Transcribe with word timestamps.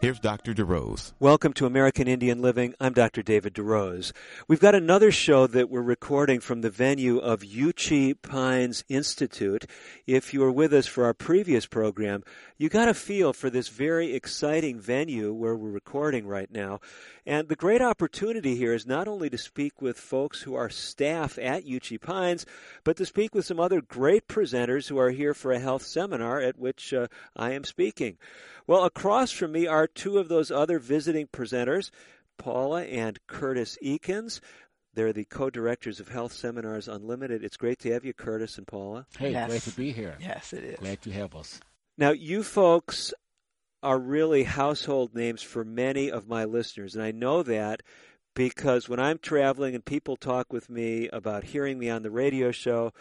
Here's 0.00 0.20
Dr. 0.20 0.52
DeRose. 0.52 1.14
Welcome 1.18 1.54
to 1.54 1.64
American 1.64 2.08
Indian 2.08 2.42
Living. 2.42 2.74
I'm 2.78 2.92
Dr. 2.92 3.22
David 3.22 3.54
DeRose. 3.54 4.12
We've 4.46 4.60
got 4.60 4.74
another 4.74 5.10
show 5.10 5.46
that 5.46 5.70
we're 5.70 5.80
recording 5.80 6.40
from 6.40 6.60
the 6.60 6.68
venue 6.68 7.18
of 7.18 7.40
Uchee 7.40 8.20
Pines 8.20 8.84
Institute. 8.90 9.64
If 10.06 10.34
you 10.34 10.40
were 10.40 10.52
with 10.52 10.74
us 10.74 10.86
for 10.86 11.04
our 11.06 11.14
previous 11.14 11.64
program, 11.64 12.22
you 12.58 12.68
got 12.68 12.88
a 12.88 12.94
feel 12.94 13.32
for 13.32 13.48
this 13.48 13.68
very 13.68 14.14
exciting 14.14 14.78
venue 14.78 15.32
where 15.32 15.56
we're 15.56 15.70
recording 15.70 16.26
right 16.26 16.50
now. 16.50 16.80
And 17.24 17.48
the 17.48 17.56
great 17.56 17.80
opportunity 17.80 18.56
here 18.56 18.74
is 18.74 18.86
not 18.86 19.08
only 19.08 19.30
to 19.30 19.38
speak 19.38 19.80
with 19.80 19.98
folks 19.98 20.42
who 20.42 20.54
are 20.54 20.68
staff 20.68 21.38
at 21.38 21.64
Uchee 21.64 22.00
Pines, 22.00 22.44
but 22.84 22.98
to 22.98 23.06
speak 23.06 23.34
with 23.34 23.46
some 23.46 23.58
other 23.58 23.80
great 23.80 24.28
presenters 24.28 24.88
who 24.88 24.98
are 24.98 25.10
here 25.10 25.32
for 25.32 25.50
a 25.50 25.58
health 25.58 25.82
seminar 25.82 26.40
at 26.40 26.58
which 26.58 26.92
uh, 26.92 27.06
I 27.34 27.52
am 27.52 27.64
speaking. 27.64 28.18
Well, 28.66 28.84
across 28.84 29.30
from 29.30 29.52
me 29.52 29.66
are 29.66 29.86
two 29.86 30.18
of 30.18 30.28
those 30.28 30.50
other 30.50 30.78
visiting 30.78 31.26
presenters, 31.26 31.90
Paula 32.38 32.82
and 32.84 33.18
Curtis 33.26 33.76
Eakins. 33.82 34.40
They're 34.94 35.12
the 35.12 35.24
co-directors 35.24 36.00
of 36.00 36.08
Health 36.08 36.32
Seminars 36.32 36.88
Unlimited. 36.88 37.42
It's 37.44 37.56
great 37.56 37.78
to 37.80 37.92
have 37.92 38.04
you, 38.04 38.12
Curtis 38.14 38.56
and 38.58 38.66
Paula. 38.66 39.06
Hey, 39.18 39.32
Yes. 39.32 39.48
glad 39.50 39.62
to 39.62 39.70
be 39.72 39.92
here. 39.92 40.16
Yes, 40.20 40.52
it 40.52 40.64
is. 40.64 40.78
Glad 40.78 41.02
to 41.02 41.10
have 41.12 41.34
us. 41.34 41.60
Now, 41.98 42.10
you 42.10 42.42
folks 42.42 43.12
are 43.82 43.98
really 43.98 44.44
household 44.44 45.14
names 45.14 45.42
for 45.42 45.64
many 45.64 46.10
of 46.10 46.26
my 46.28 46.44
listeners, 46.44 46.94
and 46.94 47.04
I 47.04 47.10
know 47.10 47.42
that 47.42 47.82
because 48.34 48.88
when 48.88 48.98
I'm 48.98 49.18
traveling 49.18 49.74
and 49.74 49.84
people 49.84 50.16
talk 50.16 50.52
with 50.52 50.70
me 50.70 51.08
about 51.08 51.44
hearing 51.44 51.78
me 51.78 51.90
on 51.90 52.02
the 52.02 52.10
radio 52.10 52.50
show, 52.50 52.92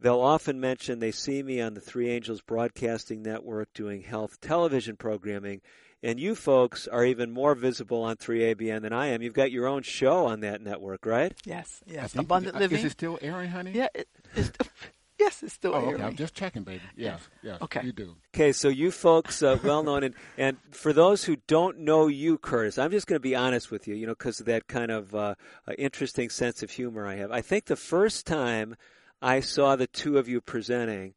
they'll 0.00 0.20
often 0.20 0.60
mention 0.60 0.98
they 0.98 1.10
see 1.12 1.42
me 1.42 1.60
on 1.60 1.74
the 1.74 1.80
Three 1.80 2.10
Angels 2.10 2.40
Broadcasting 2.40 3.22
Network 3.22 3.72
doing 3.74 4.02
health 4.02 4.40
television 4.40 4.96
programming. 4.96 5.60
And 6.02 6.20
you 6.20 6.34
folks 6.34 6.86
are 6.86 7.04
even 7.06 7.30
more 7.32 7.54
visible 7.54 8.02
on 8.02 8.16
3ABN 8.16 8.82
than 8.82 8.92
I 8.92 9.06
am. 9.06 9.22
You've 9.22 9.32
got 9.32 9.50
your 9.50 9.66
own 9.66 9.82
show 9.82 10.26
on 10.26 10.40
that 10.40 10.60
network, 10.60 11.06
right? 11.06 11.32
Yes, 11.46 11.80
yes. 11.86 12.12
think- 12.12 12.24
Abundant 12.26 12.56
uh, 12.56 12.58
living. 12.58 12.78
Is 12.80 12.84
it 12.84 12.90
still 12.90 13.18
airing, 13.22 13.48
honey? 13.50 13.72
yeah, 13.74 13.86
it, 13.94 14.06
it's, 14.36 14.50
yes, 15.18 15.42
it's 15.42 15.54
still 15.54 15.72
Oh, 15.74 15.78
okay. 15.78 15.88
airing. 15.92 16.02
I'm 16.02 16.14
just 16.16 16.34
checking, 16.34 16.62
baby. 16.62 16.82
Yes, 16.94 17.26
yes. 17.42 17.56
Okay. 17.62 17.80
You 17.84 17.92
do. 17.92 18.16
Okay, 18.34 18.52
so 18.52 18.68
you 18.68 18.90
folks, 18.90 19.42
uh, 19.42 19.56
well 19.64 19.82
known, 19.82 20.02
and, 20.02 20.14
and 20.36 20.58
for 20.72 20.92
those 20.92 21.24
who 21.24 21.36
don't 21.46 21.78
know 21.78 22.08
you, 22.08 22.36
Curtis, 22.36 22.76
I'm 22.76 22.90
just 22.90 23.06
going 23.06 23.16
to 23.16 23.20
be 23.20 23.34
honest 23.34 23.70
with 23.70 23.88
you, 23.88 23.94
you 23.94 24.06
know, 24.06 24.12
because 24.12 24.40
of 24.40 24.46
that 24.46 24.66
kind 24.68 24.90
of 24.90 25.14
uh, 25.14 25.36
uh, 25.66 25.72
interesting 25.78 26.28
sense 26.28 26.62
of 26.62 26.70
humor 26.70 27.06
I 27.06 27.14
have. 27.14 27.30
I 27.30 27.40
think 27.40 27.64
the 27.64 27.76
first 27.76 28.26
time 28.26 28.76
I 29.24 29.40
saw 29.40 29.76
the 29.76 29.86
two 29.86 30.18
of 30.18 30.28
you 30.28 30.40
presenting, 30.40 31.14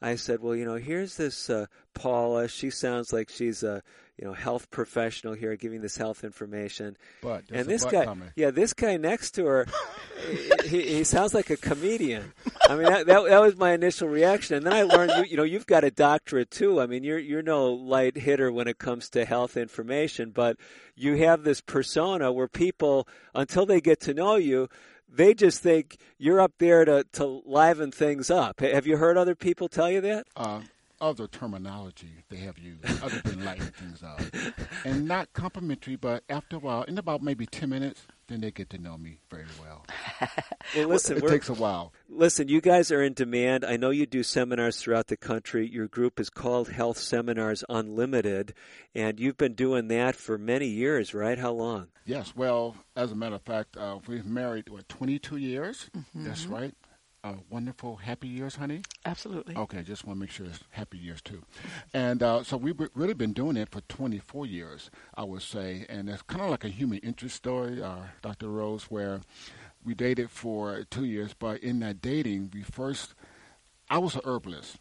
I 0.00 0.14
said, 0.14 0.40
well, 0.40 0.54
you 0.54 0.64
know, 0.64 0.76
here's 0.76 1.16
this 1.16 1.50
uh, 1.50 1.66
Paula. 1.92 2.48
She 2.48 2.70
sounds 2.70 3.12
like 3.12 3.30
she's 3.30 3.64
a 3.64 3.82
you 4.16 4.26
know 4.26 4.32
health 4.32 4.70
professional 4.70 5.34
here, 5.34 5.56
giving 5.56 5.80
this 5.80 5.96
health 5.96 6.22
information. 6.22 6.96
But 7.20 7.44
and 7.52 7.66
this 7.66 7.84
guy, 7.84 8.04
coming. 8.04 8.30
yeah, 8.36 8.50
this 8.50 8.74
guy 8.74 8.96
next 8.96 9.32
to 9.32 9.46
her, 9.46 9.66
he, 10.64 10.82
he 10.82 11.04
sounds 11.04 11.34
like 11.34 11.50
a 11.50 11.56
comedian. 11.56 12.32
I 12.68 12.76
mean, 12.76 12.84
that, 12.84 13.06
that 13.06 13.24
that 13.24 13.40
was 13.40 13.56
my 13.56 13.72
initial 13.72 14.08
reaction, 14.08 14.58
and 14.58 14.66
then 14.66 14.72
I 14.72 14.82
learned 14.82 15.12
you 15.16 15.24
you 15.30 15.36
know 15.36 15.42
you've 15.42 15.66
got 15.66 15.82
a 15.82 15.90
doctorate 15.90 16.52
too. 16.52 16.80
I 16.80 16.86
mean, 16.86 17.02
you're 17.02 17.18
you're 17.18 17.42
no 17.42 17.72
light 17.72 18.16
hitter 18.16 18.52
when 18.52 18.68
it 18.68 18.78
comes 18.78 19.10
to 19.10 19.24
health 19.24 19.56
information, 19.56 20.30
but 20.30 20.58
you 20.94 21.16
have 21.16 21.42
this 21.42 21.60
persona 21.60 22.32
where 22.32 22.48
people, 22.48 23.08
until 23.34 23.66
they 23.66 23.80
get 23.80 24.00
to 24.02 24.14
know 24.14 24.36
you. 24.36 24.68
They 25.08 25.34
just 25.34 25.62
think 25.62 25.96
you're 26.18 26.40
up 26.40 26.52
there 26.58 26.84
to, 26.84 27.04
to 27.12 27.42
liven 27.44 27.90
things 27.90 28.30
up. 28.30 28.60
Have 28.60 28.86
you 28.86 28.96
heard 28.96 29.16
other 29.16 29.34
people 29.34 29.68
tell 29.68 29.90
you 29.90 30.00
that? 30.02 30.26
Uh, 30.36 30.60
other 31.00 31.26
terminology 31.26 32.24
they 32.28 32.38
have 32.38 32.58
used, 32.58 32.84
other 33.02 33.20
than 33.24 33.44
lighting 33.44 33.66
things 33.66 34.02
up. 34.02 34.20
And 34.84 35.06
not 35.06 35.32
complimentary, 35.32 35.96
but 35.96 36.22
after 36.28 36.56
a 36.56 36.58
while, 36.60 36.82
in 36.84 36.98
about 36.98 37.22
maybe 37.22 37.46
10 37.46 37.68
minutes, 37.68 38.06
then 38.28 38.40
they 38.40 38.50
get 38.50 38.70
to 38.70 38.78
know 38.78 38.96
me 38.96 39.18
very 39.30 39.46
well. 39.60 39.84
Well, 40.76 40.88
listen, 40.88 41.16
it 41.16 41.26
takes 41.26 41.48
a 41.48 41.54
while. 41.54 41.94
Listen, 42.10 42.48
you 42.48 42.60
guys 42.60 42.92
are 42.92 43.02
in 43.02 43.14
demand. 43.14 43.64
I 43.64 43.78
know 43.78 43.88
you 43.88 44.04
do 44.04 44.22
seminars 44.22 44.76
throughout 44.76 45.06
the 45.06 45.16
country. 45.16 45.66
Your 45.66 45.88
group 45.88 46.20
is 46.20 46.28
called 46.28 46.68
Health 46.68 46.98
Seminars 46.98 47.64
Unlimited, 47.70 48.52
and 48.94 49.18
you've 49.18 49.38
been 49.38 49.54
doing 49.54 49.88
that 49.88 50.14
for 50.14 50.36
many 50.36 50.66
years, 50.66 51.14
right? 51.14 51.38
How 51.38 51.52
long? 51.52 51.86
Yes, 52.04 52.34
well, 52.36 52.76
as 52.94 53.12
a 53.12 53.14
matter 53.14 53.36
of 53.36 53.42
fact, 53.42 53.78
uh, 53.78 53.98
we've 54.06 54.26
married, 54.26 54.68
what, 54.68 54.86
22 54.90 55.38
years? 55.38 55.88
That's 56.14 56.44
right. 56.44 56.74
Uh, 57.24 57.34
wonderful, 57.50 57.96
happy 57.96 58.28
years, 58.28 58.54
honey? 58.54 58.80
Absolutely. 59.04 59.56
Okay, 59.56 59.82
just 59.82 60.04
want 60.04 60.16
to 60.16 60.20
make 60.20 60.30
sure 60.30 60.46
it's 60.46 60.60
happy 60.70 60.98
years 60.98 61.20
too. 61.20 61.42
And 61.92 62.22
uh, 62.22 62.44
so 62.44 62.56
we've 62.56 62.78
really 62.94 63.14
been 63.14 63.32
doing 63.32 63.56
it 63.56 63.70
for 63.70 63.80
24 63.82 64.46
years, 64.46 64.88
I 65.16 65.24
would 65.24 65.42
say. 65.42 65.84
And 65.88 66.08
it's 66.08 66.22
kind 66.22 66.42
of 66.42 66.50
like 66.50 66.64
a 66.64 66.68
human 66.68 66.98
interest 66.98 67.34
story, 67.34 67.82
uh, 67.82 68.04
Dr. 68.22 68.48
Rose, 68.48 68.84
where 68.84 69.20
we 69.84 69.94
dated 69.94 70.30
for 70.30 70.84
two 70.90 71.04
years. 71.04 71.34
But 71.36 71.60
in 71.60 71.80
that 71.80 72.00
dating, 72.00 72.52
we 72.54 72.62
first, 72.62 73.14
I 73.90 73.98
was 73.98 74.14
a 74.14 74.20
herbalist. 74.24 74.76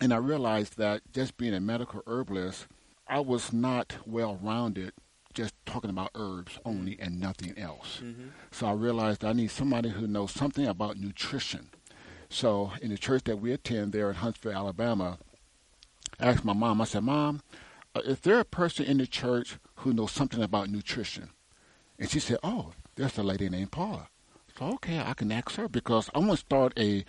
And 0.00 0.14
I 0.14 0.16
realized 0.16 0.78
that 0.78 1.02
just 1.12 1.36
being 1.36 1.52
a 1.52 1.60
medical 1.60 2.02
herbalist, 2.06 2.68
I 3.06 3.20
was 3.20 3.52
not 3.52 3.96
well 4.06 4.38
rounded 4.42 4.92
just 5.40 5.54
talking 5.64 5.88
about 5.90 6.10
herbs 6.14 6.58
only 6.66 6.98
and 7.00 7.18
nothing 7.18 7.56
else. 7.58 8.02
So 8.50 8.66
I 8.66 8.72
realized 8.72 9.24
I 9.24 9.32
need 9.32 9.50
somebody 9.50 9.88
who 9.88 10.06
knows 10.06 10.32
something 10.32 10.66
about 10.66 10.98
nutrition. 10.98 11.70
So 12.28 12.72
in 12.82 12.90
the 12.90 12.98
church 12.98 13.24
that 13.24 13.38
we 13.40 13.50
attend 13.52 13.92
there 13.92 14.10
in 14.10 14.16
Huntsville, 14.16 14.52
Alabama, 14.52 15.18
I 16.18 16.26
asked 16.28 16.44
my 16.44 16.52
mom, 16.52 16.80
I 16.80 16.84
said, 16.84 17.04
Mom, 17.04 17.40
uh, 17.94 18.00
is 18.04 18.20
there 18.20 18.38
a 18.38 18.44
person 18.44 18.84
in 18.84 18.98
the 18.98 19.06
church 19.06 19.56
who 19.76 19.94
knows 19.94 20.12
something 20.12 20.42
about 20.42 20.68
nutrition? 20.68 21.30
And 21.98 22.10
she 22.10 22.20
said, 22.20 22.38
Oh, 22.42 22.72
there's 22.96 23.16
a 23.16 23.22
lady 23.22 23.48
named 23.48 23.72
Paula. 23.72 24.08
So, 24.58 24.66
okay, 24.74 24.98
I 25.00 25.14
can 25.14 25.32
ask 25.32 25.54
her 25.56 25.68
because 25.68 26.10
I 26.14 26.18
want 26.18 26.32
to 26.32 26.36
start 26.36 26.78
a 26.78 27.04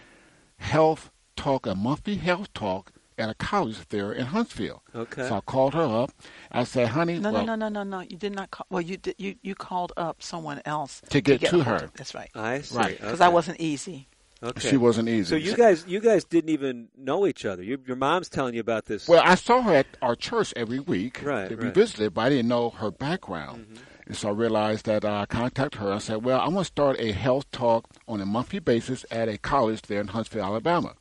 health 0.57 1.11
talk, 1.35 1.65
a 1.67 1.75
monthly 1.75 2.15
health 2.15 2.53
talk 2.53 2.93
at 3.17 3.29
a 3.29 3.33
college 3.35 3.77
there 3.89 4.11
in 4.11 4.25
Huntsville. 4.25 4.81
Okay. 4.95 5.27
So 5.27 5.35
I 5.35 5.41
called 5.41 5.73
her 5.73 5.83
up. 5.83 6.11
I 6.51 6.63
said, 6.63 6.89
honey, 6.89 7.19
No, 7.19 7.31
well, 7.31 7.45
no, 7.45 7.55
no, 7.55 7.69
no, 7.69 7.83
no, 7.83 7.97
no. 7.97 7.99
You 8.01 8.17
did 8.17 8.33
not 8.35 8.51
call. 8.51 8.65
Well, 8.69 8.81
you 8.81 8.97
did. 8.97 9.15
You 9.17 9.35
you 9.41 9.55
called 9.55 9.93
up 9.97 10.21
someone 10.23 10.61
else 10.65 11.01
To 11.09 11.21
get 11.21 11.41
to 11.41 11.47
a 11.47 11.49
hold 11.51 11.65
her. 11.65 11.75
of- 11.85 11.93
That's 11.93 12.15
right. 12.15 12.29
I 12.35 12.61
see. 12.61 12.77
Right. 12.77 12.97
Because 12.97 13.15
okay. 13.21 13.25
I 13.25 13.29
wasn't 13.29 13.59
easy. 13.59 14.07
Okay. 14.43 14.69
she 14.69 14.77
wasn't 14.77 15.07
easy. 15.07 15.29
So 15.29 15.35
you 15.35 15.55
guys, 15.55 15.85
you 15.87 15.99
guys 15.99 16.23
didn't 16.23 16.49
even 16.49 16.87
know 16.97 17.27
each 17.27 17.45
other. 17.45 17.61
You, 17.61 17.77
your 17.85 17.95
mom's 17.95 18.27
telling 18.27 18.55
you 18.55 18.59
about 18.61 18.85
this. 18.85 19.07
Well, 19.07 19.21
I 19.23 19.35
saw 19.35 19.61
her 19.61 19.75
at 19.75 19.85
our 20.01 20.15
church 20.15 20.51
every 20.55 20.79
week. 20.79 21.21
Right, 21.23 21.47
We 21.51 21.55
right. 21.57 21.65
Mm-hmm. 21.65 21.79
visited, 21.79 22.15
but 22.15 22.21
I 22.21 22.29
didn't 22.29 22.47
know 22.47 22.71
her 22.71 22.89
background. 22.89 23.77
And 24.07 24.17
so 24.17 24.29
I 24.29 24.31
realized 24.31 24.87
that 24.87 25.05
I 25.05 25.27
contacted 25.27 25.79
her. 25.79 25.93
I 25.93 25.99
said, 25.99 26.25
well, 26.25 26.39
I 26.41 26.45
want 26.47 26.65
to 26.65 26.71
start 26.71 26.99
a 26.99 27.11
health 27.11 27.51
talk 27.51 27.85
on 28.07 28.19
a 28.19 28.25
monthly 28.25 28.57
basis 28.57 29.05
at 29.11 29.29
a 29.29 29.37
college 29.37 29.83
there 29.83 30.01
in 30.01 30.07
Huntsville, 30.07 30.43
Alabama. 30.43 30.95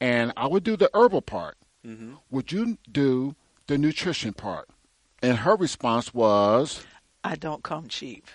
And 0.00 0.32
I 0.36 0.46
would 0.46 0.64
do 0.64 0.76
the 0.76 0.90
herbal 0.94 1.22
part. 1.22 1.56
Mm-hmm. 1.86 2.14
Would 2.30 2.52
you 2.52 2.78
do 2.90 3.34
the 3.66 3.78
nutrition 3.78 4.32
part? 4.32 4.68
And 5.22 5.38
her 5.38 5.56
response 5.56 6.14
was, 6.14 6.84
I 7.24 7.34
don't 7.36 7.62
come 7.62 7.88
cheap. 7.88 8.26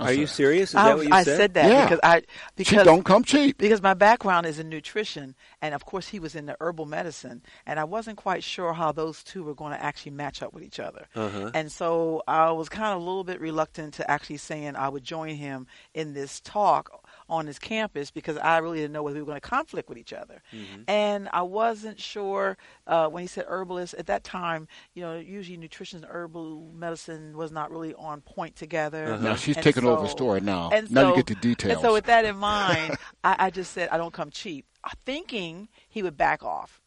Are 0.00 0.12
you 0.12 0.26
serious? 0.26 0.70
Is 0.70 0.74
I, 0.74 0.88
that 0.88 0.96
what 0.98 1.06
you 1.06 1.14
I 1.14 1.22
said? 1.22 1.36
said 1.38 1.54
that 1.54 1.70
Yeah. 1.70 1.84
because 1.86 2.00
I 2.02 2.20
she 2.20 2.24
because 2.56 2.84
don't 2.84 3.04
come 3.04 3.24
cheap. 3.24 3.56
because 3.56 3.80
my 3.80 3.94
background 3.94 4.44
is 4.44 4.58
in 4.58 4.68
nutrition 4.68 5.34
and 5.62 5.74
of 5.74 5.86
course 5.86 6.06
he 6.08 6.18
was 6.20 6.34
in 6.34 6.44
the 6.44 6.58
herbal 6.60 6.84
medicine 6.84 7.40
and 7.64 7.80
i 7.80 7.84
wasn't 7.84 8.18
quite 8.18 8.44
sure 8.44 8.74
how 8.74 8.92
those 8.92 9.22
two 9.24 9.42
were 9.44 9.54
going 9.54 9.72
to 9.72 9.82
actually 9.82 10.12
match 10.12 10.42
up 10.42 10.52
with 10.52 10.62
each 10.62 10.78
other 10.78 11.06
Uh-huh. 11.14 11.52
and 11.54 11.72
so 11.72 12.22
i 12.28 12.50
was 12.52 12.68
kind 12.68 12.92
of 12.94 13.00
a 13.00 13.04
little 13.04 13.24
bit 13.24 13.40
reluctant 13.40 13.94
to 13.94 14.10
actually 14.10 14.36
saying 14.36 14.76
i 14.76 14.90
would 14.90 15.04
join 15.04 15.36
him 15.36 15.66
in 15.94 16.12
this 16.12 16.40
talk 16.40 17.07
on 17.28 17.46
his 17.46 17.58
campus 17.58 18.10
because 18.10 18.36
i 18.38 18.58
really 18.58 18.78
didn't 18.78 18.92
know 18.92 19.02
whether 19.02 19.16
we 19.16 19.22
were 19.22 19.26
going 19.26 19.40
to 19.40 19.48
conflict 19.48 19.88
with 19.88 19.98
each 19.98 20.12
other 20.12 20.42
Mm-hmm. 20.52 20.82
and 20.88 21.28
i 21.32 21.42
wasn't 21.42 22.00
sure 22.00 22.56
uh, 22.86 23.06
when 23.08 23.22
he 23.22 23.26
said 23.26 23.44
herbalist 23.48 23.94
at 23.94 24.06
that 24.06 24.24
time 24.24 24.66
you 24.94 25.02
know 25.02 25.16
usually 25.18 25.56
nutrition 25.56 26.02
and 26.02 26.10
herbal 26.10 26.70
medicine 26.74 27.36
was 27.36 27.52
not 27.52 27.70
really 27.70 27.94
on 27.94 28.20
point 28.22 28.56
together 28.56 29.12
Uh-huh. 29.12 29.22
Now 29.22 29.34
she's 29.36 29.56
And 29.56 29.64
taking 29.64 29.84
over 29.84 30.02
the 30.02 30.08
so- 30.08 30.12
story 30.16 30.40
now. 30.40 30.70
and 30.72 30.90
now 30.90 31.02
so- 31.02 31.08
you 31.10 31.16
get 31.16 31.26
the 31.26 31.34
details. 31.34 31.72
And 31.74 31.80
so, 31.82 31.92
with 31.92 32.04
that 32.06 32.24
in 32.24 32.36
mind, 32.54 32.96
I, 33.24 33.36
I 33.38 33.50
just 33.50 33.72
said 33.72 33.88
I 33.90 33.96
don't 33.98 34.12
come 34.12 34.30
cheap, 34.30 34.64
thinking 35.04 35.68
he 35.88 36.02
would 36.02 36.16
back 36.16 36.42
off, 36.42 36.80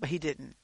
but 0.00 0.08
he 0.10 0.18
didn't. 0.18 0.56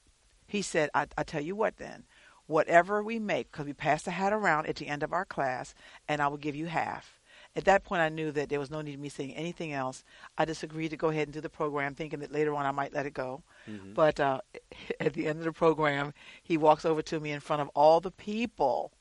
He 0.46 0.62
said, 0.62 0.90
"I, 0.94 1.06
I 1.16 1.22
tell 1.25 1.40
you 1.43 1.55
what, 1.56 1.76
then, 1.76 2.05
whatever 2.46 3.02
we 3.02 3.19
make, 3.19 3.50
because 3.52 3.66
we 3.66 3.72
pass 3.75 4.02
the 4.02 4.10
hat 4.12 4.32
around 4.32 4.66
at 4.66 4.76
the 4.76 4.87
end 4.88 5.02
of 5.02 5.12
our 5.12 5.25
class, 5.25 5.75
and 6.08 6.20
I 6.22 6.28
will 6.28 6.37
give 6.38 6.56
you 6.56 6.66
half." 6.66 7.18
At 7.58 7.64
that 7.64 7.82
point, 7.82 8.00
I 8.00 8.08
knew 8.08 8.31
that 8.31 8.50
there 8.50 8.60
was 8.60 8.70
no 8.70 8.82
need 8.82 8.94
of 8.94 9.00
me 9.00 9.08
saying 9.08 9.34
anything 9.34 9.72
else. 9.72 10.05
I 10.38 10.44
just 10.44 10.62
agreed 10.62 10.90
to 10.90 10.96
go 10.96 11.08
ahead 11.08 11.26
and 11.26 11.34
do 11.34 11.40
the 11.40 11.50
program, 11.50 11.93
thinking 11.93 12.20
that 12.20 12.31
later 12.31 12.55
on 12.55 12.64
I 12.64 12.70
might 12.70 12.94
let 12.94 13.05
it 13.05 13.14
go. 13.14 13.43
Mm-hmm. 13.69 13.94
But 13.94 14.20
uh, 14.20 14.43
at 15.00 15.14
the 15.14 15.26
end 15.26 15.40
of 15.40 15.44
the 15.44 15.52
program, 15.52 16.14
he 16.40 16.56
walks 16.56 16.84
over 16.84 17.02
to 17.02 17.19
me 17.19 17.32
in 17.32 17.40
front 17.40 17.60
of 17.60 17.69
all 17.75 17.99
the 17.99 18.12
people, 18.12 18.93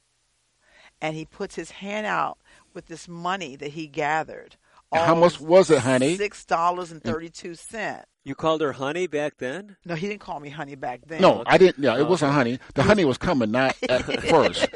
and 0.99 1.15
he 1.15 1.23
puts 1.23 1.53
his 1.53 1.69
hand 1.69 2.07
out 2.07 2.39
with 2.73 2.87
this 2.87 3.07
money 3.07 3.55
that 3.57 3.73
he 3.73 3.85
gathered. 3.85 4.55
How 4.91 5.13
much 5.13 5.39
was 5.39 5.69
it, 5.69 5.79
honey? 5.79 6.15
Six 6.17 6.43
dollars 6.45 6.91
and 6.91 7.03
thirty-two 7.03 7.55
cents. 7.55 8.05
You 8.23 8.35
called 8.35 8.61
her 8.61 8.71
honey 8.71 9.05
back 9.05 9.37
then? 9.37 9.75
No, 9.85 9.95
he 9.95 10.07
didn't 10.07 10.21
call 10.21 10.39
me 10.39 10.49
honey 10.49 10.75
back 10.75 11.01
then. 11.05 11.21
No, 11.21 11.43
I 11.45 11.57
didn't. 11.57 11.83
Yeah, 11.83 11.97
it 11.97 12.01
oh, 12.01 12.05
wasn't 12.05 12.33
honey. 12.33 12.57
The 12.73 12.83
honey 12.83 13.05
was 13.05 13.17
coming 13.17 13.51
not 13.51 13.75
at 13.87 14.03
first. 14.23 14.67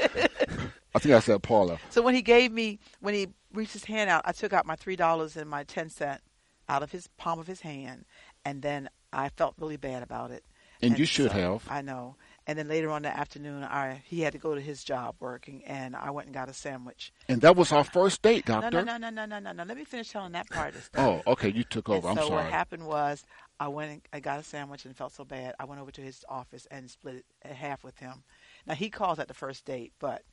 I 0.93 0.99
think 0.99 1.15
I 1.15 1.19
said 1.19 1.41
Paula. 1.41 1.79
So 1.89 2.01
when 2.01 2.15
he 2.15 2.21
gave 2.21 2.51
me, 2.51 2.79
when 2.99 3.13
he 3.13 3.27
reached 3.53 3.73
his 3.73 3.85
hand 3.85 4.09
out, 4.09 4.23
I 4.25 4.31
took 4.31 4.53
out 4.53 4.65
my 4.65 4.75
three 4.75 4.95
dollars 4.95 5.37
and 5.37 5.49
my 5.49 5.63
ten 5.63 5.89
cent 5.89 6.21
out 6.67 6.83
of 6.83 6.91
his 6.91 7.07
palm 7.17 7.39
of 7.39 7.47
his 7.47 7.61
hand, 7.61 8.05
and 8.45 8.61
then 8.61 8.89
I 9.11 9.29
felt 9.29 9.55
really 9.57 9.77
bad 9.77 10.03
about 10.03 10.31
it. 10.31 10.43
And, 10.81 10.91
and 10.91 10.99
you 10.99 11.05
should 11.05 11.31
so, 11.31 11.37
have. 11.37 11.67
I 11.69 11.81
know. 11.81 12.15
And 12.47 12.57
then 12.57 12.67
later 12.67 12.89
on 12.89 12.97
in 12.97 13.03
the 13.03 13.15
afternoon, 13.15 13.63
I 13.63 14.01
he 14.05 14.21
had 14.21 14.33
to 14.33 14.39
go 14.39 14.55
to 14.55 14.61
his 14.61 14.83
job 14.83 15.15
working, 15.19 15.63
and 15.65 15.95
I 15.95 16.09
went 16.09 16.25
and 16.25 16.33
got 16.33 16.49
a 16.49 16.53
sandwich. 16.53 17.13
And 17.29 17.39
that 17.41 17.55
was 17.55 17.71
our 17.71 17.83
first 17.83 18.21
date, 18.23 18.45
doctor. 18.45 18.71
No, 18.71 18.97
no, 18.97 18.97
no, 18.97 19.09
no, 19.11 19.25
no, 19.25 19.39
no, 19.39 19.51
no. 19.51 19.63
Let 19.63 19.77
me 19.77 19.83
finish 19.83 20.09
telling 20.09 20.31
that 20.31 20.49
part 20.49 20.69
of 20.69 20.89
the 20.91 20.99
oh, 20.99 21.03
story. 21.03 21.23
Oh, 21.27 21.31
okay. 21.33 21.51
You 21.51 21.63
took 21.63 21.87
over. 21.87 22.09
And 22.09 22.19
I'm 22.19 22.23
so 22.23 22.29
sorry. 22.29 22.43
what 22.43 22.51
happened 22.51 22.87
was, 22.87 23.23
I 23.59 23.67
went 23.67 23.91
and 23.91 24.01
I 24.11 24.19
got 24.19 24.39
a 24.39 24.43
sandwich 24.43 24.85
and 24.85 24.97
felt 24.97 25.13
so 25.13 25.23
bad. 25.23 25.53
I 25.59 25.65
went 25.65 25.79
over 25.81 25.91
to 25.91 26.01
his 26.01 26.25
office 26.27 26.67
and 26.71 26.89
split 26.89 27.15
it 27.15 27.25
in 27.45 27.53
half 27.53 27.83
with 27.83 27.97
him. 27.99 28.23
Now 28.65 28.73
he 28.73 28.89
calls 28.89 29.17
that 29.17 29.27
the 29.27 29.35
first 29.35 29.65
date, 29.65 29.93
but 29.99 30.23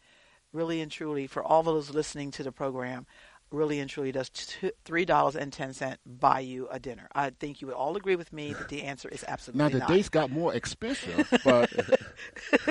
really 0.53 0.81
and 0.81 0.91
truly, 0.91 1.27
for 1.27 1.43
all 1.43 1.63
those 1.63 1.91
listening 1.91 2.31
to 2.33 2.43
the 2.43 2.53
program, 2.53 3.07
really 3.51 3.79
and 3.81 3.89
truly 3.89 4.13
does 4.13 4.29
three 4.85 5.05
dollars 5.05 5.37
and 5.37 5.53
ten 5.53 5.73
cent 5.73 6.01
buy 6.05 6.41
you 6.41 6.69
a 6.71 6.79
dinner. 6.79 7.09
I 7.15 7.31
think 7.31 7.61
you 7.61 7.67
would 7.69 7.77
all 7.77 7.97
agree 7.97 8.17
with 8.17 8.33
me 8.33 8.53
that 8.53 8.69
the 8.69 8.83
answer 8.83 9.09
is 9.09 9.25
absolutely 9.27 9.59
not. 9.59 9.73
now 9.73 9.79
the 9.79 9.79
not. 9.81 9.89
dates 9.89 10.09
got 10.09 10.31
more 10.31 10.55
expensive, 10.55 11.29
but 11.45 11.71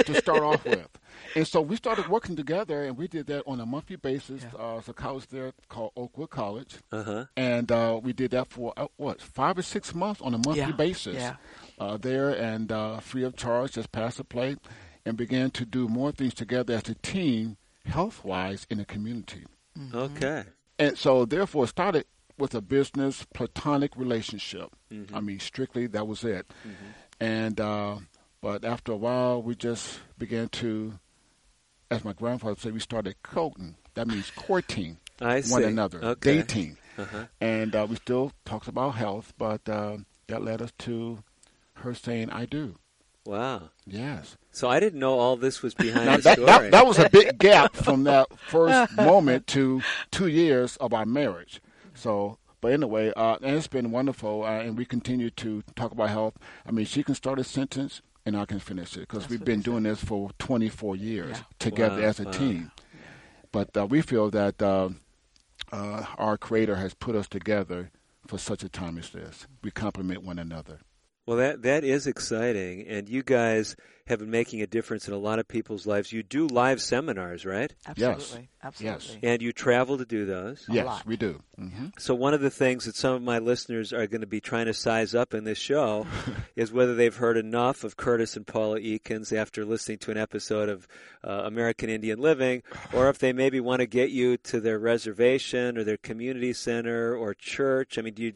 to 0.06 0.16
start 0.16 0.44
off 0.44 0.64
with, 0.66 0.88
and 1.36 1.48
so 1.48 1.62
we 1.62 1.76
started 1.76 2.08
working 2.08 2.36
together, 2.36 2.84
and 2.84 2.98
we 2.98 3.08
did 3.08 3.28
that 3.28 3.44
on 3.48 3.60
a 3.60 3.66
monthly 3.66 3.96
basis. 3.96 4.44
Yeah. 4.44 4.60
Uh, 4.60 4.82
a 4.88 4.94
college 4.94 5.28
there 5.28 5.54
called 5.68 5.92
Oakwood 5.98 6.30
College, 6.30 6.76
uh-huh. 6.92 7.26
and 7.36 7.72
uh, 7.72 8.00
we 8.02 8.14
did 8.14 8.32
that 8.32 8.48
for 8.48 8.74
uh, 8.78 8.88
what 8.98 9.22
five 9.22 9.58
or 9.58 9.64
six 9.64 9.94
months 9.94 10.22
on 10.22 10.34
a 10.34 10.38
monthly 10.38 10.60
yeah. 10.60 10.72
basis. 10.72 11.16
Yeah. 11.16 11.36
Uh, 11.80 11.98
there 11.98 12.30
and 12.30 12.72
uh, 12.72 13.00
free 13.00 13.24
of 13.24 13.36
charge, 13.36 13.74
just 13.74 13.92
pass 13.92 14.16
the 14.16 14.24
plate, 14.24 14.60
and 15.06 15.18
began 15.18 15.52
to 15.52 15.66
do 15.66 15.88
more 15.88 16.12
things 16.12 16.34
together 16.34 16.74
as 16.74 16.88
a 16.90 16.96
team, 16.96 17.58
health 17.88 18.24
wise, 18.24 18.68
in 18.70 18.78
the 18.78 18.86
community. 18.86 19.46
Mm-hmm. 19.78 19.98
Okay. 19.98 20.44
And 20.80 20.98
so, 20.98 21.26
therefore, 21.26 21.66
it 21.66 21.70
started 21.70 22.06
with 22.38 22.54
a 22.54 22.62
business 22.62 23.26
platonic 23.34 23.96
relationship. 23.96 24.70
Mm-hmm. 24.92 25.16
I 25.16 25.20
mean, 25.22 25.40
strictly 25.40 25.88
that 25.88 26.08
was 26.08 26.24
it. 26.24 26.48
Mm-hmm. 26.68 26.86
And 27.20 27.60
uh, 27.60 27.98
but 28.42 28.64
after 28.64 28.92
a 28.92 28.96
while, 28.96 29.42
we 29.42 29.56
just 29.56 30.00
began 30.18 30.50
to, 30.50 31.00
as 31.90 32.04
my 32.04 32.14
grandfather 32.14 32.56
said, 32.60 32.74
we 32.74 32.80
started 32.80 33.16
courting. 33.24 33.76
That 33.96 34.08
means 34.08 34.32
courting 34.36 34.98
one 35.20 35.64
another, 35.64 36.04
okay. 36.04 36.38
dating. 36.38 36.78
Uh-huh. 36.98 37.26
And 37.42 37.76
uh, 37.76 37.88
we 37.90 37.96
still 37.96 38.32
talked 38.46 38.68
about 38.68 38.96
health, 38.96 39.34
but 39.38 39.68
uh, 39.68 39.98
that 40.28 40.44
led 40.44 40.62
us 40.62 40.72
to 40.80 41.24
her 41.76 41.94
saying, 41.94 42.30
"I 42.30 42.46
do." 42.46 42.76
Wow. 43.28 43.72
Yes. 43.86 44.38
So 44.52 44.70
I 44.70 44.80
didn't 44.80 45.02
know 45.02 45.20
all 45.20 45.36
this 45.36 45.62
was 45.62 45.74
behind 45.74 46.06
now, 46.06 46.16
the 46.16 46.22
that, 46.24 46.34
story. 46.36 46.48
That, 46.48 46.72
that 46.72 46.88
was 46.88 46.98
a 46.98 47.10
big 47.10 47.38
gap 47.40 47.76
from 47.76 48.06
that 48.06 48.28
first 48.40 48.94
moment 48.96 49.48
to 49.48 49.82
two 50.12 50.28
years 50.28 50.78
of 50.78 50.94
our 50.94 51.06
marriage. 51.06 51.62
So, 51.94 52.38
but 52.62 52.72
anyway, 52.72 53.12
uh, 53.18 53.36
and 53.42 53.58
it's 53.58 53.68
been 53.68 53.92
wonderful, 53.92 54.46
uh, 54.46 54.62
and 54.62 54.78
we 54.78 54.86
continue 54.86 55.30
to 55.32 55.62
talk 55.76 55.92
about 55.92 56.10
health. 56.10 56.36
I 56.66 56.72
mean, 56.72 56.86
she 56.86 57.04
can 57.04 57.16
start 57.16 57.38
a 57.38 57.44
sentence, 57.44 58.02
and 58.26 58.38
I 58.38 58.46
can 58.46 58.60
finish 58.60 58.96
it 58.96 59.02
because 59.02 59.28
we've 59.28 59.44
been 59.44 59.60
doing 59.60 59.84
this 59.84 60.02
for 60.02 60.32
24 60.40 60.96
years 60.96 61.40
yeah. 61.40 61.44
together 61.60 62.02
wow, 62.02 62.08
as 62.08 62.22
a 62.22 62.24
wow. 62.24 62.32
team. 62.32 62.72
But 63.52 63.76
uh, 63.76 63.88
we 63.88 64.02
feel 64.02 64.30
that 64.30 64.62
uh, 64.62 64.92
uh, 65.74 66.06
our 66.18 66.38
Creator 66.38 66.78
has 66.78 66.94
put 66.94 67.14
us 67.14 67.28
together 67.28 67.92
for 68.26 68.38
such 68.38 68.64
a 68.64 68.70
time 68.70 68.98
as 68.98 69.10
this. 69.10 69.48
We 69.62 69.72
complement 69.72 70.24
one 70.24 70.40
another. 70.40 70.80
Well, 71.28 71.38
that 71.38 71.64
that 71.64 71.84
is 71.84 72.08
exciting, 72.08 72.88
and 72.88 73.10
you 73.10 73.22
guys 73.22 73.76
have 74.08 74.20
been 74.20 74.32
making 74.32 74.62
a 74.62 74.68
difference 74.68 75.10
in 75.10 75.14
a 75.14 75.18
lot 75.18 75.40
of 75.40 75.48
people's 75.50 75.86
lives. 75.86 76.14
You 76.14 76.24
do 76.24 76.48
live 76.48 76.82
seminars, 76.82 77.46
right? 77.46 77.74
Absolutely, 77.86 78.24
yes. 78.24 78.48
absolutely. 78.64 79.08
Yes. 79.12 79.18
And 79.22 79.42
you 79.42 79.52
travel 79.52 79.98
to 79.98 80.06
do 80.06 80.26
those. 80.26 80.66
A 80.70 80.74
yes, 80.74 80.86
lot. 80.86 81.06
we 81.06 81.18
do. 81.18 81.42
Mm-hmm. 81.60 81.88
So 81.98 82.16
one 82.16 82.34
of 82.34 82.40
the 82.40 82.50
things 82.50 82.86
that 82.86 82.96
some 82.96 83.14
of 83.14 83.22
my 83.22 83.40
listeners 83.40 83.92
are 83.92 84.08
going 84.08 84.22
to 84.22 84.28
be 84.28 84.40
trying 84.40 84.68
to 84.68 84.74
size 84.74 85.14
up 85.14 85.34
in 85.34 85.44
this 85.44 85.58
show 85.58 86.08
is 86.56 86.72
whether 86.72 86.96
they've 86.96 87.14
heard 87.14 87.36
enough 87.36 87.84
of 87.84 87.98
Curtis 87.98 88.38
and 88.38 88.48
Paula 88.48 88.80
Eakins 88.80 89.36
after 89.36 89.66
listening 89.66 89.98
to 90.00 90.12
an 90.12 90.18
episode 90.18 90.70
of 90.70 90.88
uh, 91.26 91.42
American 91.44 91.90
Indian 91.90 92.22
Living, 92.22 92.64
or 92.94 93.10
if 93.10 93.20
they 93.20 93.34
maybe 93.34 93.60
want 93.60 93.82
to 93.82 93.86
get 93.86 94.12
you 94.12 94.38
to 94.38 94.62
their 94.62 94.80
reservation 94.80 95.78
or 95.78 95.84
their 95.84 95.98
community 95.98 96.54
center 96.54 97.14
or 97.14 97.34
church. 97.34 97.98
I 97.98 98.02
mean, 98.02 98.14
do 98.14 98.24
you 98.24 98.34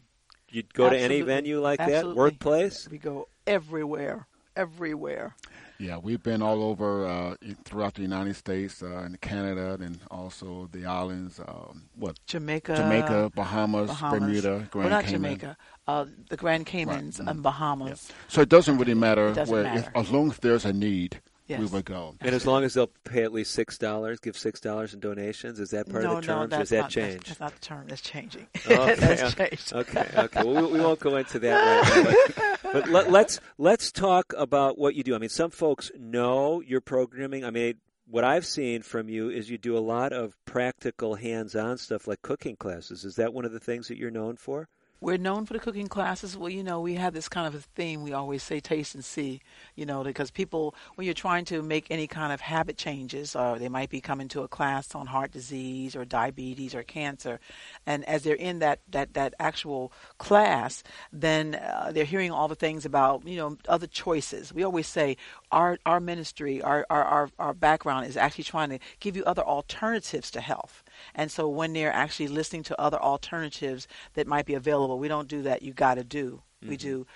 You'd 0.51 0.73
go 0.73 0.85
Absolutely. 0.85 1.07
to 1.07 1.13
any 1.15 1.21
venue 1.21 1.61
like 1.61 1.79
Absolutely. 1.79 2.09
that, 2.09 2.15
workplace. 2.15 2.89
We 2.89 2.97
go 2.97 3.27
everywhere, 3.47 4.27
everywhere. 4.55 5.35
Yeah, 5.79 5.97
we've 5.97 6.21
been 6.21 6.43
all 6.43 6.61
over 6.63 7.07
uh, 7.07 7.35
throughout 7.65 7.95
the 7.95 8.03
United 8.03 8.35
States 8.35 8.83
uh, 8.83 8.97
and 9.03 9.19
Canada, 9.19 9.79
and 9.81 9.97
also 10.11 10.69
the 10.71 10.85
islands. 10.85 11.39
Um, 11.39 11.85
what 11.95 12.19
Jamaica, 12.27 12.75
Jamaica, 12.75 13.31
Bahamas, 13.33 13.87
Bahamas. 13.87 14.19
Bermuda, 14.19 14.67
Grand 14.69 14.89
well, 14.91 15.01
not 15.01 15.05
Cayman. 15.05 15.21
Jamaica, 15.23 15.57
uh, 15.87 16.05
the 16.29 16.37
Grand 16.37 16.67
Caymans 16.67 17.19
Right. 17.19 17.29
and 17.29 17.41
Bahamas. 17.41 18.07
Yeah. 18.09 18.15
So 18.27 18.41
it 18.41 18.49
doesn't 18.49 18.77
really 18.77 18.93
matter 18.93 19.29
It 19.29 19.33
doesn't 19.35 19.51
where, 19.51 19.63
matter. 19.63 19.79
If, 19.79 19.95
as 19.95 20.11
long 20.11 20.29
as 20.29 20.37
there's 20.37 20.65
a 20.65 20.73
need, 20.73 21.19
Yes. 21.47 21.59
we 21.59 21.65
would 21.65 21.85
go. 21.85 22.15
And 22.21 22.33
as 22.33 22.45
long 22.45 22.63
as 22.63 22.75
they'll 22.75 22.91
pay 23.03 23.23
at 23.23 23.33
least 23.33 23.51
six 23.51 23.77
dollars, 23.77 24.19
give 24.19 24.37
six 24.37 24.59
dollars 24.59 24.93
in 24.93 24.99
donations, 24.99 25.59
is 25.59 25.71
that 25.71 25.89
part 25.89 26.03
no, 26.03 26.17
of 26.17 26.21
the 26.21 26.27
no, 26.27 26.33
terms, 26.33 26.53
or 26.53 26.57
that's 26.57 26.63
is 26.63 26.69
that 26.69 26.81
not, 26.81 26.89
changed? 26.91 27.27
That's, 27.27 27.27
that's 27.29 27.39
not 27.39 27.53
the 27.53 27.59
term. 27.59 27.87
That's 27.87 28.01
changing. 28.01 28.47
Oh, 28.69 28.83
okay, 28.83 28.95
that's 28.95 29.33
changed. 29.33 29.73
Okay, 29.73 30.07
okay. 30.15 30.43
Well, 30.43 30.67
we, 30.67 30.73
we 30.73 30.79
won't 30.79 30.99
go 30.99 31.17
into 31.17 31.39
that 31.39 31.83
right 31.83 32.05
now. 32.05 32.53
But, 32.63 32.73
but 32.73 32.89
let, 32.89 33.11
let's 33.11 33.39
let's 33.57 33.91
talk 33.91 34.33
about 34.37 34.77
what 34.77 34.95
you 34.95 35.03
do. 35.03 35.15
I 35.15 35.17
mean, 35.17 35.29
some 35.29 35.51
folks 35.51 35.91
know 35.97 36.61
your 36.61 36.79
programming. 36.79 37.43
I 37.43 37.49
mean, 37.49 37.75
what 38.11 38.23
I've 38.23 38.45
seen 38.45 38.81
from 38.81 39.09
you 39.09 39.29
is 39.29 39.49
you 39.49 39.57
do 39.57 39.77
a 39.77 39.79
lot 39.79 40.13
of 40.13 40.35
practical, 40.45 41.15
hands-on 41.15 41.77
stuff 41.77 42.07
like 42.07 42.21
cooking 42.21 42.55
classes. 42.55 43.03
Is 43.03 43.15
that 43.15 43.33
one 43.33 43.45
of 43.45 43.51
the 43.51 43.59
things 43.59 43.87
that 43.87 43.97
you're 43.97 44.11
known 44.11 44.35
for? 44.35 44.69
We're 45.03 45.17
known 45.17 45.47
for 45.47 45.53
the 45.53 45.59
cooking 45.59 45.87
classes. 45.87 46.37
Well, 46.37 46.51
you 46.51 46.61
know, 46.61 46.79
we 46.79 46.93
have 46.93 47.15
this 47.15 47.27
kind 47.27 47.47
of 47.47 47.55
a 47.55 47.59
theme. 47.75 48.03
We 48.03 48.13
always 48.13 48.43
say 48.43 48.59
taste 48.59 48.93
and 48.93 49.03
see, 49.03 49.41
you 49.75 49.83
know, 49.83 50.03
because 50.03 50.29
people, 50.29 50.75
when 50.93 51.05
you're 51.05 51.15
trying 51.15 51.43
to 51.45 51.63
make 51.63 51.87
any 51.89 52.05
kind 52.05 52.31
of 52.31 52.39
habit 52.39 52.77
changes, 52.77 53.35
or 53.35 53.57
they 53.57 53.67
might 53.67 53.89
be 53.89 53.99
coming 53.99 54.27
to 54.27 54.43
a 54.43 54.47
class 54.47 54.93
on 54.93 55.07
heart 55.07 55.31
disease 55.31 55.95
or 55.95 56.05
diabetes 56.05 56.75
or 56.75 56.83
cancer, 56.83 57.39
and 57.87 58.07
as 58.07 58.21
they're 58.21 58.35
in 58.35 58.59
that, 58.59 58.81
that, 58.91 59.15
that 59.15 59.33
actual 59.39 59.91
class, 60.19 60.83
then 61.11 61.55
uh, 61.55 61.89
they're 61.91 62.05
hearing 62.05 62.29
all 62.29 62.47
the 62.47 62.53
things 62.53 62.85
about, 62.85 63.27
you 63.27 63.37
know, 63.37 63.57
other 63.67 63.87
choices. 63.87 64.53
We 64.53 64.61
always 64.61 64.85
say 64.85 65.17
our, 65.51 65.79
our 65.83 65.99
ministry, 65.99 66.61
our, 66.61 66.85
our, 66.91 67.03
our, 67.03 67.29
our 67.39 67.53
background 67.55 68.05
is 68.05 68.17
actually 68.17 68.43
trying 68.43 68.69
to 68.69 68.77
give 68.99 69.15
you 69.15 69.23
other 69.23 69.41
alternatives 69.41 70.29
to 70.29 70.41
health. 70.41 70.83
And 71.15 71.31
so 71.31 71.47
when 71.47 71.73
they're 71.73 71.93
actually 71.93 72.27
listening 72.27 72.63
to 72.63 72.81
other 72.81 72.99
alternatives 72.99 73.87
that 74.13 74.27
might 74.27 74.45
be 74.45 74.53
available, 74.53 74.99
we 74.99 75.07
don't 75.07 75.27
do 75.27 75.41
that. 75.43 75.61
You 75.61 75.73
got 75.73 75.95
to 75.95 76.03
do. 76.03 76.41
We 76.61 76.77
Mm-hmm. 76.77 76.87
do. 76.87 77.07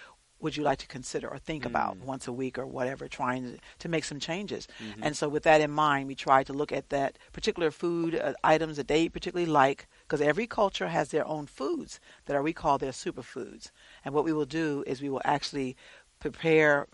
Would 0.41 0.57
you 0.57 0.63
like 0.63 0.79
to 0.79 0.87
consider 0.87 1.29
or 1.29 1.37
think 1.37 1.65
about 1.65 1.97
once 1.97 2.27
a 2.27 2.33
week 2.33 2.59
or 2.59 2.67
whatever, 2.67 3.07
trying 3.07 3.43
to, 3.43 3.57
to 3.79 3.89
make 3.89 4.03
some 4.03 4.19
changes? 4.19 4.67
Mm-hmm. 4.83 5.03
And 5.03 5.17
so, 5.17 5.29
with 5.29 5.43
that 5.43 5.61
in 5.61 5.71
mind, 5.71 6.07
we 6.07 6.13
try 6.15 6.43
to 6.43 6.53
look 6.53 6.71
at 6.71 6.89
that 6.89 7.17
particular 7.31 7.71
food 7.71 8.15
uh, 8.15 8.33
items 8.43 8.77
that 8.77 8.87
they 8.87 9.07
particularly 9.07 9.49
like, 9.49 9.87
because 10.01 10.21
every 10.21 10.45
culture 10.45 10.89
has 10.89 11.09
their 11.09 11.25
own 11.25 11.47
foods 11.47 11.99
that 12.25 12.35
are 12.35 12.43
we 12.43 12.53
call 12.53 12.77
their 12.77 12.91
superfoods. 12.91 13.71
And 14.03 14.13
what 14.13 14.25
we 14.25 14.33
will 14.33 14.45
do 14.45 14.83
is 14.85 15.01
we 15.01 15.09
will 15.09 15.21
actually 15.23 15.77
prepare 16.19 16.87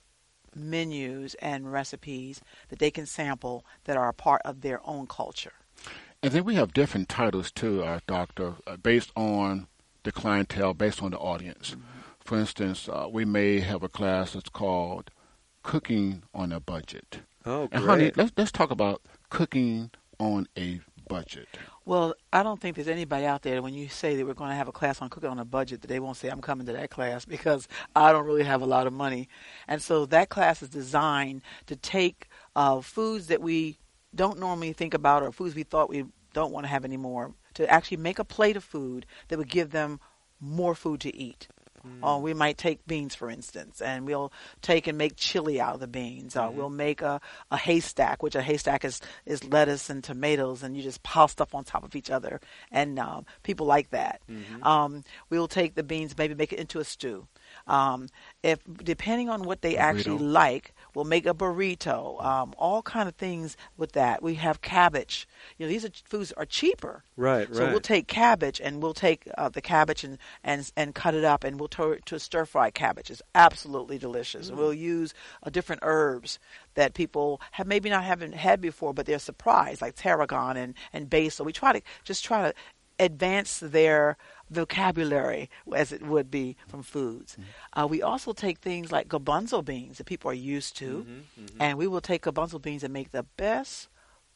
menus 0.56 1.34
and 1.36 1.72
recipes 1.72 2.42
that 2.70 2.80
they 2.80 2.92
can 2.92 3.06
sample 3.06 3.66
that 3.86 3.98
are 3.98 4.10
a 4.10 4.14
part 4.14 4.42
of 4.46 4.62
their 4.62 4.80
own 4.86 5.08
culture. 5.08 5.54
And 6.24 6.32
then 6.34 6.46
we 6.46 6.56
have 6.56 6.74
different 6.74 7.10
titles 7.10 7.52
too, 7.52 7.84
uh, 7.84 8.00
Doctor, 8.08 8.56
uh, 8.68 8.78
based 8.78 9.12
on 9.16 9.68
the 10.04 10.12
clientele, 10.12 10.74
based 10.74 11.02
on 11.02 11.12
the 11.12 11.18
audience. 11.18 11.76
For 12.20 12.38
instance, 12.38 12.88
uh, 12.88 13.08
we 13.12 13.26
may 13.26 13.60
have 13.60 13.82
a 13.84 13.90
class 13.90 14.34
that's 14.34 14.50
called 14.50 15.10
Cooking 15.64 16.24
on 16.34 16.52
a 16.52 16.60
Budget. 16.60 17.22
Oh, 17.46 17.64
And 17.72 17.84
great. 17.84 17.86
honey, 17.86 18.12
let's 18.16 18.32
let's 18.38 18.52
talk 18.52 18.70
about 18.70 19.02
cooking 19.30 19.90
on 20.20 20.48
a 20.56 20.82
budget. 21.08 21.48
Well, 21.86 22.14
I 22.32 22.44
don't 22.44 22.62
think 22.62 22.76
there's 22.76 22.88
anybody 22.88 23.26
out 23.26 23.42
there 23.42 23.62
when 23.64 23.74
you 23.74 23.90
say 23.90 24.16
that 24.16 24.26
we're 24.26 24.36
going 24.36 24.52
to 24.52 24.56
have 24.56 24.68
a 24.68 24.72
class 24.72 25.02
on 25.02 25.10
cooking 25.10 25.30
on 25.30 25.40
a 25.40 25.46
budget 25.46 25.82
that 25.82 25.88
they 25.88 26.00
won't 26.00 26.18
say 26.18 26.30
I'm 26.30 26.40
coming 26.40 26.68
to 26.68 26.74
that 26.74 26.92
class 26.92 27.26
because 27.38 27.68
I 27.96 28.12
don't 28.12 28.26
really 28.26 28.44
have 28.44 28.62
a 28.62 28.66
lot 28.68 28.86
of 28.86 28.94
money. 28.94 29.28
And 29.68 29.82
so 29.82 30.06
that 30.06 30.30
class 30.30 30.62
is 30.62 30.70
designed 30.70 31.42
to 31.66 31.76
take 31.76 32.28
uh, 32.56 32.82
foods 32.82 33.28
that 33.28 33.42
we 33.42 33.80
don't 34.14 34.40
normally 34.40 34.74
think 34.74 34.94
about 34.94 35.24
or 35.24 35.32
foods 35.32 35.56
we 35.56 35.64
thought 35.64 35.90
we 35.90 36.06
don't 36.34 36.52
want 36.52 36.66
to 36.66 36.70
have 36.70 36.86
anymore 36.86 37.34
to 37.54 37.70
actually 37.70 37.98
make 37.98 38.20
a 38.20 38.24
plate 38.24 38.56
of 38.56 38.64
food 38.64 39.06
that 39.28 39.38
would 39.38 39.50
give 39.50 39.72
them 39.72 40.00
more 40.40 40.76
food 40.76 41.02
to 41.02 41.16
eat. 41.16 41.48
Mm. 41.86 42.00
Or 42.04 42.22
we 42.22 42.34
might 42.34 42.58
take 42.58 42.86
beans, 42.86 43.16
for 43.16 43.30
instance, 43.30 43.82
and 43.82 44.06
we'll 44.06 44.32
take 44.62 44.86
and 44.88 44.98
make 44.98 45.16
chili 45.16 45.60
out 45.60 45.76
of 45.76 45.80
the 45.80 45.88
beans. 45.88 46.36
Mm-hmm. 46.36 46.56
we'll 46.56 46.70
make 46.70 47.02
a, 47.02 47.20
a 47.50 47.58
haystack, 47.58 48.22
which 48.22 48.36
a 48.36 48.42
haystack 48.42 48.86
is, 48.86 49.02
is 49.26 49.44
lettuce 49.44 49.90
and 49.90 50.04
tomatoes, 50.04 50.62
and 50.62 50.78
you 50.78 50.84
just 50.84 51.02
pile 51.02 51.28
stuff 51.28 51.56
on 51.56 51.64
top 51.64 51.84
of 51.84 51.96
each 51.96 52.12
other. 52.12 52.40
And 52.72 53.00
um, 53.00 53.26
people 53.42 53.66
like 53.66 53.90
that. 53.92 54.22
Mm-hmm. 54.30 54.64
Um, 54.64 55.04
we'll 55.30 55.48
take 55.48 55.74
the 55.74 55.84
beans, 55.84 56.16
maybe 56.18 56.36
make 56.36 56.54
it 56.54 56.60
into 56.60 56.80
a 56.80 56.84
stew. 56.84 57.28
Um, 57.68 58.08
if 58.44 58.60
depending 58.84 59.30
on 59.30 59.44
what 59.44 59.62
they 59.62 59.78
actually 59.78 60.20
like, 60.20 60.74
we'll 60.94 61.06
make 61.06 61.26
a 61.26 61.34
burrito. 61.34 62.24
Um, 62.24 62.54
all 62.58 62.82
kind 62.82 63.08
of 63.08 63.16
things 63.16 63.58
with 63.78 63.94
that. 63.94 64.22
We 64.22 64.36
have 64.36 64.62
cabbage. 64.62 65.28
You 65.58 65.66
know, 65.66 65.72
these 65.72 65.86
are 65.86 65.92
foods 66.06 66.32
are 66.34 66.46
cheaper. 66.46 67.04
Right. 67.16 67.48
So 67.54 67.64
right. 67.64 67.72
we'll 67.72 67.82
take 67.82 68.08
cabbage 68.08 68.62
and 68.62 68.82
we'll 68.82 68.94
take 68.94 69.28
uh, 69.38 69.50
the 69.50 69.62
cabbage 69.62 70.04
and, 70.04 70.18
and 70.44 70.72
and 70.76 70.96
cut 70.96 71.14
it 71.14 71.24
up 71.24 71.44
and 71.44 71.60
we'll 71.60 71.70
to, 71.70 71.98
to 72.06 72.20
stir 72.20 72.46
fry 72.46 72.72
cabbage. 72.72 73.10
It's 73.10 73.22
absolutely 73.36 73.98
delicious. 73.98 74.50
Mm. 74.50 74.56
We'll 74.56 74.74
use 74.74 75.14
uh, 75.44 75.50
different 75.50 75.82
herbs 75.84 76.40
that 76.76 76.94
people 76.94 77.42
have 77.52 77.68
maybe 77.68 77.90
not 77.90 78.04
haven't 78.04 78.34
had 78.34 78.62
before, 78.62 78.94
but 78.94 79.06
they're 79.06 79.20
surprised, 79.20 79.82
like 79.82 79.96
tarragon 79.96 80.58
and 80.58 80.74
and 80.94 81.10
basil. 81.10 81.46
We 81.46 81.54
try 81.54 81.74
to 81.74 81.82
just 82.04 82.24
try 82.24 82.50
to 82.50 82.54
advance 83.00 83.60
their 83.60 84.18
vocabulary 84.52 85.50
as 85.76 85.92
it 85.92 86.04
would 86.04 86.30
be 86.30 86.58
from 86.68 86.84
foods. 86.84 87.34
Mm-hmm. 87.34 87.80
Uh, 87.80 87.88
we 87.88 88.02
also 88.02 88.34
take 88.34 88.60
things 88.60 88.92
like 88.92 89.08
garbanzo 89.08 89.64
beans 89.64 89.98
that 89.98 90.06
people 90.06 90.30
are 90.30 90.36
used 90.36 90.78
to, 90.78 91.06
mm-hmm, 91.06 91.44
mm-hmm. 91.44 91.62
and 91.62 91.78
we 91.78 91.88
will 91.88 92.02
take 92.02 92.24
garbanzo 92.24 92.62
beans 92.62 92.84
and 92.84 92.94
make 92.94 93.12
the 93.12 93.24
best 93.38 93.88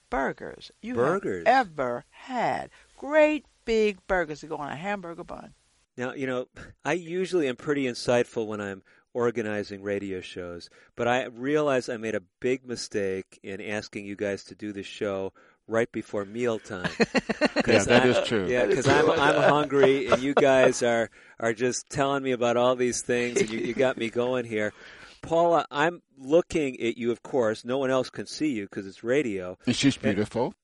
burgers 0.09 0.71
you 0.81 0.95
burgers. 0.95 1.43
have 1.45 1.67
ever 1.67 2.05
had. 2.09 2.69
Great 2.97 3.45
big 3.65 3.97
burgers 4.07 4.39
to 4.39 4.47
go 4.47 4.57
on 4.57 4.71
a 4.71 4.75
hamburger 4.75 5.23
bun. 5.23 5.53
Now, 5.97 6.13
you 6.13 6.27
know, 6.27 6.47
I 6.85 6.93
usually 6.93 7.47
am 7.47 7.55
pretty 7.55 7.85
insightful 7.85 8.47
when 8.47 8.61
I'm 8.61 8.83
organizing 9.13 9.81
radio 9.81 10.19
shows, 10.21 10.69
but 10.95 11.07
I 11.07 11.25
realize 11.25 11.87
I 11.87 11.97
made 11.97 12.15
a 12.15 12.23
big 12.39 12.65
mistake 12.65 13.39
in 13.43 13.61
asking 13.61 14.05
you 14.05 14.15
guys 14.15 14.43
to 14.45 14.55
do 14.55 14.73
this 14.73 14.85
show 14.85 15.31
right 15.67 15.91
before 15.91 16.25
mealtime. 16.25 16.89
yeah, 17.67 17.83
that 17.83 18.03
I, 18.03 18.07
is 18.07 18.27
true. 18.27 18.47
Yeah, 18.47 18.65
because 18.65 18.87
I'm 18.87 19.09
I'm 19.09 19.35
hungry, 19.49 20.07
and 20.07 20.21
you 20.21 20.33
guys 20.33 20.83
are 20.83 21.09
are 21.39 21.53
just 21.53 21.89
telling 21.89 22.23
me 22.23 22.31
about 22.31 22.57
all 22.57 22.75
these 22.75 23.01
things, 23.01 23.41
and 23.41 23.49
you, 23.49 23.59
you 23.59 23.73
got 23.73 23.97
me 23.97 24.09
going 24.09 24.45
here. 24.45 24.73
Paula, 25.21 25.65
I'm 25.71 26.01
looking 26.17 26.79
at 26.81 26.97
you. 26.97 27.11
Of 27.11 27.23
course, 27.23 27.65
no 27.65 27.77
one 27.77 27.89
else 27.89 28.09
can 28.09 28.27
see 28.27 28.51
you 28.51 28.65
because 28.65 28.85
it's 28.85 29.03
radio. 29.03 29.57
And 29.65 29.75
she's 29.75 29.97
beautiful. 29.97 30.45
And, 30.45 30.55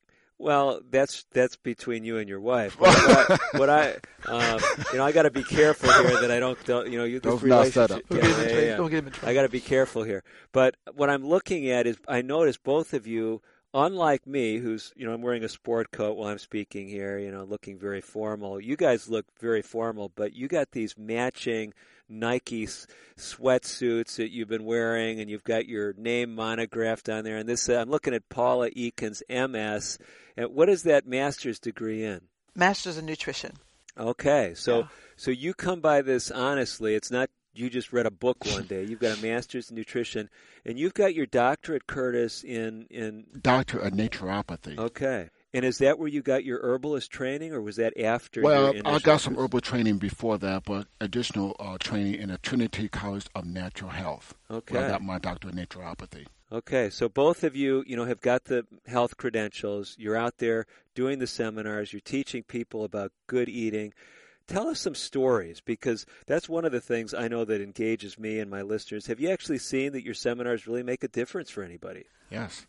well, 0.42 0.82
that's 0.90 1.26
that's 1.32 1.56
between 1.56 2.04
you 2.04 2.18
and 2.18 2.28
your 2.28 2.40
wife. 2.40 2.78
What, 2.82 3.30
I, 3.30 3.38
what 3.58 3.70
I 3.70 3.92
um, 4.26 4.60
you 4.92 4.98
know, 4.98 5.06
I 5.06 5.12
got 5.12 5.24
to 5.24 5.32
be 5.32 5.44
careful 5.44 5.92
here 5.92 6.22
that 6.22 6.32
I 6.32 6.40
don't, 6.40 6.64
don't 6.66 6.92
you 6.92 6.98
know, 6.98 7.04
you 7.04 7.20
this 7.20 7.42
relationship. 7.42 8.06
Yeah, 8.10 8.26
yeah, 8.26 8.78
yeah, 8.78 9.02
I 9.24 9.34
got 9.34 9.44
to 9.44 9.50
be 9.50 9.60
careful 9.60 10.04
here. 10.04 10.24
But 10.52 10.76
what 10.94 11.10
I'm 11.10 11.26
looking 11.26 11.70
at 11.70 11.86
is, 11.86 11.98
I 12.08 12.22
notice 12.22 12.58
both 12.58 12.94
of 12.94 13.06
you 13.06 13.42
unlike 13.74 14.28
me, 14.28 14.58
who's 14.58 14.94
you 14.96 15.06
know 15.06 15.14
I'm 15.14 15.22
wearing 15.22 15.44
a 15.44 15.50
sport 15.50 15.92
coat 15.92 16.18
while 16.18 16.30
I'm 16.30 16.40
speaking 16.40 16.88
here, 16.88 17.18
you 17.18 17.32
know, 17.32 17.44
looking 17.44 17.78
very 17.78 18.02
formal. 18.02 18.60
You 18.60 18.76
guys 18.76 19.10
look 19.10 19.26
very 19.40 19.62
formal, 19.62 20.12
but 20.16 20.34
you 20.34 20.48
got 20.48 20.72
these 20.72 20.98
matching 20.98 21.74
Nike 22.12 22.68
sweatsuits 23.18 24.18
that 24.18 24.32
you've 24.32 24.50
been 24.50 24.66
wearing, 24.66 25.20
and 25.20 25.30
you've 25.30 25.44
got 25.44 25.68
your 25.68 25.94
name 25.94 26.36
monographed 26.36 27.10
on 27.10 27.24
there. 27.24 27.38
And 27.38 27.48
this, 27.48 27.70
uh, 27.70 27.76
I'm 27.76 27.90
looking 27.90 28.14
at 28.14 28.28
Paula 28.30 28.70
Eakins, 28.72 29.22
MS. 29.30 29.98
And 30.36 30.54
what 30.54 30.70
is 30.70 30.84
that 30.84 31.08
master's 31.08 31.60
degree 31.60 32.04
in? 32.04 32.22
Master's 32.54 32.98
in 32.98 33.06
nutrition. 33.06 33.54
Okay, 33.98 34.54
so 34.56 34.80
yeah. 34.80 34.88
so 35.16 35.32
you 35.32 35.54
come 35.54 35.82
by 35.82 36.02
this 36.02 36.32
honestly. 36.32 36.96
It's 36.96 37.12
not 37.12 37.30
you 37.54 37.70
just 37.70 37.92
read 37.92 38.06
a 38.06 38.12
book 38.12 38.38
one 38.46 38.66
day. 38.66 38.84
You've 38.84 39.00
got 39.00 39.18
a 39.18 39.22
master's 39.22 39.70
in 39.70 39.76
nutrition, 39.76 40.30
and 40.66 40.80
you've 40.80 40.94
got 40.94 41.14
your 41.14 41.26
doctorate, 41.26 41.88
Curtis, 41.88 42.44
in 42.44 42.88
in 42.90 43.26
doctor 43.42 43.80
of 43.80 43.94
naturopathy. 43.94 44.78
Okay. 44.78 45.30
And 45.54 45.66
is 45.66 45.80
that 45.80 46.00
where 46.00 46.08
you 46.08 46.22
got 46.22 46.46
your 46.46 46.62
herbalist 46.64 47.12
training, 47.12 47.52
or 47.52 47.62
was 47.62 47.76
that 47.76 48.00
after? 48.00 48.42
Well, 48.42 48.74
I 48.86 49.00
got 49.00 49.20
some 49.20 49.36
herbal 49.36 49.60
training 49.60 49.98
before 49.98 50.38
that, 50.38 50.64
but 50.64 50.88
additional 51.02 51.58
uh, 51.60 51.78
training 51.78 52.16
in 52.16 52.30
a 52.30 52.38
Trinity 52.38 52.88
College 52.88 53.28
of 53.36 53.46
Natural 53.46 53.92
Health. 53.92 54.34
Okay. 54.50 54.78
I 54.78 54.88
got 54.88 55.04
my 55.04 55.20
doctorate 55.20 55.56
in 55.56 55.66
naturopathy. 55.66 56.28
Okay, 56.54 56.90
so 56.90 57.08
both 57.08 57.46
of 57.46 57.56
you, 57.56 57.82
you 57.88 57.96
know, 57.96 58.04
have 58.04 58.20
got 58.20 58.46
the 58.46 58.66
health 58.86 59.16
credentials. 59.16 59.96
You're 59.98 60.18
out 60.18 60.38
there 60.40 60.66
doing 60.96 61.20
the 61.20 61.28
seminars. 61.28 61.94
You're 61.94 62.02
teaching 62.02 62.44
people 62.44 62.84
about 62.84 63.14
good 63.28 63.48
eating. 63.48 63.94
Tell 64.52 64.68
us 64.68 64.82
some 64.82 64.96
stories 64.96 65.62
because 65.62 66.06
that's 66.28 66.50
one 66.50 66.66
of 66.66 66.74
the 66.74 66.82
things 66.82 67.14
I 67.14 67.30
know 67.30 67.46
that 67.46 67.62
engages 67.62 68.20
me 68.20 68.38
and 68.40 68.52
my 68.52 68.62
listeners. 68.62 69.08
Have 69.08 69.22
you 69.22 69.30
actually 69.30 69.60
seen 69.60 69.94
that 69.94 70.04
your 70.04 70.14
seminars 70.14 70.68
really 70.68 70.84
make 70.84 71.06
a 71.06 71.08
difference 71.08 71.50
for 71.50 71.64
anybody? 71.64 72.04
Yes. 72.30 72.68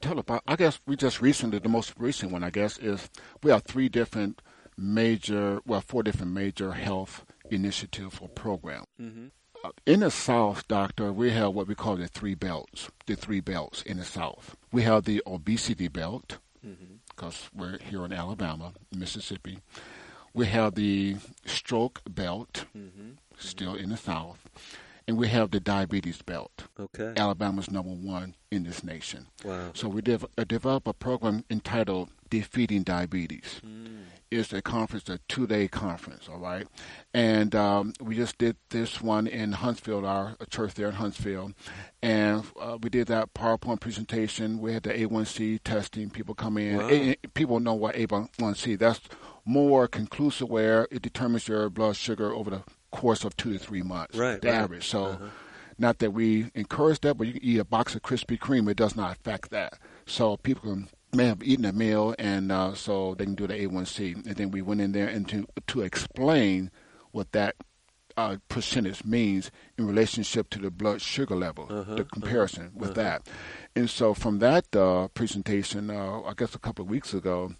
Tell 0.00 0.18
about, 0.18 0.42
I 0.48 0.56
guess 0.56 0.80
we 0.86 0.96
just 0.96 1.20
recently, 1.20 1.58
the 1.58 1.68
most 1.68 1.92
recent 1.98 2.32
one, 2.32 2.42
I 2.42 2.48
guess, 2.48 2.78
is 2.78 3.10
we 3.42 3.50
have 3.50 3.64
three 3.64 3.90
different 3.90 4.40
major, 4.78 5.60
well, 5.66 5.82
four 5.82 6.02
different 6.02 6.32
major 6.32 6.72
health 6.72 7.26
initiatives 7.50 8.18
or 8.22 8.28
programs. 8.28 8.86
Mm-hmm. 8.98 9.26
Uh, 9.64 9.70
in 9.84 10.00
the 10.00 10.10
South, 10.10 10.66
Doctor, 10.66 11.12
we 11.12 11.30
have 11.32 11.52
what 11.52 11.66
we 11.66 11.74
call 11.74 11.96
the 11.96 12.08
three 12.08 12.36
belts, 12.36 12.90
the 13.06 13.16
three 13.16 13.40
belts 13.40 13.82
in 13.82 13.98
the 13.98 14.04
South. 14.04 14.56
We 14.72 14.82
have 14.82 15.04
the 15.04 15.22
obesity 15.26 15.88
belt, 15.88 16.38
because 16.62 17.34
mm-hmm. 17.34 17.60
we're 17.60 17.78
here 17.78 18.04
in 18.04 18.12
Alabama, 18.12 18.72
Mississippi. 18.96 19.58
We 20.34 20.46
have 20.46 20.74
the 20.74 21.16
stroke 21.44 22.02
belt, 22.08 22.64
mm-hmm. 22.76 23.12
still 23.38 23.74
in 23.74 23.90
the 23.90 23.96
South, 23.96 24.48
and 25.06 25.16
we 25.16 25.28
have 25.28 25.50
the 25.50 25.60
diabetes 25.60 26.22
belt. 26.22 26.64
Okay. 26.78 27.14
Alabama's 27.16 27.70
number 27.70 27.90
one 27.90 28.34
in 28.50 28.64
this 28.64 28.84
nation. 28.84 29.26
Wow. 29.44 29.70
So 29.74 29.88
we 29.88 30.02
dev- 30.02 30.26
uh, 30.36 30.44
developed 30.44 30.86
a 30.86 30.92
program 30.92 31.44
entitled 31.50 32.10
Defeating 32.30 32.82
Diabetes. 32.82 33.62
Mm. 33.66 34.02
It's 34.30 34.52
a 34.52 34.60
conference, 34.60 35.08
a 35.08 35.18
two-day 35.26 35.68
conference, 35.68 36.28
all 36.28 36.38
right. 36.38 36.66
And 37.14 37.54
um, 37.54 37.94
we 37.98 38.14
just 38.14 38.36
did 38.36 38.56
this 38.68 39.00
one 39.00 39.26
in 39.26 39.52
Huntsville, 39.52 40.04
our 40.04 40.36
church 40.50 40.74
there 40.74 40.88
in 40.88 40.96
Huntsville, 40.96 41.52
and 42.02 42.44
uh, 42.60 42.76
we 42.82 42.90
did 42.90 43.06
that 43.06 43.32
PowerPoint 43.32 43.80
presentation. 43.80 44.60
We 44.60 44.74
had 44.74 44.82
the 44.82 44.90
A1C 44.90 45.60
testing. 45.64 46.10
People 46.10 46.34
come 46.34 46.58
in. 46.58 46.76
Wow. 46.76 46.88
A- 46.90 47.16
people 47.32 47.58
know 47.60 47.72
what 47.72 47.94
A1C. 47.94 48.78
That's 48.78 49.00
more 49.48 49.88
conclusive 49.88 50.48
where 50.48 50.86
it 50.90 51.00
determines 51.00 51.48
your 51.48 51.70
blood 51.70 51.96
sugar 51.96 52.32
over 52.34 52.50
the 52.50 52.62
course 52.90 53.24
of 53.24 53.34
two 53.34 53.54
to 53.54 53.58
three 53.58 53.82
months. 53.82 54.14
Right. 54.14 54.40
The 54.40 54.48
right. 54.48 54.56
average. 54.56 54.86
So, 54.86 55.04
uh-huh. 55.06 55.28
not 55.78 55.98
that 56.00 56.10
we 56.10 56.50
encourage 56.54 57.00
that, 57.00 57.16
but 57.16 57.26
you 57.26 57.32
can 57.32 57.42
eat 57.44 57.58
a 57.58 57.64
box 57.64 57.94
of 57.94 58.02
Krispy 58.02 58.38
Kreme, 58.38 58.70
it 58.70 58.76
does 58.76 58.94
not 58.94 59.12
affect 59.12 59.50
that. 59.50 59.78
So 60.04 60.36
people 60.36 60.70
can, 60.70 60.88
may 61.14 61.26
have 61.26 61.42
eaten 61.42 61.64
a 61.64 61.72
meal, 61.72 62.14
and 62.18 62.52
uh, 62.52 62.74
so 62.74 63.14
they 63.14 63.24
can 63.24 63.34
do 63.34 63.46
the 63.46 63.54
A1C. 63.54 64.26
And 64.26 64.36
then 64.36 64.50
we 64.50 64.60
went 64.60 64.82
in 64.82 64.92
there 64.92 65.08
and 65.08 65.26
to, 65.30 65.46
to 65.68 65.80
explain 65.80 66.70
what 67.12 67.32
that 67.32 67.56
uh, 68.18 68.36
percentage 68.50 69.02
means 69.02 69.50
in 69.78 69.86
relationship 69.86 70.50
to 70.50 70.58
the 70.58 70.70
blood 70.70 71.00
sugar 71.00 71.36
level, 71.36 71.68
uh-huh, 71.70 71.94
the 71.94 72.04
comparison 72.04 72.66
uh-huh, 72.66 72.74
with 72.74 72.90
uh-huh. 72.90 73.02
that. 73.02 73.28
And 73.74 73.88
so 73.88 74.12
from 74.12 74.40
that 74.40 74.76
uh, 74.76 75.08
presentation, 75.08 75.88
uh, 75.88 76.20
I 76.22 76.34
guess 76.36 76.54
a 76.54 76.58
couple 76.58 76.84
of 76.84 76.90
weeks 76.90 77.14
ago, 77.14 77.54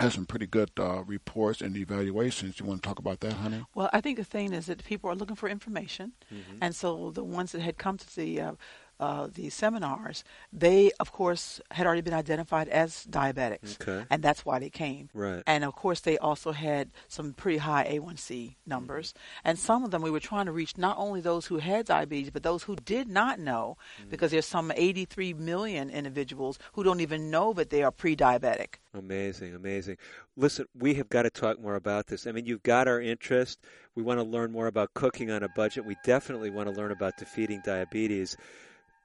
has 0.00 0.14
some 0.14 0.26
pretty 0.26 0.46
good 0.46 0.70
uh, 0.78 1.02
reports 1.04 1.60
and 1.60 1.76
evaluations. 1.76 2.60
You 2.60 2.66
want 2.66 2.82
to 2.82 2.88
talk 2.88 2.98
about 2.98 3.20
that, 3.20 3.32
honey? 3.34 3.64
Well, 3.74 3.90
I 3.92 4.00
think 4.00 4.18
the 4.18 4.24
thing 4.24 4.52
is 4.52 4.66
that 4.66 4.84
people 4.84 5.10
are 5.10 5.14
looking 5.14 5.36
for 5.36 5.48
information, 5.48 6.12
mm-hmm. 6.32 6.58
and 6.60 6.74
so 6.74 7.10
the 7.10 7.24
ones 7.24 7.52
that 7.52 7.62
had 7.62 7.78
come 7.78 7.96
to 7.98 8.16
the 8.16 8.40
uh, 8.40 8.52
uh, 8.98 9.28
the 9.32 9.50
seminars, 9.50 10.24
they 10.52 10.90
of 11.00 11.12
course 11.12 11.60
had 11.70 11.86
already 11.86 12.00
been 12.02 12.14
identified 12.14 12.68
as 12.68 13.06
diabetics, 13.10 13.80
okay. 13.80 14.06
and 14.10 14.22
that's 14.22 14.44
why 14.44 14.58
they 14.58 14.70
came. 14.70 15.08
Right. 15.12 15.42
And 15.46 15.64
of 15.64 15.74
course, 15.74 16.00
they 16.00 16.18
also 16.18 16.52
had 16.52 16.90
some 17.08 17.32
pretty 17.32 17.58
high 17.58 17.86
A1C 17.90 18.56
numbers, 18.66 19.12
mm-hmm. 19.12 19.48
and 19.48 19.58
some 19.58 19.84
of 19.84 19.90
them 19.90 20.02
we 20.02 20.10
were 20.10 20.20
trying 20.20 20.46
to 20.46 20.52
reach 20.52 20.78
not 20.78 20.96
only 20.98 21.20
those 21.20 21.46
who 21.46 21.58
had 21.58 21.86
diabetes, 21.86 22.30
but 22.30 22.42
those 22.42 22.62
who 22.62 22.76
did 22.76 23.08
not 23.08 23.38
know, 23.38 23.76
mm-hmm. 24.00 24.10
because 24.10 24.30
there's 24.30 24.46
some 24.46 24.72
83 24.74 25.34
million 25.34 25.90
individuals 25.90 26.58
who 26.72 26.82
don't 26.82 27.00
even 27.00 27.30
know 27.30 27.52
that 27.52 27.70
they 27.70 27.82
are 27.82 27.90
pre-diabetic. 27.90 28.76
Amazing, 28.94 29.54
amazing. 29.54 29.98
Listen, 30.36 30.66
we 30.78 30.94
have 30.94 31.08
got 31.08 31.22
to 31.22 31.30
talk 31.30 31.60
more 31.60 31.74
about 31.74 32.06
this. 32.06 32.26
I 32.26 32.32
mean, 32.32 32.46
you've 32.46 32.62
got 32.62 32.88
our 32.88 33.00
interest. 33.00 33.58
We 33.94 34.02
want 34.02 34.20
to 34.20 34.24
learn 34.24 34.52
more 34.52 34.66
about 34.66 34.94
cooking 34.94 35.30
on 35.30 35.42
a 35.42 35.48
budget. 35.48 35.84
We 35.84 35.96
definitely 36.04 36.50
want 36.50 36.68
to 36.68 36.74
learn 36.74 36.92
about 36.92 37.16
defeating 37.18 37.62
diabetes. 37.64 38.36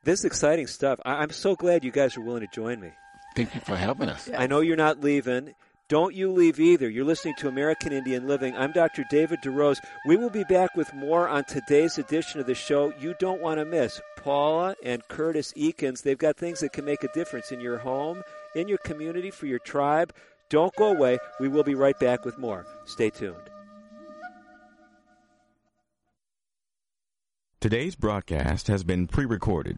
This 0.04 0.20
is 0.20 0.26
exciting 0.26 0.68
stuff. 0.68 1.00
I- 1.06 1.22
am 1.24 1.30
so 1.30 1.56
glad 1.56 1.84
you 1.84 1.92
guys 1.92 2.18
are 2.18 2.22
willing 2.22 2.42
to 2.42 2.48
join 2.48 2.80
me. 2.80 2.92
Thank 3.36 3.54
you 3.54 3.62
for 3.62 3.76
helping 3.76 4.10
us. 4.10 4.30
I 4.36 4.48
know 4.48 4.60
you're 4.60 4.76
not 4.76 5.02
leaving. 5.02 5.54
Don't 5.88 6.16
you 6.16 6.32
leave 6.32 6.60
either. 6.60 6.90
You're 6.90 7.06
listening 7.06 7.36
to 7.40 7.50
American 7.50 7.92
Indian 7.92 8.26
Living. 8.26 8.56
I'm 8.56 8.72
Dr. 8.72 9.06
David 9.12 9.40
DeRose. 9.44 9.78
We 10.08 10.16
will 10.16 10.30
be 10.30 10.46
back 10.46 10.76
with 10.76 10.94
more 10.94 11.28
on 11.28 11.44
today's 11.44 11.98
edition 11.98 12.40
of 12.40 12.48
the 12.48 12.56
show 12.56 12.94
you 13.00 13.14
don't 13.20 13.42
want 13.42 13.60
to 13.60 13.66
miss. 13.66 14.02
Paula 14.18 14.76
and 14.84 15.06
Curtis 15.10 15.54
Eakins. 15.54 16.02
they've 16.02 16.18
got 16.18 16.38
things 16.38 16.62
that 16.62 16.74
can 16.74 16.86
make 16.86 17.04
a 17.04 17.12
difference 17.14 17.52
in 17.52 17.60
your 17.60 17.78
home, 17.78 18.24
in 18.56 18.68
your 18.68 18.78
community, 18.80 19.32
for 19.32 19.46
your 19.46 19.60
tribe. 19.60 20.14
Don't 20.50 20.76
go 20.78 20.88
away. 20.88 21.20
We 21.40 21.48
will 21.48 21.64
be 21.64 21.76
right 21.76 21.98
back 22.00 22.26
with 22.26 22.38
more. 22.38 22.66
Stay 22.86 23.10
tuned. 23.10 23.50
Today's 27.60 27.96
broadcast 27.96 28.68
has 28.68 28.84
been 28.84 29.08
pre 29.08 29.26
recorded. 29.26 29.78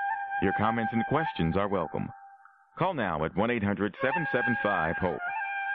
Your 0.41 0.53
comments 0.53 0.91
and 0.91 1.05
questions 1.05 1.55
are 1.55 1.67
welcome. 1.67 2.09
Call 2.79 2.95
now 2.95 3.23
at 3.25 3.35
1 3.37 3.51
800 3.51 3.93
775 4.01 4.95
HOPE. 4.97 5.19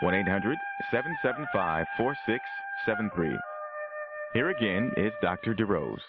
1 0.01 0.15
800 0.15 0.59
775 0.91 1.87
4673. 1.97 3.39
Here 4.33 4.51
again 4.51 4.91
is 4.97 5.13
Dr. 5.23 5.55
DeRose. 5.55 6.03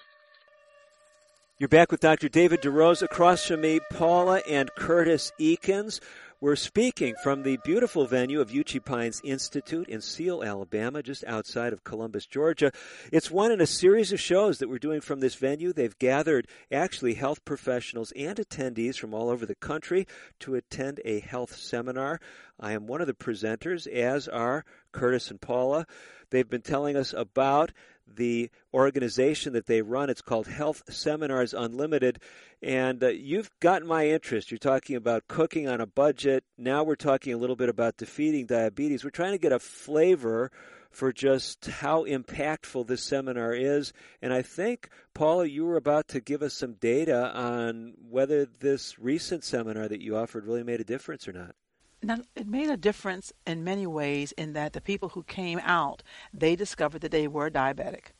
You're 1.59 1.67
back 1.67 1.89
with 1.89 2.01
Dr. 2.01 2.29
David 2.29 2.61
DeRose. 2.61 3.01
Across 3.01 3.47
from 3.47 3.61
me, 3.61 3.79
Paula 3.89 4.43
and 4.47 4.69
Curtis 4.75 5.31
Eakins. 5.39 5.99
We're 6.39 6.55
speaking 6.55 7.15
from 7.23 7.41
the 7.41 7.57
beautiful 7.65 8.05
venue 8.05 8.39
of 8.41 8.51
Uchee 8.51 8.85
Pines 8.85 9.19
Institute 9.23 9.89
in 9.89 10.01
Seale, 10.01 10.43
Alabama, 10.43 11.01
just 11.01 11.23
outside 11.23 11.73
of 11.73 11.83
Columbus, 11.83 12.27
Georgia. 12.27 12.71
It's 13.11 13.31
one 13.31 13.51
in 13.51 13.59
a 13.59 13.65
series 13.65 14.13
of 14.13 14.19
shows 14.19 14.59
that 14.59 14.69
we're 14.69 14.77
doing 14.77 15.01
from 15.01 15.19
this 15.19 15.33
venue. 15.33 15.73
They've 15.73 15.97
gathered 15.97 16.47
actually 16.71 17.15
health 17.15 17.43
professionals 17.43 18.13
and 18.15 18.37
attendees 18.37 18.99
from 18.99 19.15
all 19.15 19.31
over 19.31 19.47
the 19.47 19.55
country 19.55 20.05
to 20.41 20.53
attend 20.53 21.01
a 21.05 21.21
health 21.21 21.55
seminar. 21.55 22.19
I 22.59 22.73
am 22.73 22.85
one 22.85 23.01
of 23.01 23.07
the 23.07 23.15
presenters, 23.15 23.87
as 23.87 24.27
are 24.27 24.63
Curtis 24.91 25.31
and 25.31 25.41
Paula. 25.41 25.87
They've 26.29 26.47
been 26.47 26.61
telling 26.61 26.95
us 26.95 27.13
about 27.13 27.71
the 28.15 28.49
organization 28.73 29.53
that 29.53 29.65
they 29.65 29.81
run. 29.81 30.09
It's 30.09 30.21
called 30.21 30.47
Health 30.47 30.83
Seminars 30.89 31.53
Unlimited. 31.53 32.19
And 32.61 33.03
uh, 33.03 33.09
you've 33.09 33.51
gotten 33.59 33.87
my 33.87 34.07
interest. 34.07 34.51
You're 34.51 34.57
talking 34.57 34.95
about 34.95 35.27
cooking 35.27 35.67
on 35.67 35.81
a 35.81 35.85
budget. 35.85 36.43
Now 36.57 36.83
we're 36.83 36.95
talking 36.95 37.33
a 37.33 37.37
little 37.37 37.55
bit 37.55 37.69
about 37.69 37.97
defeating 37.97 38.45
diabetes. 38.45 39.03
We're 39.03 39.11
trying 39.11 39.33
to 39.33 39.37
get 39.37 39.51
a 39.51 39.59
flavor 39.59 40.51
for 40.89 41.13
just 41.13 41.65
how 41.65 42.05
impactful 42.05 42.87
this 42.87 43.03
seminar 43.03 43.53
is. 43.53 43.93
And 44.21 44.33
I 44.33 44.41
think, 44.41 44.89
Paula, 45.13 45.45
you 45.45 45.65
were 45.65 45.77
about 45.77 46.07
to 46.09 46.19
give 46.19 46.41
us 46.41 46.53
some 46.53 46.73
data 46.73 47.31
on 47.35 47.93
whether 48.09 48.45
this 48.45 48.97
recent 48.97 49.43
seminar 49.43 49.87
that 49.87 50.01
you 50.01 50.17
offered 50.17 50.45
really 50.45 50.63
made 50.63 50.81
a 50.81 50.85
difference 50.85 51.27
or 51.27 51.33
not. 51.33 51.55
Now, 52.03 52.19
it 52.35 52.47
made 52.47 52.69
a 52.69 52.77
difference 52.77 53.33
in 53.45 53.63
many 53.63 53.87
ways 53.87 54.31
in 54.33 54.53
that 54.53 54.73
the 54.73 54.81
people 54.81 55.09
who 55.09 55.23
came 55.23 55.59
out, 55.63 56.03
they 56.33 56.55
discovered 56.55 57.01
that 57.01 57.11
they 57.11 57.27
were 57.27 57.49
diabetic. 57.49 58.11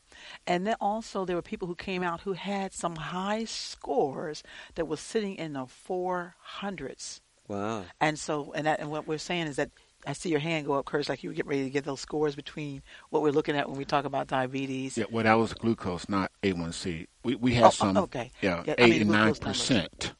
And 0.46 0.66
then 0.66 0.76
also 0.80 1.24
there 1.24 1.36
were 1.36 1.42
people 1.42 1.68
who 1.68 1.76
came 1.76 2.02
out 2.02 2.22
who 2.22 2.32
had 2.32 2.72
some 2.72 2.96
high 2.96 3.44
scores 3.44 4.42
that 4.74 4.88
was 4.88 5.00
sitting 5.00 5.36
in 5.36 5.52
the 5.52 5.66
400s. 5.66 7.20
Wow. 7.46 7.84
And 8.00 8.18
so, 8.18 8.52
and 8.54 8.66
that, 8.66 8.80
and 8.80 8.90
what 8.90 9.06
we're 9.06 9.18
saying 9.18 9.46
is 9.46 9.56
that 9.56 9.70
I 10.06 10.12
see 10.12 10.28
your 10.30 10.40
hand 10.40 10.66
go 10.66 10.74
up, 10.74 10.86
Curtis, 10.86 11.08
like 11.08 11.22
you 11.22 11.30
were 11.30 11.34
getting 11.34 11.50
ready 11.50 11.64
to 11.64 11.70
get 11.70 11.84
those 11.84 12.00
scores 12.00 12.34
between 12.36 12.82
what 13.10 13.22
we're 13.22 13.32
looking 13.32 13.56
at 13.56 13.68
when 13.68 13.78
we 13.78 13.84
talk 13.84 14.04
about 14.04 14.26
diabetes. 14.28 14.96
Yeah, 14.96 15.06
well, 15.10 15.24
that 15.24 15.34
was 15.34 15.54
glucose, 15.54 16.08
not 16.08 16.30
A1C. 16.42 17.06
We 17.24 17.34
we 17.36 17.54
had 17.54 17.64
Oh, 17.64 17.70
uh, 17.70 17.70
some, 17.70 17.96
okay. 17.96 18.32
yeah, 18.40 18.64
Yeah, 18.64 18.74
I 18.78 18.84
eight 18.84 18.88
mean, 18.88 19.02
and 19.02 19.10
glucose 19.10 19.40
nine 19.40 19.40
numbers. 19.40 19.72
percent 19.72 20.14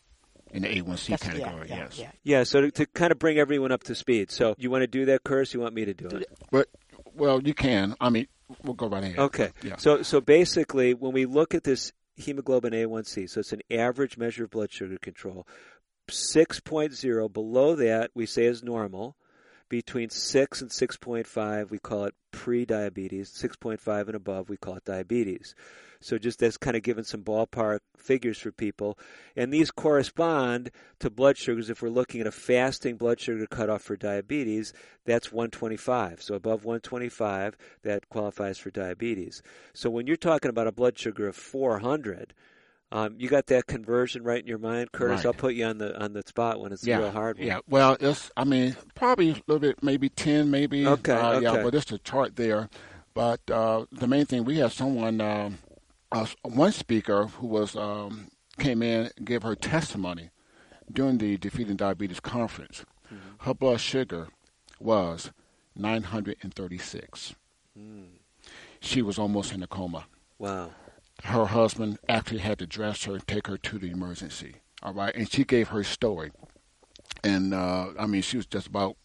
in 0.52 0.62
the 0.62 0.68
A1C 0.68 1.08
That's- 1.08 1.22
category. 1.22 1.68
yeah, 1.68 1.76
yes, 1.76 1.98
yeah. 1.98 2.10
Yeah, 2.22 2.42
so 2.44 2.60
to, 2.62 2.70
to 2.70 2.86
kind 2.86 3.12
of 3.12 3.18
bring 3.18 3.38
everyone 3.38 3.72
up 3.72 3.84
to 3.84 3.94
speed. 3.94 4.30
So 4.30 4.54
you 4.58 4.70
want 4.70 4.82
to 4.82 4.86
do 4.86 5.06
that, 5.06 5.24
Curtis? 5.24 5.54
You 5.54 5.60
want 5.60 5.74
me 5.74 5.84
to 5.84 5.94
do 5.94 6.06
it? 6.08 6.28
but 6.50 6.68
well, 7.14 7.42
you 7.42 7.54
can. 7.54 7.94
I 8.00 8.10
mean, 8.10 8.28
we'll 8.62 8.74
go 8.74 8.88
right 8.88 9.02
ahead. 9.02 9.18
Okay. 9.18 9.50
Yeah. 9.62 9.76
So 9.76 10.02
so 10.02 10.20
basically, 10.20 10.94
when 10.94 11.12
we 11.12 11.26
look 11.26 11.54
at 11.54 11.64
this 11.64 11.92
hemoglobin 12.16 12.72
A1C, 12.72 13.28
so 13.30 13.40
it's 13.40 13.52
an 13.52 13.62
average 13.70 14.16
measure 14.16 14.44
of 14.44 14.50
blood 14.50 14.72
sugar 14.72 14.98
control. 14.98 15.46
6.0 16.08 17.32
below 17.32 17.76
that 17.76 18.10
we 18.14 18.26
say 18.26 18.44
is 18.46 18.62
normal. 18.62 19.16
Between 19.68 20.10
6 20.10 20.62
and 20.62 20.70
6.5 20.70 21.70
we 21.70 21.78
call 21.78 22.04
it 22.04 22.14
pre-diabetes. 22.30 23.30
6.5 23.30 24.06
and 24.06 24.14
above 24.14 24.48
we 24.48 24.56
call 24.56 24.76
it 24.76 24.84
diabetes. 24.84 25.54
So 26.00 26.16
just 26.16 26.38
that's 26.38 26.56
kind 26.56 26.76
of 26.76 26.82
giving 26.82 27.04
some 27.04 27.24
ballpark 27.24 27.80
figures 27.96 28.38
for 28.38 28.52
people. 28.52 28.98
And 29.36 29.52
these 29.52 29.70
correspond 29.70 30.70
to 31.00 31.10
blood 31.10 31.36
sugars. 31.36 31.70
If 31.70 31.82
we're 31.82 31.88
looking 31.88 32.20
at 32.20 32.26
a 32.26 32.32
fasting 32.32 32.96
blood 32.96 33.20
sugar 33.20 33.46
cutoff 33.46 33.82
for 33.82 33.96
diabetes, 33.96 34.72
that's 35.04 35.32
125. 35.32 36.22
So 36.22 36.34
above 36.34 36.64
125, 36.64 37.56
that 37.82 38.08
qualifies 38.08 38.58
for 38.58 38.70
diabetes. 38.70 39.42
So 39.74 39.90
when 39.90 40.06
you're 40.06 40.16
talking 40.16 40.50
about 40.50 40.68
a 40.68 40.72
blood 40.72 40.98
sugar 40.98 41.26
of 41.26 41.36
400, 41.36 42.32
um, 42.90 43.16
you 43.18 43.28
got 43.28 43.46
that 43.48 43.66
conversion 43.66 44.22
right 44.22 44.40
in 44.40 44.46
your 44.46 44.58
mind, 44.58 44.92
Curtis. 44.92 45.18
Right. 45.18 45.26
I'll 45.26 45.34
put 45.34 45.54
you 45.54 45.66
on 45.66 45.78
the 45.78 46.00
on 46.02 46.12
the 46.14 46.22
spot 46.26 46.60
when 46.60 46.72
it's 46.72 46.84
a 46.84 46.88
yeah, 46.88 46.98
real 46.98 47.10
hard 47.10 47.38
one. 47.38 47.46
Yeah, 47.46 47.60
well, 47.68 47.96
it's 48.00 48.30
I 48.36 48.44
mean 48.44 48.76
probably 48.94 49.30
a 49.30 49.36
little 49.46 49.58
bit, 49.58 49.82
maybe 49.82 50.08
ten, 50.08 50.50
maybe. 50.50 50.86
Okay, 50.86 51.12
uh, 51.12 51.40
Yeah, 51.40 51.52
okay. 51.52 51.62
but 51.62 51.74
it's 51.74 51.92
a 51.92 51.98
chart 51.98 52.36
there. 52.36 52.68
But 53.14 53.40
uh, 53.50 53.86
the 53.92 54.06
main 54.06 54.26
thing 54.26 54.44
we 54.44 54.58
have 54.58 54.72
someone 54.72 55.20
um, 55.20 55.58
uh, 56.12 56.26
one 56.42 56.72
speaker 56.72 57.26
who 57.26 57.46
was 57.46 57.76
um, 57.76 58.28
came 58.58 58.82
in 58.82 59.10
and 59.16 59.26
gave 59.26 59.42
her 59.42 59.54
testimony 59.54 60.30
during 60.90 61.18
the 61.18 61.36
Defeating 61.36 61.76
Diabetes 61.76 62.20
conference. 62.20 62.84
Mm-hmm. 63.12 63.44
Her 63.44 63.54
blood 63.54 63.80
sugar 63.80 64.28
was 64.80 65.30
936. 65.76 67.34
Mm. 67.78 68.04
She 68.80 69.02
was 69.02 69.18
almost 69.18 69.52
in 69.52 69.62
a 69.62 69.66
coma. 69.66 70.06
Wow. 70.38 70.70
Her 71.24 71.46
husband 71.46 71.98
actually 72.08 72.40
had 72.40 72.58
to 72.60 72.66
dress 72.66 73.04
her 73.04 73.14
and 73.14 73.26
take 73.26 73.46
her 73.48 73.58
to 73.58 73.78
the 73.78 73.90
emergency. 73.90 74.56
All 74.82 74.94
right, 74.94 75.14
and 75.14 75.30
she 75.30 75.44
gave 75.44 75.68
her 75.68 75.82
story, 75.82 76.30
and 77.24 77.52
uh, 77.52 77.88
I 77.98 78.06
mean, 78.06 78.22
she 78.22 78.36
was 78.36 78.46
just 78.46 78.68
about 78.68 78.96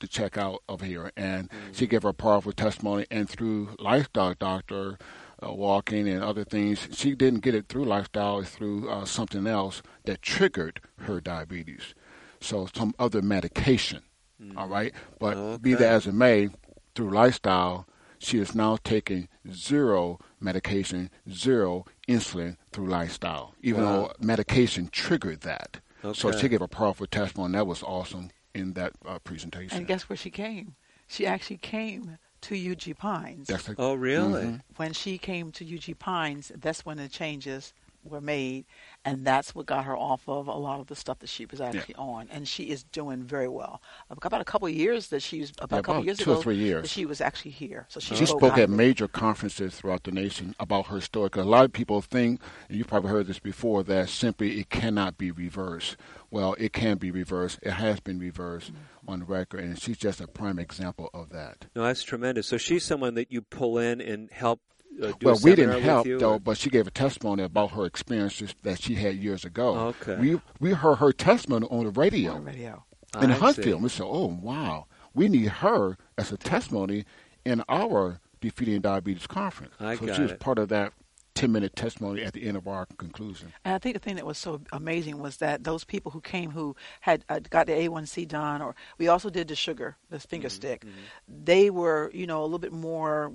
to 0.00 0.08
check 0.08 0.38
out 0.38 0.62
of 0.68 0.80
here, 0.80 1.12
and 1.16 1.50
mm-hmm. 1.50 1.72
she 1.72 1.86
gave 1.86 2.02
her 2.02 2.12
powerful 2.12 2.52
testimony. 2.52 3.06
And 3.10 3.28
through 3.28 3.76
Lifestyle 3.78 4.34
Doctor, 4.38 4.98
uh, 5.42 5.52
walking 5.52 6.08
and 6.08 6.22
other 6.22 6.44
things, 6.44 6.88
she 6.92 7.14
didn't 7.14 7.40
get 7.40 7.54
it 7.54 7.68
through 7.68 7.84
lifestyle; 7.84 8.42
through 8.42 8.88
uh, 8.88 9.04
something 9.04 9.46
else 9.46 9.82
that 10.04 10.22
triggered 10.22 10.80
her 11.00 11.20
diabetes. 11.20 11.94
So 12.40 12.68
some 12.74 12.94
other 12.98 13.22
medication. 13.22 14.02
Mm-hmm. 14.42 14.58
All 14.58 14.68
right, 14.68 14.92
but 15.18 15.36
okay. 15.36 15.62
be 15.62 15.74
that 15.74 15.92
as 15.92 16.06
it 16.06 16.14
may, 16.14 16.48
through 16.94 17.10
lifestyle, 17.10 17.86
she 18.24 18.38
is 18.38 18.54
now 18.54 18.78
taking 18.82 19.28
zero 19.52 20.18
medication, 20.40 21.10
zero 21.30 21.84
insulin 22.08 22.56
through 22.72 22.88
lifestyle, 22.88 23.54
even 23.62 23.84
wow. 23.84 23.92
though 23.92 24.12
medication 24.20 24.88
triggered 24.90 25.42
that. 25.42 25.80
Okay. 26.04 26.18
So 26.18 26.32
she 26.32 26.48
gave 26.48 26.62
a 26.62 26.68
powerful 26.68 27.06
testimony. 27.06 27.52
That 27.52 27.66
was 27.66 27.82
awesome 27.82 28.30
in 28.54 28.74
that 28.74 28.92
uh, 29.06 29.18
presentation. 29.20 29.76
And 29.76 29.86
guess 29.86 30.08
where 30.08 30.16
she 30.16 30.30
came? 30.30 30.74
She 31.06 31.26
actually 31.26 31.58
came 31.58 32.18
to 32.42 32.54
Uchee 32.54 32.96
Pines. 32.96 33.50
Like, 33.50 33.76
oh, 33.78 33.94
really? 33.94 34.42
Mm-hmm. 34.42 34.56
When 34.76 34.92
she 34.92 35.16
came 35.18 35.50
to 35.52 35.64
Uchee 35.64 35.98
Pines, 35.98 36.52
that's 36.56 36.84
when 36.84 36.98
the 36.98 37.08
changes 37.08 37.72
were 38.04 38.20
made, 38.20 38.66
and 39.04 39.24
that's 39.24 39.54
what 39.54 39.66
got 39.66 39.84
her 39.84 39.96
off 39.96 40.28
of 40.28 40.48
a 40.48 40.52
lot 40.52 40.80
of 40.80 40.86
the 40.86 40.96
stuff 40.96 41.18
that 41.18 41.28
she 41.28 41.44
was 41.46 41.60
actually 41.60 41.94
yeah. 41.96 42.02
on. 42.02 42.28
And 42.30 42.48
she 42.48 42.64
is 42.64 42.84
doing 42.84 43.22
very 43.22 43.48
well. 43.48 43.82
About 44.10 44.40
a 44.40 44.44
couple 44.44 44.66
of 44.66 44.74
years 44.74 45.08
that 45.08 45.20
she 45.20 45.40
was 45.40 45.52
about 45.58 45.72
yeah, 45.72 45.78
a 45.78 45.82
couple 45.82 45.94
about 45.96 46.04
years 46.06 46.18
two 46.18 46.30
ago, 46.30 46.40
or 46.40 46.42
three 46.42 46.56
years. 46.56 46.90
she 46.90 47.04
was 47.04 47.20
actually 47.20 47.50
here. 47.50 47.86
So 47.88 48.00
she, 48.00 48.14
she 48.14 48.26
spoke 48.26 48.56
at 48.56 48.70
major 48.70 49.06
conferences 49.06 49.76
throughout 49.76 50.04
the 50.04 50.10
nation 50.10 50.54
about 50.58 50.86
her 50.86 51.00
story. 51.00 51.26
Because 51.26 51.44
a 51.44 51.48
lot 51.48 51.64
of 51.64 51.72
people 51.72 52.00
think, 52.00 52.40
and 52.68 52.78
you 52.78 52.84
probably 52.84 53.10
heard 53.10 53.26
this 53.26 53.38
before, 53.38 53.82
that 53.84 54.08
simply 54.08 54.58
it 54.58 54.70
cannot 54.70 55.18
be 55.18 55.30
reversed. 55.30 55.96
Well, 56.30 56.56
it 56.58 56.72
can 56.72 56.96
be 56.96 57.10
reversed. 57.10 57.58
It 57.62 57.72
has 57.72 58.00
been 58.00 58.18
reversed 58.18 58.72
mm-hmm. 58.72 59.10
on 59.10 59.20
the 59.20 59.26
record, 59.26 59.60
and 59.60 59.80
she's 59.80 59.98
just 59.98 60.20
a 60.20 60.26
prime 60.26 60.58
example 60.58 61.10
of 61.12 61.28
that. 61.30 61.66
No, 61.76 61.82
that's 61.82 62.02
tremendous. 62.02 62.48
So 62.48 62.56
she's 62.56 62.84
someone 62.84 63.14
that 63.14 63.30
you 63.30 63.42
pull 63.42 63.78
in 63.78 64.00
and 64.00 64.30
help 64.30 64.60
uh, 65.02 65.12
well, 65.22 65.38
we 65.42 65.54
didn't 65.54 65.82
help 65.82 66.06
though, 66.06 66.38
but 66.38 66.56
she 66.56 66.70
gave 66.70 66.86
a 66.86 66.90
testimony 66.90 67.42
about 67.42 67.72
her 67.72 67.84
experiences 67.84 68.54
that 68.62 68.80
she 68.80 68.94
had 68.94 69.16
years 69.16 69.44
ago. 69.44 69.94
Okay. 70.00 70.16
We 70.16 70.40
we 70.60 70.72
heard 70.72 70.96
her 70.96 71.12
testimony 71.12 71.66
on 71.70 71.84
the 71.84 71.90
radio. 71.90 72.32
On 72.32 72.44
the 72.44 72.50
radio. 72.50 72.84
In 73.20 73.30
I 73.30 73.34
Huntsville. 73.34 73.78
We 73.78 73.88
said, 73.88 74.06
"Oh 74.06 74.38
wow, 74.40 74.86
we 75.14 75.28
need 75.28 75.48
her 75.48 75.96
as 76.18 76.32
a 76.32 76.36
testimony 76.36 77.04
in 77.44 77.62
our 77.68 78.20
defeating 78.40 78.80
diabetes 78.80 79.26
conference." 79.26 79.74
I 79.80 79.96
so 79.96 80.06
got 80.06 80.16
she 80.16 80.22
was 80.22 80.32
it. 80.32 80.40
part 80.40 80.58
of 80.58 80.68
that 80.70 80.92
10 81.34 81.50
minute 81.50 81.74
testimony 81.74 82.22
at 82.22 82.32
the 82.32 82.46
end 82.46 82.56
of 82.56 82.68
our 82.68 82.86
conclusion. 82.98 83.52
And 83.64 83.74
I 83.74 83.78
think 83.78 83.94
the 83.94 84.00
thing 84.00 84.16
that 84.16 84.26
was 84.26 84.38
so 84.38 84.60
amazing 84.72 85.18
was 85.18 85.38
that 85.38 85.64
those 85.64 85.84
people 85.84 86.12
who 86.12 86.20
came 86.20 86.50
who 86.50 86.76
had 87.00 87.24
uh, 87.28 87.40
got 87.50 87.66
the 87.66 87.72
A1C 87.72 88.28
done, 88.28 88.62
or 88.62 88.74
we 88.98 89.08
also 89.08 89.30
did 89.30 89.48
the 89.48 89.56
sugar, 89.56 89.96
the 90.10 90.20
finger 90.20 90.48
mm-hmm. 90.48 90.54
stick, 90.54 90.84
mm-hmm. 90.84 91.44
they 91.44 91.70
were, 91.70 92.10
you 92.14 92.26
know, 92.26 92.42
a 92.42 92.44
little 92.44 92.58
bit 92.58 92.72
more 92.72 93.32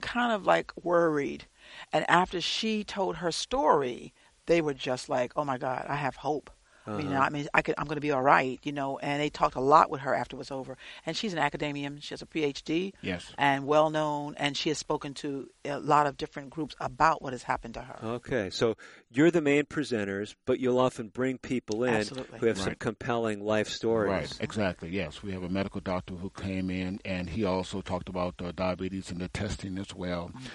kind 0.00 0.32
of 0.32 0.46
like 0.46 0.72
worried. 0.82 1.44
And 1.92 2.08
after 2.08 2.40
she 2.40 2.84
told 2.84 3.16
her 3.16 3.32
story, 3.32 4.12
they 4.46 4.60
were 4.60 4.74
just 4.74 5.08
like, 5.08 5.32
oh 5.36 5.44
my 5.44 5.58
God, 5.58 5.86
I 5.88 5.96
have 5.96 6.16
hope. 6.16 6.50
Uh-huh. 6.86 6.98
You 6.98 7.08
know, 7.08 7.20
I 7.20 7.30
mean, 7.30 7.48
I 7.52 7.62
could, 7.62 7.74
I'm 7.78 7.86
going 7.86 7.96
to 7.96 8.00
be 8.00 8.12
all 8.12 8.22
right, 8.22 8.60
you 8.62 8.72
know. 8.72 8.98
And 8.98 9.20
they 9.20 9.28
talked 9.28 9.56
a 9.56 9.60
lot 9.60 9.90
with 9.90 10.02
her 10.02 10.14
after 10.14 10.36
it 10.36 10.38
was 10.38 10.50
over. 10.50 10.76
And 11.04 11.16
she's 11.16 11.32
an 11.32 11.38
academician. 11.38 11.98
She 12.00 12.12
has 12.14 12.22
a 12.22 12.26
PhD. 12.26 12.92
Yes. 13.02 13.32
And 13.36 13.66
well 13.66 13.90
known. 13.90 14.34
And 14.36 14.56
she 14.56 14.68
has 14.70 14.78
spoken 14.78 15.14
to 15.14 15.48
a 15.64 15.78
lot 15.78 16.06
of 16.06 16.16
different 16.16 16.50
groups 16.50 16.76
about 16.80 17.22
what 17.22 17.32
has 17.32 17.42
happened 17.42 17.74
to 17.74 17.82
her. 17.82 17.98
Okay. 18.02 18.50
So 18.50 18.76
you're 19.10 19.30
the 19.30 19.40
main 19.40 19.64
presenters, 19.64 20.34
but 20.44 20.60
you'll 20.60 20.78
often 20.78 21.08
bring 21.08 21.38
people 21.38 21.84
in 21.84 21.94
Absolutely. 21.94 22.38
who 22.38 22.46
have 22.46 22.58
right. 22.58 22.64
some 22.64 22.74
compelling 22.76 23.40
life 23.40 23.68
stories. 23.68 24.10
Right. 24.10 24.38
Exactly. 24.40 24.90
Yes. 24.90 25.22
We 25.22 25.32
have 25.32 25.42
a 25.42 25.48
medical 25.48 25.80
doctor 25.80 26.14
who 26.14 26.30
came 26.30 26.70
in, 26.70 27.00
and 27.04 27.28
he 27.28 27.44
also 27.44 27.80
talked 27.80 28.08
about 28.08 28.34
uh, 28.42 28.52
diabetes 28.52 29.10
and 29.10 29.20
the 29.20 29.28
testing 29.28 29.78
as 29.78 29.94
well. 29.94 30.28
Mm-hmm. 30.28 30.46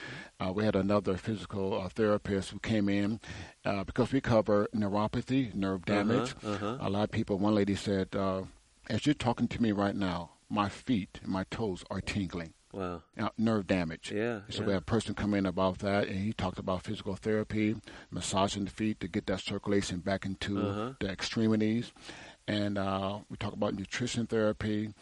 Uh, 0.41 0.51
we 0.51 0.65
had 0.65 0.75
another 0.75 1.17
physical 1.17 1.79
uh, 1.79 1.87
therapist 1.87 2.49
who 2.49 2.59
came 2.59 2.89
in 2.89 3.19
uh, 3.63 3.83
because 3.83 4.11
we 4.11 4.19
cover 4.19 4.67
neuropathy, 4.75 5.53
nerve 5.53 5.83
uh-huh, 5.87 5.95
damage. 5.95 6.31
Uh-huh, 6.43 6.53
uh-huh. 6.53 6.77
A 6.79 6.89
lot 6.89 7.03
of 7.03 7.11
people, 7.11 7.37
one 7.37 7.53
lady 7.53 7.75
said, 7.75 8.15
uh, 8.15 8.41
as 8.89 9.05
you're 9.05 9.13
talking 9.13 9.47
to 9.47 9.61
me 9.61 9.71
right 9.71 9.95
now, 9.95 10.31
my 10.49 10.67
feet 10.67 11.19
and 11.21 11.31
my 11.31 11.43
toes 11.51 11.83
are 11.91 12.01
tingling. 12.01 12.53
Wow. 12.73 13.01
nerve 13.37 13.67
damage. 13.67 14.13
Yeah. 14.15 14.39
So 14.49 14.61
yeah. 14.61 14.67
we 14.67 14.73
had 14.73 14.81
a 14.81 14.85
person 14.85 15.13
come 15.13 15.33
in 15.33 15.45
about 15.45 15.79
that, 15.79 16.07
and 16.07 16.17
he 16.17 16.31
talked 16.31 16.57
about 16.57 16.83
physical 16.83 17.17
therapy, 17.17 17.75
massaging 18.09 18.63
the 18.63 18.71
feet 18.71 19.01
to 19.01 19.09
get 19.09 19.25
that 19.27 19.41
circulation 19.41 19.99
back 19.99 20.25
into 20.25 20.57
uh-huh. 20.57 20.93
the 21.01 21.09
extremities. 21.09 21.91
And 22.47 22.77
uh, 22.77 23.19
we 23.29 23.35
talked 23.35 23.57
about 23.57 23.75
nutrition 23.75 24.25
therapy, 24.25 24.93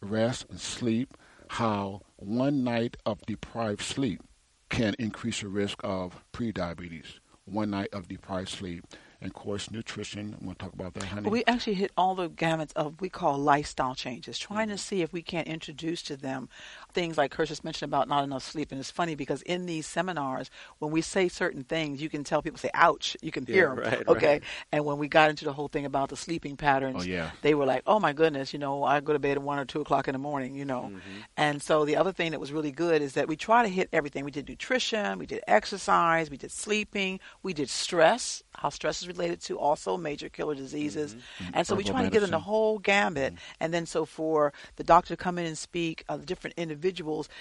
rest 0.00 0.46
and 0.48 0.58
sleep, 0.58 1.18
how 1.48 2.00
one 2.16 2.64
night 2.64 2.96
of 3.04 3.20
deprived 3.26 3.82
sleep 3.82 4.22
can 4.68 4.94
increase 4.98 5.42
your 5.42 5.50
risk 5.50 5.78
of 5.82 6.22
prediabetes. 6.32 7.18
One 7.44 7.70
night 7.70 7.88
of 7.92 8.08
deprived 8.08 8.50
sleep 8.50 8.84
and 9.20 9.30
of 9.30 9.34
course 9.34 9.70
nutrition. 9.70 10.36
We'll 10.40 10.54
talk 10.54 10.72
about 10.72 10.94
that, 10.94 11.04
honey. 11.04 11.28
We 11.28 11.44
actually 11.46 11.74
hit 11.74 11.92
all 11.96 12.14
the 12.14 12.28
gamuts 12.28 12.72
of 12.76 13.00
we 13.00 13.08
call 13.08 13.36
lifestyle 13.38 13.94
changes, 13.94 14.38
trying 14.38 14.68
mm-hmm. 14.68 14.76
to 14.76 14.82
see 14.82 15.02
if 15.02 15.12
we 15.12 15.22
can't 15.22 15.48
introduce 15.48 16.02
to 16.02 16.16
them 16.16 16.48
things 16.92 17.18
like 17.18 17.30
Curtis 17.30 17.48
just 17.48 17.64
mentioned 17.64 17.90
about 17.90 18.08
not 18.08 18.24
enough 18.24 18.42
sleep. 18.42 18.70
And 18.70 18.80
it's 18.80 18.90
funny 18.90 19.14
because 19.14 19.42
in 19.42 19.66
these 19.66 19.86
seminars, 19.86 20.50
when 20.78 20.90
we 20.90 21.00
say 21.00 21.28
certain 21.28 21.64
things, 21.64 22.02
you 22.02 22.08
can 22.08 22.24
tell 22.24 22.42
people 22.42 22.58
say, 22.58 22.70
"Ouch!" 22.74 23.16
You 23.22 23.32
can 23.32 23.46
hear 23.46 23.68
yeah, 23.68 23.74
them. 23.74 23.78
Right, 23.98 24.08
okay. 24.08 24.26
Right. 24.26 24.42
And 24.72 24.84
when 24.84 24.98
we 24.98 25.08
got 25.08 25.30
into 25.30 25.44
the 25.44 25.52
whole 25.52 25.68
thing 25.68 25.84
about 25.84 26.10
the 26.10 26.16
sleeping 26.16 26.56
patterns, 26.56 27.02
oh, 27.02 27.04
yeah. 27.04 27.30
they 27.42 27.54
were 27.54 27.66
like, 27.66 27.82
"Oh 27.86 28.00
my 28.00 28.12
goodness!" 28.12 28.52
You 28.52 28.58
know, 28.58 28.84
I 28.84 29.00
go 29.00 29.12
to 29.12 29.18
bed 29.18 29.32
at 29.32 29.42
one 29.42 29.58
or 29.58 29.64
two 29.64 29.80
o'clock 29.80 30.08
in 30.08 30.12
the 30.12 30.18
morning. 30.18 30.54
You 30.54 30.64
know. 30.64 30.82
Mm-hmm. 30.82 30.98
And 31.36 31.62
so 31.62 31.84
the 31.84 31.96
other 31.96 32.12
thing 32.12 32.32
that 32.32 32.40
was 32.40 32.52
really 32.52 32.72
good 32.72 33.02
is 33.02 33.14
that 33.14 33.28
we 33.28 33.36
try 33.36 33.62
to 33.62 33.68
hit 33.68 33.88
everything. 33.92 34.24
We 34.24 34.30
did 34.30 34.48
nutrition, 34.48 35.18
we 35.18 35.26
did 35.26 35.42
exercise, 35.46 36.30
we 36.30 36.36
did 36.36 36.52
sleeping, 36.52 37.20
we 37.42 37.52
did 37.52 37.70
stress, 37.70 38.42
how 38.54 38.70
stress 38.70 39.02
is 39.02 39.08
related 39.08 39.40
to 39.42 39.58
also 39.58 39.96
major 39.96 40.28
killer 40.28 40.54
diseases. 40.54 41.14
Mm-hmm. 41.14 41.50
And 41.54 41.66
so 41.66 41.74
we 41.74 41.84
try 41.84 41.94
medicine. 41.94 42.10
to 42.10 42.14
give 42.14 42.22
them 42.22 42.30
the 42.30 42.40
whole 42.40 42.78
gambit. 42.78 43.34
Mm-hmm. 43.34 43.44
And 43.60 43.74
then 43.74 43.86
so 43.86 44.04
for 44.04 44.52
the 44.76 44.84
doctor 44.84 45.14
to 45.14 45.16
come 45.16 45.38
in 45.38 45.46
and 45.46 45.56
speak, 45.56 46.04
uh, 46.08 46.16
the 46.16 46.26
different 46.26 46.54
individuals, 46.56 46.77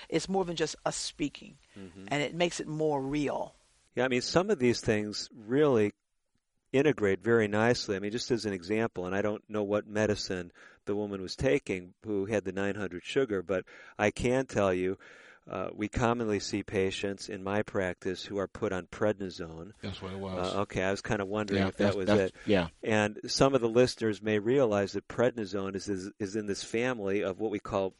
it's 0.09 0.29
more 0.29 0.45
than 0.45 0.55
just 0.55 0.75
us 0.85 0.95
speaking. 0.95 1.55
Mm-hmm. 1.77 2.05
And 2.09 2.21
it 2.21 2.33
makes 2.33 2.59
it 2.59 2.67
more 2.67 3.01
real. 3.01 3.55
Yeah, 3.95 4.05
I 4.05 4.07
mean, 4.07 4.21
some 4.21 4.49
of 4.49 4.59
these 4.59 4.81
things 4.81 5.29
really 5.35 5.93
integrate 6.71 7.23
very 7.23 7.47
nicely. 7.47 7.95
I 7.95 7.99
mean, 7.99 8.11
just 8.11 8.31
as 8.31 8.45
an 8.45 8.53
example, 8.53 9.05
and 9.05 9.15
I 9.15 9.21
don't 9.21 9.43
know 9.49 9.63
what 9.63 9.87
medicine 9.87 10.51
the 10.85 10.95
woman 10.95 11.21
was 11.21 11.35
taking 11.35 11.93
who 12.03 12.25
had 12.25 12.43
the 12.45 12.51
900 12.51 13.03
sugar, 13.03 13.41
but 13.41 13.65
I 13.97 14.11
can 14.11 14.45
tell 14.45 14.73
you 14.73 14.97
uh, 15.49 15.69
we 15.73 15.87
commonly 15.87 16.39
see 16.39 16.61
patients 16.61 17.29
in 17.29 17.43
my 17.43 17.61
practice 17.61 18.23
who 18.23 18.37
are 18.37 18.47
put 18.47 18.73
on 18.73 18.85
prednisone. 18.87 19.71
That's 19.81 20.01
what 20.01 20.11
it 20.11 20.19
was. 20.19 20.55
Uh, 20.55 20.61
okay, 20.61 20.83
I 20.83 20.91
was 20.91 21.01
kind 21.01 21.21
of 21.21 21.27
wondering 21.27 21.61
yeah, 21.61 21.67
if 21.69 21.77
that 21.77 21.95
was 21.95 22.09
it. 22.09 22.35
Yeah. 22.45 22.67
And 22.83 23.19
some 23.27 23.55
of 23.55 23.61
the 23.61 23.69
listeners 23.69 24.21
may 24.21 24.39
realize 24.39 24.91
that 24.93 25.07
prednisone 25.07 25.75
is 25.75 25.87
is, 25.87 26.11
is 26.19 26.35
in 26.35 26.47
this 26.47 26.63
family 26.63 27.23
of 27.23 27.39
what 27.39 27.51
we 27.51 27.59
call, 27.59 27.93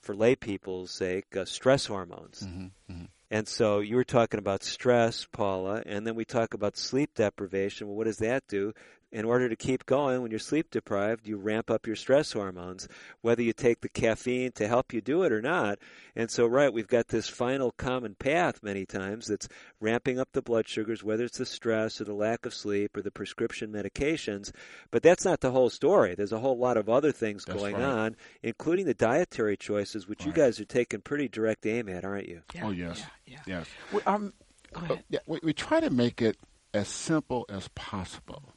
for 0.00 0.14
lay 0.14 0.34
people's 0.34 0.90
sake, 0.90 1.36
uh, 1.36 1.44
stress 1.44 1.86
hormones. 1.86 2.40
Mm-hmm, 2.40 2.92
mm-hmm. 2.92 3.04
And 3.30 3.46
so 3.46 3.78
you 3.78 3.94
were 3.94 4.04
talking 4.04 4.38
about 4.38 4.64
stress, 4.64 5.26
Paula, 5.30 5.82
and 5.86 6.04
then 6.04 6.16
we 6.16 6.24
talk 6.24 6.54
about 6.54 6.76
sleep 6.76 7.14
deprivation. 7.14 7.86
Well, 7.86 7.96
what 7.96 8.06
does 8.06 8.18
that 8.18 8.42
do? 8.48 8.72
In 9.12 9.24
order 9.24 9.48
to 9.48 9.56
keep 9.56 9.86
going 9.86 10.22
when 10.22 10.30
you're 10.30 10.38
sleep 10.38 10.70
deprived, 10.70 11.26
you 11.26 11.36
ramp 11.36 11.70
up 11.70 11.86
your 11.86 11.96
stress 11.96 12.32
hormones, 12.32 12.88
whether 13.22 13.42
you 13.42 13.52
take 13.52 13.80
the 13.80 13.88
caffeine 13.88 14.52
to 14.52 14.68
help 14.68 14.92
you 14.92 15.00
do 15.00 15.24
it 15.24 15.32
or 15.32 15.42
not. 15.42 15.78
And 16.14 16.30
so, 16.30 16.46
right, 16.46 16.72
we've 16.72 16.86
got 16.86 17.08
this 17.08 17.28
final 17.28 17.72
common 17.72 18.14
path 18.14 18.62
many 18.62 18.86
times 18.86 19.26
that's 19.26 19.48
ramping 19.80 20.18
up 20.20 20.28
the 20.32 20.42
blood 20.42 20.68
sugars, 20.68 21.02
whether 21.02 21.24
it's 21.24 21.38
the 21.38 21.46
stress 21.46 22.00
or 22.00 22.04
the 22.04 22.14
lack 22.14 22.46
of 22.46 22.54
sleep 22.54 22.96
or 22.96 23.02
the 23.02 23.10
prescription 23.10 23.72
medications. 23.72 24.52
But 24.90 25.02
that's 25.02 25.24
not 25.24 25.40
the 25.40 25.50
whole 25.50 25.70
story. 25.70 26.14
There's 26.14 26.32
a 26.32 26.38
whole 26.38 26.58
lot 26.58 26.76
of 26.76 26.88
other 26.88 27.12
things 27.12 27.44
that's 27.44 27.58
going 27.58 27.74
right. 27.74 27.82
on, 27.82 28.16
including 28.42 28.86
the 28.86 28.94
dietary 28.94 29.56
choices, 29.56 30.06
which 30.06 30.20
right. 30.20 30.26
you 30.28 30.32
guys 30.32 30.60
are 30.60 30.64
taking 30.64 31.00
pretty 31.00 31.28
direct 31.28 31.66
aim 31.66 31.88
at, 31.88 32.04
aren't 32.04 32.28
you? 32.28 32.42
Yeah, 32.54 32.66
oh, 32.66 32.70
yes. 32.70 33.02
Yeah, 33.26 33.38
yeah. 33.46 33.58
Yes. 33.58 33.66
We, 33.92 34.02
um, 34.02 34.32
go 34.72 34.82
ahead. 34.82 34.98
Uh, 34.98 35.02
yeah, 35.08 35.18
we, 35.26 35.40
we 35.42 35.52
try 35.52 35.80
to 35.80 35.90
make 35.90 36.22
it 36.22 36.36
as 36.72 36.88
simple 36.88 37.46
as 37.48 37.68
possible. 37.68 38.54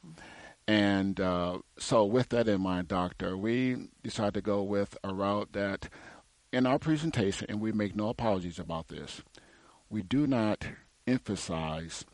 And 0.66 1.20
uh, 1.20 1.58
so, 1.78 2.04
with 2.04 2.30
that 2.30 2.48
in 2.48 2.62
mind, 2.62 2.88
Doctor, 2.88 3.36
we 3.36 3.88
decided 4.02 4.34
to 4.34 4.40
go 4.40 4.62
with 4.62 4.96
a 5.04 5.12
route 5.12 5.52
that, 5.52 5.88
in 6.52 6.66
our 6.66 6.78
presentation, 6.78 7.46
and 7.50 7.60
we 7.60 7.72
make 7.72 7.94
no 7.94 8.08
apologies 8.08 8.58
about 8.58 8.88
this, 8.88 9.22
we 9.90 10.02
do 10.02 10.26
not 10.26 10.66
emphasize 11.06 12.04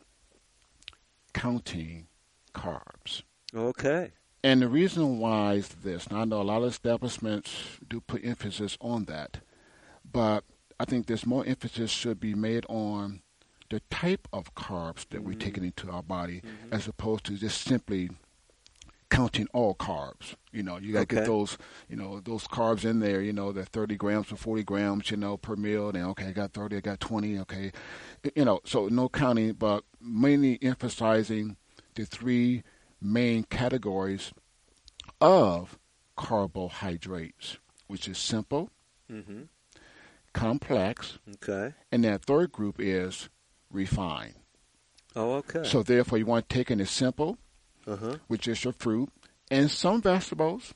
counting 1.33 2.07
carbs. 2.53 3.23
Okay. 3.55 4.11
And 4.43 4.61
the 4.61 4.67
reason 4.67 5.19
why 5.19 5.53
is 5.53 5.69
this. 5.69 6.09
Now, 6.09 6.21
I 6.21 6.25
know 6.25 6.41
a 6.41 6.43
lot 6.43 6.63
of 6.63 6.69
establishments 6.69 7.79
do 7.87 8.01
put 8.01 8.25
emphasis 8.25 8.77
on 8.81 9.05
that, 9.05 9.39
but 10.09 10.43
I 10.79 10.85
think 10.85 11.05
there's 11.05 11.25
more 11.25 11.45
emphasis 11.45 11.91
should 11.91 12.19
be 12.19 12.33
made 12.33 12.65
on 12.67 13.21
the 13.69 13.81
type 13.91 14.27
of 14.33 14.55
carbs 14.55 15.07
that 15.09 15.17
mm-hmm. 15.17 15.27
we're 15.27 15.39
taking 15.39 15.63
into 15.63 15.89
our 15.89 16.03
body 16.03 16.41
mm-hmm. 16.41 16.73
as 16.73 16.87
opposed 16.87 17.23
to 17.25 17.37
just 17.37 17.61
simply 17.61 18.09
counting 19.11 19.47
all 19.53 19.75
carbs. 19.75 20.35
You 20.51 20.63
know, 20.63 20.77
you 20.77 20.93
got 20.93 21.07
to 21.07 21.15
okay. 21.15 21.15
get 21.17 21.25
those, 21.25 21.57
you 21.87 21.95
know, 21.95 22.19
those 22.21 22.47
carbs 22.47 22.83
in 22.83 22.99
there. 22.99 23.21
You 23.21 23.33
know, 23.33 23.51
the 23.51 23.65
30 23.65 23.95
grams 23.97 24.31
or 24.31 24.37
40 24.37 24.63
grams, 24.63 25.11
you 25.11 25.17
know, 25.17 25.37
per 25.37 25.55
meal. 25.55 25.91
Then 25.91 26.05
okay, 26.05 26.27
I 26.27 26.31
got 26.31 26.53
30, 26.53 26.77
I 26.77 26.79
got 26.79 26.99
20. 26.99 27.37
Okay, 27.39 27.71
you 28.35 28.45
know, 28.45 28.61
so 28.63 28.87
no 28.87 29.07
counting, 29.09 29.53
but 29.53 29.83
mainly 30.01 30.57
emphasizing 30.63 31.57
the 31.93 32.05
three 32.05 32.63
main 32.99 33.43
categories 33.43 34.31
of 35.19 35.77
carbohydrates, 36.15 37.57
which 37.87 38.07
is 38.07 38.17
simple, 38.17 38.69
mm-hmm. 39.11 39.43
complex, 40.33 41.19
okay, 41.35 41.75
and 41.91 42.03
that 42.05 42.23
third 42.23 42.51
group 42.51 42.77
is 42.79 43.29
refined. 43.69 44.35
Oh, 45.15 45.33
okay. 45.33 45.63
So 45.65 45.83
therefore, 45.83 46.17
you 46.17 46.25
want 46.25 46.47
to 46.47 46.55
take 46.55 46.71
in 46.71 46.77
the 46.77 46.85
simple, 46.85 47.37
uh-huh. 47.87 48.17
which 48.27 48.47
is 48.47 48.63
your 48.63 48.73
fruit, 48.73 49.09
and 49.49 49.69
some 49.69 50.01
vegetables, 50.01 50.73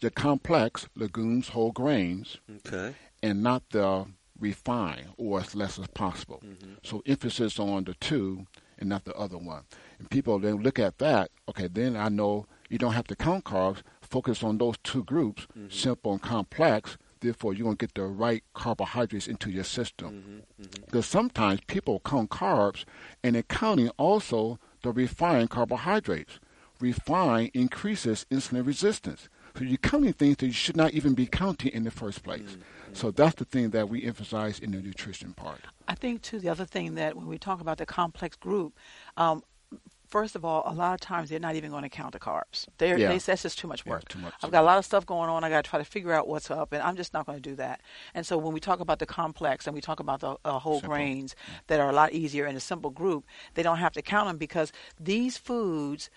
the 0.00 0.10
complex 0.10 0.88
legumes, 0.94 1.48
whole 1.48 1.72
grains, 1.72 2.38
okay, 2.66 2.94
and 3.22 3.42
not 3.42 3.62
the 3.70 4.06
refined 4.38 5.08
or 5.16 5.40
as 5.40 5.54
less 5.54 5.78
as 5.78 5.86
possible. 5.88 6.40
Mm-hmm. 6.44 6.74
So 6.82 7.02
emphasis 7.06 7.58
on 7.58 7.84
the 7.84 7.94
two 7.94 8.46
and 8.78 8.88
not 8.88 9.04
the 9.04 9.14
other 9.14 9.38
one. 9.38 9.64
And 9.98 10.08
people 10.10 10.38
then 10.38 10.58
look 10.58 10.78
at 10.78 10.98
that. 10.98 11.30
Okay, 11.48 11.68
then 11.68 11.96
I 11.96 12.08
know 12.08 12.46
you 12.68 12.78
don't 12.78 12.92
have 12.92 13.06
to 13.08 13.16
count 13.16 13.44
carbs. 13.44 13.82
Focus 14.00 14.42
on 14.42 14.58
those 14.58 14.76
two 14.82 15.04
groups, 15.04 15.46
mm-hmm. 15.56 15.68
simple 15.70 16.12
and 16.12 16.22
complex. 16.22 16.96
Therefore, 17.20 17.52
you're 17.52 17.64
going 17.64 17.76
to 17.76 17.86
get 17.86 17.94
the 17.94 18.04
right 18.04 18.44
carbohydrates 18.54 19.26
into 19.26 19.50
your 19.50 19.64
system. 19.64 20.08
Mm-hmm. 20.08 20.62
mm-hmm. 20.62 20.84
Because 20.84 21.06
sometimes 21.06 21.60
people 21.66 22.00
count 22.04 22.30
carbs, 22.30 22.84
and 23.22 23.34
they're 23.34 23.42
counting 23.42 23.90
also 23.98 24.58
the 24.92 25.02
refined 25.02 25.50
carbohydrates. 25.50 26.38
Refined 26.80 27.50
increases 27.54 28.24
insulin 28.30 28.66
resistance. 28.66 29.28
So 29.56 29.64
you're 29.64 29.78
counting 29.78 30.12
things 30.12 30.36
that 30.36 30.46
you 30.46 30.52
should 30.52 30.76
not 30.76 30.92
even 30.92 31.14
be 31.14 31.26
counting 31.26 31.72
in 31.72 31.82
the 31.82 31.90
first 31.90 32.22
place. 32.22 32.42
Mm-hmm. 32.42 32.94
So 32.94 33.10
that's 33.10 33.34
the 33.34 33.44
thing 33.44 33.70
that 33.70 33.88
we 33.88 34.04
emphasize 34.04 34.60
in 34.60 34.70
the 34.70 34.80
nutrition 34.80 35.32
part. 35.32 35.60
I 35.88 35.94
think 35.94 36.22
too 36.22 36.38
the 36.38 36.48
other 36.48 36.64
thing 36.64 36.94
that 36.94 37.16
when 37.16 37.26
we 37.26 37.38
talk 37.38 37.60
about 37.60 37.78
the 37.78 37.86
complex 37.86 38.36
group, 38.36 38.78
um, 39.16 39.42
first 40.08 40.34
of 40.34 40.44
all, 40.44 40.62
a 40.66 40.72
lot 40.72 40.94
of 40.94 41.00
times 41.00 41.30
they're 41.30 41.38
not 41.38 41.54
even 41.54 41.70
going 41.70 41.82
to 41.82 41.88
count 41.88 42.12
the 42.12 42.18
carbs. 42.18 42.66
They're, 42.78 42.98
yeah. 42.98 43.08
they 43.08 43.18
that's 43.18 43.42
just 43.42 43.58
too 43.58 43.68
much 43.68 43.86
work. 43.86 44.04
Yeah, 44.08 44.14
too 44.14 44.18
much. 44.20 44.34
I've 44.42 44.50
got 44.50 44.62
a 44.62 44.66
lot 44.66 44.78
of 44.78 44.84
stuff 44.84 45.06
going 45.06 45.28
on. 45.28 45.44
I 45.44 45.50
got 45.50 45.64
to 45.64 45.70
try 45.70 45.78
to 45.78 45.84
figure 45.84 46.12
out 46.12 46.26
what's 46.26 46.50
up, 46.50 46.72
and 46.72 46.82
I'm 46.82 46.96
just 46.96 47.12
not 47.12 47.26
going 47.26 47.36
to 47.40 47.42
do 47.42 47.54
that. 47.56 47.82
And 48.14 48.26
so 48.26 48.38
when 48.38 48.52
we 48.52 48.60
talk 48.60 48.80
about 48.80 48.98
the 48.98 49.06
complex 49.06 49.66
and 49.66 49.74
we 49.74 49.80
talk 49.80 50.00
about 50.00 50.20
the 50.20 50.36
uh, 50.44 50.58
whole 50.58 50.80
simple. 50.80 50.94
grains 50.94 51.36
that 51.66 51.78
are 51.80 51.90
a 51.90 51.92
lot 51.92 52.12
easier 52.12 52.46
in 52.46 52.56
a 52.56 52.60
simple 52.60 52.90
group, 52.90 53.26
they 53.54 53.62
don't 53.62 53.78
have 53.78 53.92
to 53.92 54.02
count 54.02 54.28
them 54.28 54.38
because 54.38 54.72
these 54.98 55.36
foods 55.36 56.10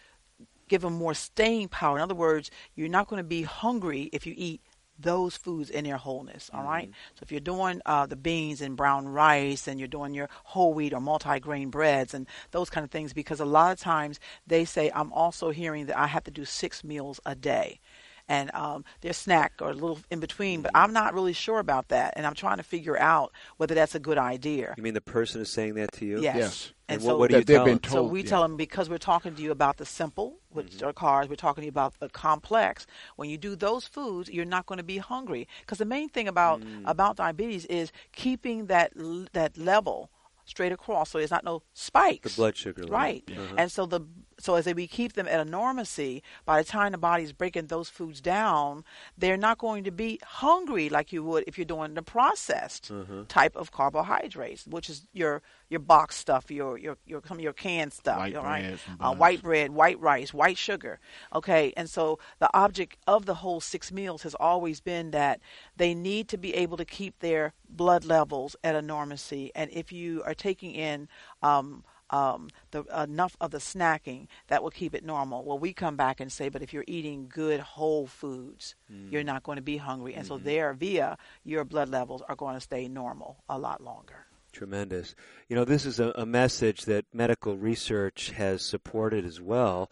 give 0.68 0.82
them 0.82 0.94
more 0.94 1.14
staying 1.14 1.68
power. 1.68 1.98
In 1.98 2.02
other 2.02 2.16
words, 2.16 2.50
you're 2.76 2.88
not 2.88 3.08
going 3.08 3.20
to 3.20 3.28
be 3.28 3.44
hungry 3.44 4.10
if 4.14 4.26
you 4.26 4.34
eat 4.38 4.62
those 5.02 5.38
foods 5.38 5.70
in 5.70 5.84
their 5.84 5.98
wholeness. 5.98 6.50
All 6.54 6.62
mm-hmm. 6.62 6.70
right. 6.70 6.90
So 7.16 7.24
if 7.24 7.32
you're 7.32 7.40
doing 7.40 7.82
uh, 7.86 8.06
the 8.06 8.16
beans 8.16 8.62
and 8.62 8.76
brown 8.76 9.08
rice, 9.08 9.68
and 9.68 9.80
you're 9.80 9.88
doing 9.88 10.14
your 10.14 10.30
whole 10.44 10.74
wheat 10.74 10.94
or 10.94 11.02
multi-grain 11.02 11.70
breads 11.70 12.14
and 12.14 12.28
those 12.52 12.70
kind 12.70 12.84
of 12.84 12.92
things, 12.92 13.14
because 13.14 13.40
a 13.40 13.46
lot 13.46 13.72
of 13.72 13.80
times 13.80 14.20
they 14.48 14.66
say 14.66 14.92
I'm 14.94 15.12
also 15.14 15.52
hearing 15.52 15.88
that 15.88 15.98
I 15.98 16.08
have 16.08 16.24
to 16.26 16.32
do 16.32 16.46
six 16.46 16.84
meals 16.84 17.20
a 17.26 17.36
day 17.36 17.80
and 18.28 18.54
um, 18.54 18.86
their 19.02 19.14
snack 19.14 19.54
or 19.62 19.70
a 19.70 19.74
little 19.74 20.00
in 20.10 20.20
between. 20.20 20.62
But 20.62 20.72
I'm 20.76 20.94
not 20.94 21.14
really 21.14 21.34
sure 21.34 21.60
about 21.60 21.90
that, 21.90 22.14
and 22.16 22.26
I'm 22.26 22.34
trying 22.34 22.58
to 22.58 22.64
figure 22.64 22.98
out 22.98 23.32
whether 23.58 23.76
that's 23.76 23.96
a 23.96 24.00
good 24.00 24.18
idea. 24.18 24.74
You 24.78 24.84
mean 24.84 24.94
the 24.94 25.02
person 25.02 25.42
is 25.42 25.50
saying 25.50 25.76
that 25.76 25.92
to 25.94 26.06
you? 26.06 26.22
Yes. 26.22 26.36
yes. 26.36 26.74
And, 26.88 26.96
and 26.96 27.02
so, 27.04 27.08
what, 27.10 27.20
what 27.20 27.32
do 27.32 27.38
you 27.38 27.44
tell 27.44 27.66
them? 27.66 27.80
Told, 27.80 27.94
so 27.94 28.04
we 28.04 28.22
yeah. 28.22 28.30
tell 28.30 28.42
them 28.42 28.58
because 28.58 28.90
we're 28.90 28.98
talking 28.98 29.34
to 29.34 29.42
you 29.42 29.52
about 29.52 29.78
the 29.78 29.86
simple, 29.86 30.40
which 30.50 30.78
mm-hmm. 30.78 30.88
are 30.88 30.94
carbs. 30.94 31.30
We're 31.30 31.36
talking 31.36 31.62
to 31.62 31.66
you 31.66 31.70
about 31.70 32.00
the 32.00 32.10
complex. 32.10 32.86
When 33.16 33.30
you 33.30 33.38
do 33.38 33.56
those 33.56 33.86
foods, 33.86 34.30
you're 34.30 34.46
not 34.46 34.66
going 34.66 34.78
to 34.78 34.84
be 34.84 34.98
hungry. 34.98 35.48
Because 35.62 35.78
the 35.78 35.86
main 35.86 36.10
thing 36.10 36.28
about 36.28 36.62
mm. 36.62 36.82
about 36.86 37.16
diabetes 37.16 37.66
is 37.66 37.92
keeping 38.12 38.66
that 38.66 38.92
that 39.32 39.58
level 39.58 40.10
straight 40.46 40.72
across, 40.72 41.12
so 41.12 41.18
there's 41.18 41.32
not 41.32 41.44
no 41.44 41.64
spikes. 41.74 42.36
The 42.36 42.42
blood 42.42 42.58
sugar 42.58 42.82
level. 42.84 42.98
Right. 42.98 43.24
Uh-huh. 43.32 43.56
And 43.58 43.72
so 43.72 43.86
the 43.86 44.02
so 44.42 44.56
as 44.56 44.66
we 44.66 44.88
keep 44.88 45.14
them 45.14 45.28
at 45.28 45.40
a 45.40 45.46
normacy, 45.46 46.22
by 46.46 46.62
the 46.62 46.68
time 46.68 46.92
the 46.92 46.98
body 46.98 47.24
is 47.24 47.34
breaking 47.34 47.68
those 47.68 47.90
foods 47.90 48.22
down, 48.22 48.84
they're 49.18 49.38
not 49.38 49.58
going 49.58 49.84
to 49.84 49.92
be 49.92 50.20
hungry 50.24 50.90
like 50.90 51.12
you 51.12 51.24
would 51.24 51.44
if 51.48 51.58
you're 51.58 51.66
doing 51.66 51.94
the 51.94 52.02
processed 52.02 52.92
uh-huh. 52.92 53.24
type 53.28 53.56
of 53.56 53.72
carbohydrates, 53.72 54.66
which 54.68 54.90
is 54.90 55.06
your 55.14 55.42
your 55.70 55.80
box 55.80 56.16
stuff, 56.18 56.52
your 56.52 56.78
your 56.78 56.98
your 57.06 57.22
some 57.26 57.38
of 57.38 57.44
your 57.44 57.54
canned 57.54 57.94
stuff, 57.94 58.18
white 58.18 58.36
right? 58.36 58.78
Uh, 59.00 59.14
white 59.14 59.42
bread, 59.42 59.72
white 59.72 60.00
rice, 60.00 60.34
white 60.34 60.58
sugar. 60.58 61.00
Okay, 61.34 61.74
and 61.78 61.90
so 61.90 62.20
the 62.40 62.50
object 62.54 62.98
of 63.08 63.26
the 63.26 63.36
whole 63.36 63.62
six 63.62 63.92
meals 63.92 64.24
has 64.24 64.36
always 64.36 64.82
been 64.82 65.12
that 65.12 65.40
they 65.78 65.94
need 65.94 66.28
to 66.30 66.38
be 66.38 66.54
able 66.56 66.78
to 66.78 66.86
keep 66.86 67.20
their 67.20 67.54
blood 67.70 68.04
levels 68.04 68.56
at 68.64 68.76
a 68.76 68.82
normacy, 68.82 69.50
and 69.56 69.72
if 69.72 69.92
you 69.92 70.22
are 70.26 70.34
taking 70.34 70.72
in 70.72 71.08
um, 71.42 71.84
um, 72.12 72.50
the, 72.72 72.84
enough 73.04 73.36
of 73.42 73.52
the 73.52 73.58
snacking 73.58 74.28
that 74.48 74.62
will 74.62 74.70
keep 74.70 74.94
it 74.94 75.04
normal. 75.04 75.44
Well, 75.44 75.58
we 75.58 75.74
come 75.74 75.96
back 75.96 76.20
and 76.20 76.32
say, 76.32 76.50
but 76.50 76.62
if 76.62 76.74
you're 76.74 76.84
eating 76.88 77.30
good 77.34 77.60
whole 77.60 78.06
foods, 78.06 78.76
mm. 78.92 79.12
you're 79.12 79.24
not 79.24 79.44
going 79.44 79.56
to 79.56 79.62
be 79.62 79.78
hungry, 79.78 80.14
and 80.14 80.26
mm-hmm. 80.26 80.36
so 80.36 80.38
there, 80.38 80.74
via 80.74 81.18
your 81.44 81.64
blood 81.64 81.90
levels 81.90 82.22
are 82.28 82.36
going 82.36 82.56
to 82.56 82.62
stay 82.62 82.88
normal 82.88 83.44
a 83.50 83.58
lot 83.58 83.82
longer. 83.82 84.28
Tremendous. 84.52 85.16
You 85.48 85.56
know, 85.56 85.64
this 85.64 85.86
is 85.86 86.00
a, 86.00 86.12
a 86.16 86.26
message 86.26 86.84
that 86.86 87.06
medical 87.14 87.56
research 87.56 88.32
has 88.32 88.62
supported 88.62 89.26
as 89.26 89.40
well. 89.40 89.90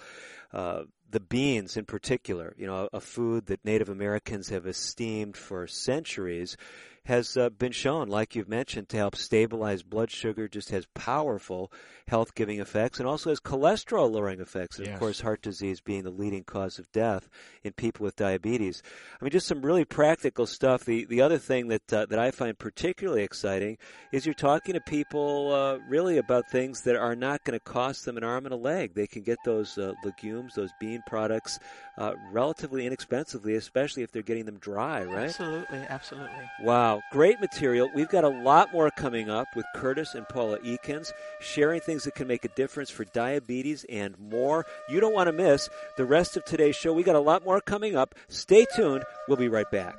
Uh, 0.51 0.83
the 1.11 1.19
beans 1.19 1.77
in 1.77 1.85
particular, 1.85 2.53
you 2.57 2.67
know, 2.67 2.89
a 2.93 2.99
food 2.99 3.47
that 3.47 3.63
Native 3.65 3.89
Americans 3.89 4.49
have 4.49 4.67
esteemed 4.67 5.37
for 5.37 5.65
centuries, 5.65 6.57
has 7.05 7.37
uh, 7.37 7.49
been 7.49 7.71
shown, 7.71 8.07
like 8.07 8.35
you've 8.35 8.49
mentioned, 8.49 8.89
to 8.89 8.97
help 8.97 9.15
stabilize 9.15 9.83
blood 9.83 10.11
sugar, 10.11 10.47
just 10.47 10.69
has 10.69 10.85
powerful 10.93 11.71
health 12.07 12.33
giving 12.35 12.59
effects 12.59 12.99
and 12.99 13.07
also 13.07 13.29
has 13.29 13.39
cholesterol 13.39 14.11
lowering 14.11 14.39
effects. 14.39 14.77
And 14.77 14.87
yes. 14.87 14.95
of 14.95 14.99
course, 14.99 15.21
heart 15.21 15.41
disease 15.41 15.79
being 15.79 16.03
the 16.03 16.09
leading 16.09 16.43
cause 16.43 16.79
of 16.79 16.91
death 16.91 17.29
in 17.63 17.73
people 17.73 18.03
with 18.03 18.15
diabetes. 18.15 18.81
I 19.19 19.23
mean, 19.23 19.31
just 19.31 19.47
some 19.47 19.61
really 19.61 19.85
practical 19.85 20.45
stuff. 20.45 20.85
The, 20.85 21.05
the 21.05 21.21
other 21.21 21.37
thing 21.37 21.67
that, 21.67 21.93
uh, 21.93 22.05
that 22.07 22.19
I 22.19 22.31
find 22.31 22.57
particularly 22.57 23.23
exciting 23.23 23.77
is 24.11 24.25
you're 24.25 24.33
talking 24.33 24.73
to 24.73 24.81
people 24.81 25.53
uh, 25.53 25.77
really 25.87 26.17
about 26.17 26.49
things 26.49 26.81
that 26.81 26.95
are 26.95 27.15
not 27.15 27.43
going 27.43 27.57
to 27.57 27.63
cost 27.63 28.05
them 28.05 28.17
an 28.17 28.23
arm 28.23 28.45
and 28.45 28.53
a 28.53 28.57
leg. 28.57 28.93
They 28.93 29.07
can 29.07 29.21
get 29.21 29.37
those 29.45 29.77
uh, 29.77 29.93
legumes, 30.03 30.55
those 30.55 30.71
bean 30.79 31.03
products 31.05 31.59
uh, 31.97 32.13
relatively 32.31 32.87
inexpensively, 32.87 33.55
especially 33.55 34.03
if 34.03 34.11
they're 34.11 34.21
getting 34.21 34.45
them 34.45 34.57
dry, 34.57 35.03
right? 35.03 35.25
Absolutely, 35.25 35.79
absolutely. 35.89 36.29
Wow, 36.63 36.88
great 37.11 37.39
material. 37.39 37.89
We've 37.93 38.09
got 38.09 38.23
a 38.23 38.29
lot 38.29 38.71
more 38.71 38.89
coming 38.91 39.29
up 39.29 39.47
with 39.55 39.65
Curtis 39.75 40.15
and 40.15 40.27
Paula 40.27 40.59
Eakins, 40.59 41.11
sharing 41.39 41.81
things 41.81 42.03
that 42.03 42.15
can 42.15 42.27
make 42.27 42.45
a 42.45 42.49
difference 42.49 42.89
for 42.89 43.05
diabetes 43.05 43.85
and 43.89 44.17
more. 44.19 44.65
You 44.87 44.99
don't 44.99 45.13
want 45.13 45.27
to 45.27 45.33
miss 45.33 45.69
the 45.97 46.05
rest 46.05 46.37
of 46.37 46.45
today's 46.45 46.75
show. 46.75 46.93
We 46.93 47.03
got 47.03 47.15
a 47.15 47.19
lot 47.19 47.43
more 47.43 47.61
coming 47.61 47.95
up. 47.95 48.15
Stay 48.27 48.65
tuned. 48.75 49.03
We'll 49.27 49.37
be 49.37 49.49
right 49.49 49.69
back. 49.71 49.95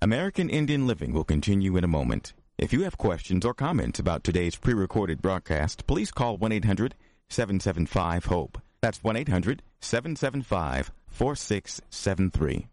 American 0.00 0.48
Indian 0.48 0.86
Living 0.86 1.12
will 1.12 1.24
continue 1.24 1.76
in 1.76 1.82
a 1.84 1.88
moment. 1.88 2.32
If 2.56 2.72
you 2.72 2.82
have 2.82 2.98
questions 2.98 3.44
or 3.44 3.54
comments 3.54 3.98
about 3.98 4.22
today's 4.22 4.56
pre 4.56 4.74
recorded 4.74 5.20
broadcast, 5.20 5.86
please 5.86 6.10
call 6.10 6.36
1 6.36 6.52
800 6.52 6.94
775 7.28 8.26
HOPE. 8.26 8.58
That's 8.80 9.02
1 9.02 9.16
800 9.16 9.62
775 9.80 10.92
4673. 11.10 12.68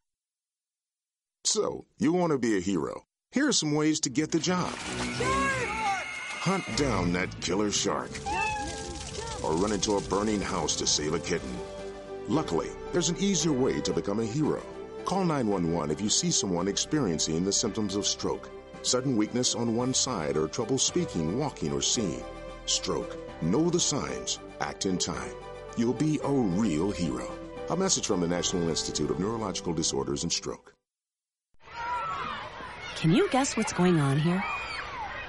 So, 1.43 1.85
you 1.99 2.13
want 2.13 2.31
to 2.31 2.37
be 2.37 2.57
a 2.57 2.61
hero. 2.61 3.03
Here 3.31 3.47
are 3.47 3.53
some 3.53 3.73
ways 3.73 3.99
to 4.01 4.09
get 4.09 4.31
the 4.31 4.39
job 4.39 4.73
hunt 6.45 6.77
down 6.77 7.11
that 7.11 7.41
killer 7.41 7.71
shark, 7.71 8.11
or 9.43 9.53
run 9.53 9.71
into 9.71 9.97
a 9.97 10.01
burning 10.01 10.39
house 10.39 10.75
to 10.75 10.85
save 10.85 11.15
a 11.15 11.19
kitten. 11.19 11.57
Luckily, 12.27 12.69
there's 12.91 13.09
an 13.09 13.17
easier 13.17 13.51
way 13.51 13.81
to 13.81 13.91
become 13.91 14.19
a 14.19 14.25
hero. 14.25 14.61
Call 15.05 15.25
911 15.25 15.89
if 15.89 15.99
you 15.99 16.09
see 16.09 16.29
someone 16.29 16.67
experiencing 16.67 17.43
the 17.43 17.51
symptoms 17.51 17.95
of 17.95 18.05
stroke 18.05 18.51
sudden 18.85 19.17
weakness 19.17 19.55
on 19.55 19.75
one 19.75 19.93
side, 19.93 20.37
or 20.37 20.47
trouble 20.47 20.77
speaking, 20.77 21.39
walking, 21.39 21.73
or 21.73 21.81
seeing. 21.81 22.23
Stroke. 22.65 23.17
Know 23.41 23.69
the 23.69 23.79
signs. 23.79 24.39
Act 24.61 24.85
in 24.85 24.97
time. 24.97 25.33
You'll 25.77 25.93
be 25.93 26.19
a 26.23 26.31
real 26.31 26.91
hero. 26.91 27.29
A 27.67 27.75
message 27.75 28.05
from 28.05 28.21
the 28.21 28.27
National 28.27 28.69
Institute 28.69 29.09
of 29.09 29.19
Neurological 29.19 29.73
Disorders 29.73 30.21
and 30.21 30.31
Stroke. 30.31 30.75
Can 32.95 33.11
you 33.11 33.27
guess 33.31 33.57
what's 33.57 33.73
going 33.73 33.99
on 33.99 34.19
here? 34.19 34.43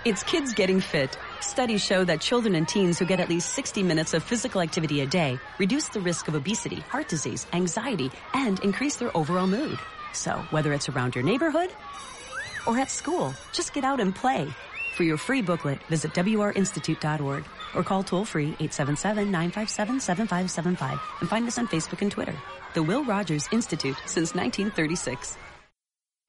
It's 0.05 0.23
kids 0.23 0.53
getting 0.53 0.81
fit. 0.81 1.17
Studies 1.41 1.83
show 1.83 2.05
that 2.05 2.21
children 2.21 2.55
and 2.55 2.69
teens 2.69 2.99
who 2.99 3.07
get 3.07 3.21
at 3.21 3.31
least 3.31 3.55
60 3.55 3.83
minutes 3.83 4.13
of 4.13 4.23
physical 4.23 4.61
activity 4.61 5.01
a 5.01 5.07
day 5.07 5.39
reduce 5.59 5.89
the 5.89 6.01
risk 6.01 6.29
of 6.29 6.35
obesity, 6.35 6.77
heart 6.77 7.09
disease, 7.09 7.47
anxiety, 7.55 8.11
and 8.35 8.61
increase 8.61 8.97
their 8.97 9.17
overall 9.17 9.47
mood. 9.47 9.79
So, 10.13 10.33
whether 10.51 10.75
it's 10.75 10.91
around 10.91 11.15
your 11.15 11.25
neighborhood 11.25 11.71
or 12.67 12.79
at 12.79 12.91
school, 12.91 13.33
just 13.55 13.73
get 13.73 13.83
out 13.83 13.99
and 13.99 14.15
play. 14.15 14.47
For 14.95 15.05
your 15.05 15.17
free 15.17 15.41
booklet, 15.41 15.83
visit 15.85 16.13
wrinstitute.org 16.13 17.45
or 17.77 17.85
call 17.85 18.03
toll 18.03 18.25
free 18.25 18.53
877-957-7575 18.53 20.99
and 21.21 21.29
find 21.29 21.47
us 21.47 21.59
on 21.59 21.69
Facebook 21.69 22.01
and 22.01 22.11
Twitter. 22.11 22.35
The 22.75 22.83
Will 22.83 23.05
Rogers 23.05 23.47
Institute 23.53 23.99
since 24.07 24.35
1936. 24.35 25.37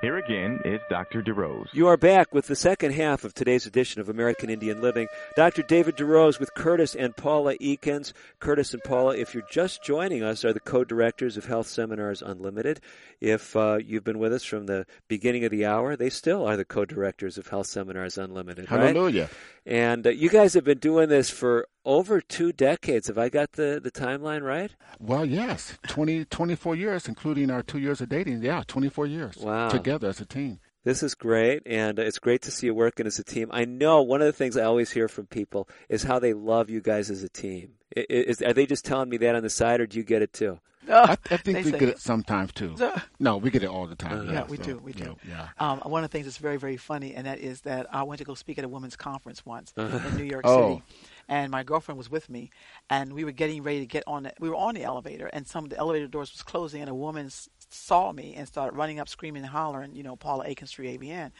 Here 0.00 0.18
again 0.18 0.60
is 0.64 0.80
Dr. 0.90 1.22
DeRose. 1.22 1.68
You 1.72 1.86
are 1.86 1.96
back 1.96 2.34
with 2.34 2.46
the 2.46 2.56
second 2.56 2.92
half 2.92 3.24
of 3.24 3.32
today's 3.32 3.64
edition 3.64 4.00
of 4.02 4.08
American 4.10 4.50
Indian 4.50 4.82
Living. 4.82 5.06
Dr. 5.34 5.62
David 5.62 5.96
DeRose 5.96 6.38
with 6.38 6.52
Curtis 6.52 6.94
and 6.94 7.16
Paula 7.16 7.56
Eakins. 7.56 8.12
Curtis 8.38 8.74
and 8.74 8.82
Paula, 8.84 9.16
if 9.16 9.32
you're 9.32 9.46
just 9.50 9.82
joining 9.82 10.22
us, 10.22 10.44
are 10.44 10.52
the 10.52 10.60
co-directors 10.60 11.38
of 11.38 11.46
Health 11.46 11.68
Seminars 11.68 12.20
Unlimited. 12.20 12.80
If 13.20 13.56
uh, 13.56 13.78
you've 13.82 14.04
been 14.04 14.18
with 14.18 14.34
us 14.34 14.44
from 14.44 14.66
the 14.66 14.84
beginning 15.08 15.44
of 15.46 15.50
the 15.50 15.64
hour, 15.64 15.96
they 15.96 16.10
still 16.10 16.46
are 16.46 16.58
the 16.58 16.66
co-directors 16.66 17.38
of 17.38 17.46
Health 17.46 17.68
Seminars 17.68 18.18
Unlimited. 18.18 18.70
Right? 18.70 18.80
Hallelujah. 18.80 19.30
And 19.64 20.06
uh, 20.06 20.10
you 20.10 20.28
guys 20.28 20.52
have 20.52 20.64
been 20.64 20.78
doing 20.78 21.08
this 21.08 21.30
for 21.30 21.66
over 21.84 22.20
two 22.20 22.52
decades. 22.52 23.08
Have 23.08 23.18
I 23.18 23.28
got 23.28 23.52
the, 23.52 23.80
the 23.82 23.90
timeline 23.90 24.42
right? 24.42 24.70
Well, 24.98 25.24
yes. 25.24 25.78
20, 25.88 26.24
24 26.26 26.76
years, 26.76 27.08
including 27.08 27.50
our 27.50 27.62
two 27.62 27.78
years 27.78 28.00
of 28.00 28.08
dating. 28.08 28.42
Yeah, 28.42 28.62
24 28.66 29.06
years. 29.06 29.36
Wow. 29.36 29.68
Together 29.68 30.08
as 30.08 30.20
a 30.20 30.26
team. 30.26 30.60
This 30.84 31.02
is 31.02 31.14
great, 31.14 31.62
and 31.64 31.98
it's 31.98 32.18
great 32.18 32.42
to 32.42 32.50
see 32.50 32.66
you 32.66 32.74
working 32.74 33.06
as 33.06 33.18
a 33.18 33.24
team. 33.24 33.48
I 33.50 33.64
know 33.64 34.02
one 34.02 34.20
of 34.20 34.26
the 34.26 34.34
things 34.34 34.54
I 34.54 34.64
always 34.64 34.90
hear 34.90 35.08
from 35.08 35.26
people 35.26 35.66
is 35.88 36.02
how 36.02 36.18
they 36.18 36.34
love 36.34 36.68
you 36.68 36.82
guys 36.82 37.10
as 37.10 37.22
a 37.22 37.28
team. 37.30 37.70
Is, 37.96 38.42
are 38.42 38.52
they 38.52 38.66
just 38.66 38.84
telling 38.84 39.08
me 39.08 39.16
that 39.16 39.34
on 39.34 39.42
the 39.42 39.48
side, 39.48 39.80
or 39.80 39.86
do 39.86 39.96
you 39.96 40.04
get 40.04 40.20
it 40.20 40.34
too? 40.34 40.60
No, 40.86 41.02
I, 41.02 41.16
I 41.30 41.36
think 41.38 41.64
we 41.64 41.70
get 41.72 41.82
it 41.88 41.98
sometimes 41.98 42.52
too. 42.52 42.76
No, 43.18 43.38
we 43.38 43.50
get 43.50 43.62
it 43.62 43.68
all 43.68 43.86
the 43.86 43.94
time. 43.94 44.28
Uh, 44.28 44.32
yeah, 44.32 44.44
we 44.44 44.58
so, 44.58 44.62
do. 44.64 44.78
We 44.78 44.92
do. 44.92 45.16
yeah. 45.26 45.48
Um, 45.58 45.78
one 45.80 46.04
of 46.04 46.10
the 46.10 46.12
things 46.12 46.26
that's 46.26 46.36
very, 46.36 46.58
very 46.58 46.76
funny, 46.76 47.14
and 47.14 47.26
that 47.26 47.38
is 47.38 47.62
that 47.62 47.86
I 47.94 48.02
went 48.02 48.18
to 48.18 48.24
go 48.24 48.34
speak 48.34 48.58
at 48.58 48.64
a 48.64 48.68
women's 48.68 48.96
conference 48.96 49.46
once 49.46 49.72
uh-huh. 49.76 50.08
in 50.08 50.16
New 50.16 50.24
York 50.24 50.44
oh. 50.44 50.68
City, 50.68 50.82
and 51.28 51.50
my 51.50 51.62
girlfriend 51.62 51.98
was 51.98 52.10
with 52.10 52.28
me, 52.28 52.50
and 52.90 53.12
we 53.12 53.24
were 53.24 53.32
getting 53.32 53.62
ready 53.62 53.80
to 53.80 53.86
get 53.86 54.04
on. 54.06 54.24
The, 54.24 54.32
we 54.40 54.48
were 54.48 54.56
on 54.56 54.74
the 54.74 54.82
elevator, 54.82 55.26
and 55.26 55.46
some 55.46 55.64
of 55.64 55.70
the 55.70 55.78
elevator 55.78 56.06
doors 56.06 56.32
was 56.32 56.42
closing, 56.42 56.80
and 56.80 56.90
a 56.90 56.94
woman 56.94 57.30
saw 57.70 58.12
me 58.12 58.34
and 58.34 58.46
started 58.46 58.76
running 58.76 59.00
up, 59.00 59.08
screaming 59.08 59.42
and 59.42 59.50
hollering, 59.50 59.94
you 59.94 60.02
know, 60.02 60.16
Paula 60.16 60.46
Eakins, 60.46 60.70
3ABN. 60.70 61.32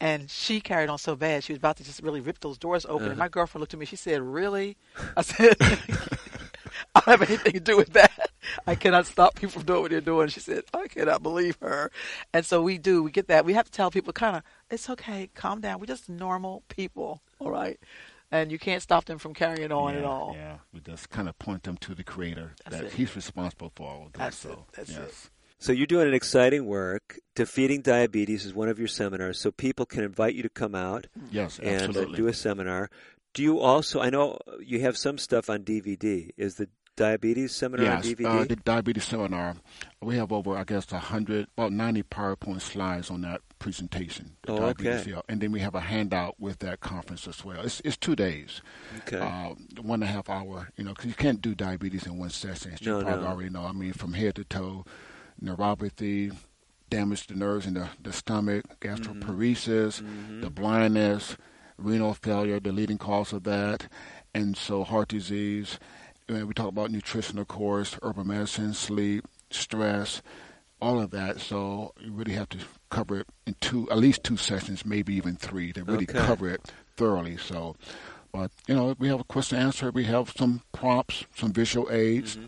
And 0.00 0.30
she 0.30 0.60
carried 0.60 0.88
on 0.88 0.98
so 0.98 1.16
bad, 1.16 1.44
she 1.44 1.52
was 1.52 1.58
about 1.58 1.76
to 1.76 1.84
just 1.84 2.02
really 2.02 2.20
rip 2.20 2.40
those 2.40 2.58
doors 2.58 2.84
open. 2.86 3.02
Uh-huh. 3.02 3.10
And 3.10 3.18
my 3.18 3.28
girlfriend 3.28 3.60
looked 3.60 3.74
at 3.74 3.80
me, 3.80 3.86
she 3.86 3.96
said, 3.96 4.22
Really? 4.22 4.76
I 5.16 5.22
said, 5.22 5.56
I 6.94 7.00
don't 7.00 7.20
have 7.20 7.22
anything 7.22 7.52
to 7.52 7.60
do 7.60 7.76
with 7.76 7.92
that. 7.92 8.30
I 8.66 8.74
cannot 8.74 9.06
stop 9.06 9.34
people 9.34 9.52
from 9.52 9.64
doing 9.64 9.82
what 9.82 9.90
they're 9.90 10.00
doing. 10.00 10.28
She 10.28 10.40
said, 10.40 10.64
I 10.72 10.86
cannot 10.88 11.22
believe 11.22 11.56
her. 11.60 11.90
And 12.32 12.44
so 12.44 12.62
we 12.62 12.78
do, 12.78 13.02
we 13.02 13.10
get 13.10 13.28
that. 13.28 13.44
We 13.44 13.54
have 13.54 13.66
to 13.66 13.70
tell 13.70 13.90
people 13.90 14.12
kind 14.12 14.36
of, 14.36 14.42
it's 14.70 14.88
okay, 14.90 15.30
calm 15.34 15.60
down. 15.60 15.80
We're 15.80 15.86
just 15.86 16.08
normal 16.08 16.62
people, 16.68 17.22
all 17.38 17.50
right? 17.50 17.78
And 18.34 18.50
you 18.50 18.58
can't 18.58 18.82
stop 18.82 19.04
them 19.04 19.18
from 19.18 19.32
carrying 19.32 19.70
on 19.70 19.92
yeah, 19.94 20.00
at 20.00 20.04
all. 20.04 20.34
Yeah, 20.36 20.56
we 20.72 20.80
just 20.80 21.08
kind 21.08 21.28
of 21.28 21.38
point 21.38 21.62
them 21.62 21.76
to 21.76 21.94
the 21.94 22.02
Creator 22.02 22.56
That's 22.64 22.76
that 22.76 22.86
it. 22.86 22.92
He's 22.94 23.14
responsible 23.14 23.70
for 23.76 23.88
all 23.88 24.06
of 24.06 24.12
that. 24.14 24.18
That's 24.18 24.38
so, 24.38 24.50
it. 24.50 24.58
That's 24.72 24.90
yes. 24.90 24.98
it. 24.98 25.30
So 25.60 25.70
you're 25.70 25.86
doing 25.86 26.08
an 26.08 26.14
exciting 26.14 26.66
work. 26.66 27.20
Defeating 27.36 27.82
diabetes 27.82 28.44
is 28.44 28.52
one 28.52 28.68
of 28.68 28.76
your 28.76 28.88
seminars, 28.88 29.38
so 29.38 29.52
people 29.52 29.86
can 29.86 30.02
invite 30.02 30.34
you 30.34 30.42
to 30.42 30.48
come 30.48 30.74
out. 30.74 31.06
Yes, 31.30 31.60
and 31.60 31.96
uh, 31.96 32.06
do 32.06 32.26
a 32.26 32.32
seminar. 32.32 32.90
Do 33.34 33.44
you 33.44 33.60
also? 33.60 34.00
I 34.00 34.10
know 34.10 34.40
you 34.60 34.80
have 34.80 34.96
some 34.96 35.16
stuff 35.16 35.48
on 35.48 35.62
DVD. 35.62 36.30
Is 36.36 36.56
the 36.56 36.68
diabetes 36.96 37.52
seminar 37.52 37.86
yes, 37.86 38.06
DVD? 38.06 38.26
Uh, 38.26 38.44
the 38.44 38.56
diabetes 38.56 39.04
seminar. 39.04 39.56
We 40.00 40.16
have 40.16 40.32
over, 40.32 40.56
I 40.56 40.64
guess, 40.64 40.90
a 40.92 40.98
hundred, 40.98 41.48
about 41.56 41.72
ninety 41.72 42.02
PowerPoint 42.02 42.60
slides 42.60 43.10
on 43.10 43.22
that 43.22 43.40
presentation. 43.58 44.36
Oh, 44.48 44.62
okay. 44.66 45.02
Yeah. 45.06 45.22
And 45.28 45.40
then 45.40 45.52
we 45.52 45.60
have 45.60 45.74
a 45.74 45.80
handout 45.80 46.38
with 46.38 46.58
that 46.60 46.80
conference 46.80 47.26
as 47.26 47.44
well. 47.44 47.60
It's 47.62 47.80
it's 47.84 47.96
two 47.96 48.16
days. 48.16 48.60
Okay. 48.98 49.18
Uh, 49.18 49.54
one 49.80 50.02
and 50.02 50.10
a 50.10 50.12
half 50.12 50.28
hour. 50.28 50.70
You 50.76 50.84
know, 50.84 50.90
because 50.90 51.06
you 51.06 51.14
can't 51.14 51.40
do 51.40 51.54
diabetes 51.54 52.06
in 52.06 52.18
one 52.18 52.30
session. 52.30 52.72
As 52.72 52.80
you 52.80 52.92
no, 52.92 53.02
probably 53.02 53.24
no. 53.24 53.30
already 53.30 53.50
know. 53.50 53.64
I 53.64 53.72
mean, 53.72 53.92
from 53.92 54.12
head 54.12 54.34
to 54.36 54.44
toe, 54.44 54.84
neuropathy, 55.42 56.36
damage 56.90 57.26
to 57.26 57.38
nerves 57.38 57.66
in 57.66 57.74
the, 57.74 57.88
the 58.00 58.12
stomach, 58.12 58.64
gastroparesis, 58.80 60.02
mm-hmm. 60.02 60.40
the 60.42 60.50
blindness, 60.50 61.36
renal 61.76 62.14
failure, 62.14 62.60
the 62.60 62.72
leading 62.72 62.98
cause 62.98 63.32
of 63.32 63.44
that, 63.44 63.88
and 64.34 64.56
so 64.56 64.84
heart 64.84 65.08
disease 65.08 65.78
we 66.28 66.54
talk 66.54 66.68
about 66.68 66.90
nutrition, 66.90 67.38
of 67.38 67.48
course, 67.48 67.96
herbal 68.02 68.24
medicine, 68.24 68.74
sleep, 68.74 69.26
stress, 69.50 70.22
all 70.80 71.00
of 71.00 71.10
that. 71.10 71.40
So 71.40 71.92
you 72.00 72.12
really 72.12 72.32
have 72.34 72.48
to 72.50 72.58
cover 72.90 73.20
it 73.20 73.26
in 73.46 73.56
two, 73.60 73.90
at 73.90 73.98
least 73.98 74.24
two 74.24 74.36
sessions, 74.36 74.84
maybe 74.86 75.14
even 75.14 75.36
three, 75.36 75.72
to 75.72 75.84
really 75.84 76.04
okay. 76.08 76.18
cover 76.18 76.48
it 76.48 76.72
thoroughly. 76.96 77.36
So, 77.36 77.76
but 78.32 78.50
you 78.66 78.74
know, 78.74 78.94
we 78.98 79.08
have 79.08 79.20
a 79.20 79.24
question 79.24 79.58
answer. 79.58 79.90
We 79.90 80.04
have 80.04 80.32
some 80.36 80.62
prompts, 80.72 81.24
some 81.36 81.52
visual 81.52 81.90
aids. 81.90 82.36
Mm-hmm. 82.36 82.46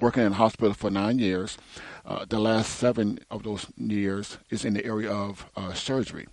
Working 0.00 0.22
in 0.22 0.32
a 0.32 0.36
hospital 0.36 0.72
for 0.72 0.88
nine 0.88 1.18
years, 1.18 1.58
uh, 2.06 2.24
the 2.28 2.38
last 2.38 2.76
seven 2.76 3.18
of 3.30 3.42
those 3.42 3.66
years 3.76 4.38
is 4.50 4.64
in 4.64 4.74
the 4.74 4.84
area 4.84 5.10
of 5.10 5.46
uh, 5.56 5.72
surgery. 5.72 6.26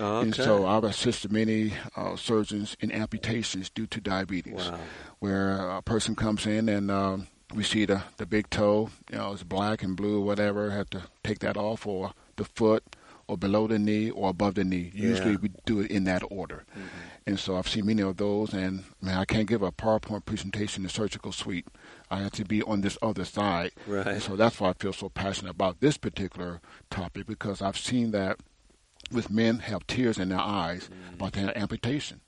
okay. 0.00 0.22
And 0.22 0.34
so 0.34 0.66
I've 0.66 0.84
assisted 0.84 1.32
many 1.32 1.74
uh, 1.96 2.16
surgeons 2.16 2.76
in 2.80 2.92
amputations 2.92 3.70
due 3.70 3.86
to 3.86 4.00
diabetes. 4.00 4.70
Wow 4.70 4.78
where 5.18 5.70
a 5.70 5.82
person 5.82 6.14
comes 6.14 6.46
in 6.46 6.68
and 6.68 6.90
uh, 6.90 7.18
we 7.54 7.62
see 7.62 7.84
the, 7.84 8.02
the 8.16 8.26
big 8.26 8.50
toe, 8.50 8.90
you 9.10 9.18
know, 9.18 9.32
it's 9.32 9.42
black 9.42 9.82
and 9.82 9.96
blue, 9.96 10.20
whatever, 10.20 10.70
have 10.70 10.90
to 10.90 11.02
take 11.24 11.38
that 11.40 11.56
off, 11.56 11.86
or 11.86 12.12
the 12.36 12.44
foot, 12.44 12.84
or 13.28 13.36
below 13.36 13.66
the 13.66 13.78
knee, 13.78 14.10
or 14.10 14.30
above 14.30 14.54
the 14.54 14.64
knee. 14.64 14.90
Yeah. 14.94 15.08
Usually 15.08 15.36
we 15.36 15.50
do 15.64 15.80
it 15.80 15.90
in 15.90 16.04
that 16.04 16.22
order. 16.30 16.64
Mm-hmm. 16.72 16.86
And 17.26 17.38
so 17.38 17.56
I've 17.56 17.68
seen 17.68 17.86
many 17.86 18.02
of 18.02 18.18
those, 18.18 18.52
and 18.52 18.84
man, 19.00 19.18
I 19.18 19.24
can't 19.24 19.48
give 19.48 19.62
a 19.62 19.72
PowerPoint 19.72 20.24
presentation 20.24 20.82
in 20.82 20.84
the 20.84 20.92
surgical 20.92 21.32
suite. 21.32 21.66
I 22.10 22.20
have 22.20 22.32
to 22.32 22.44
be 22.44 22.62
on 22.62 22.80
this 22.80 22.98
other 23.02 23.24
side. 23.24 23.72
Right. 23.86 24.06
And 24.06 24.22
so 24.22 24.36
that's 24.36 24.60
why 24.60 24.70
I 24.70 24.72
feel 24.74 24.92
so 24.92 25.08
passionate 25.08 25.50
about 25.50 25.80
this 25.80 25.96
particular 25.96 26.60
topic 26.90 27.26
because 27.26 27.62
I've 27.62 27.78
seen 27.78 28.12
that 28.12 28.38
with 29.10 29.30
men 29.30 29.60
have 29.60 29.86
tears 29.86 30.18
in 30.18 30.30
their 30.30 30.40
eyes 30.40 30.84
mm-hmm. 30.84 31.14
about 31.14 31.32
their 31.32 31.56
amputation. 31.56 32.20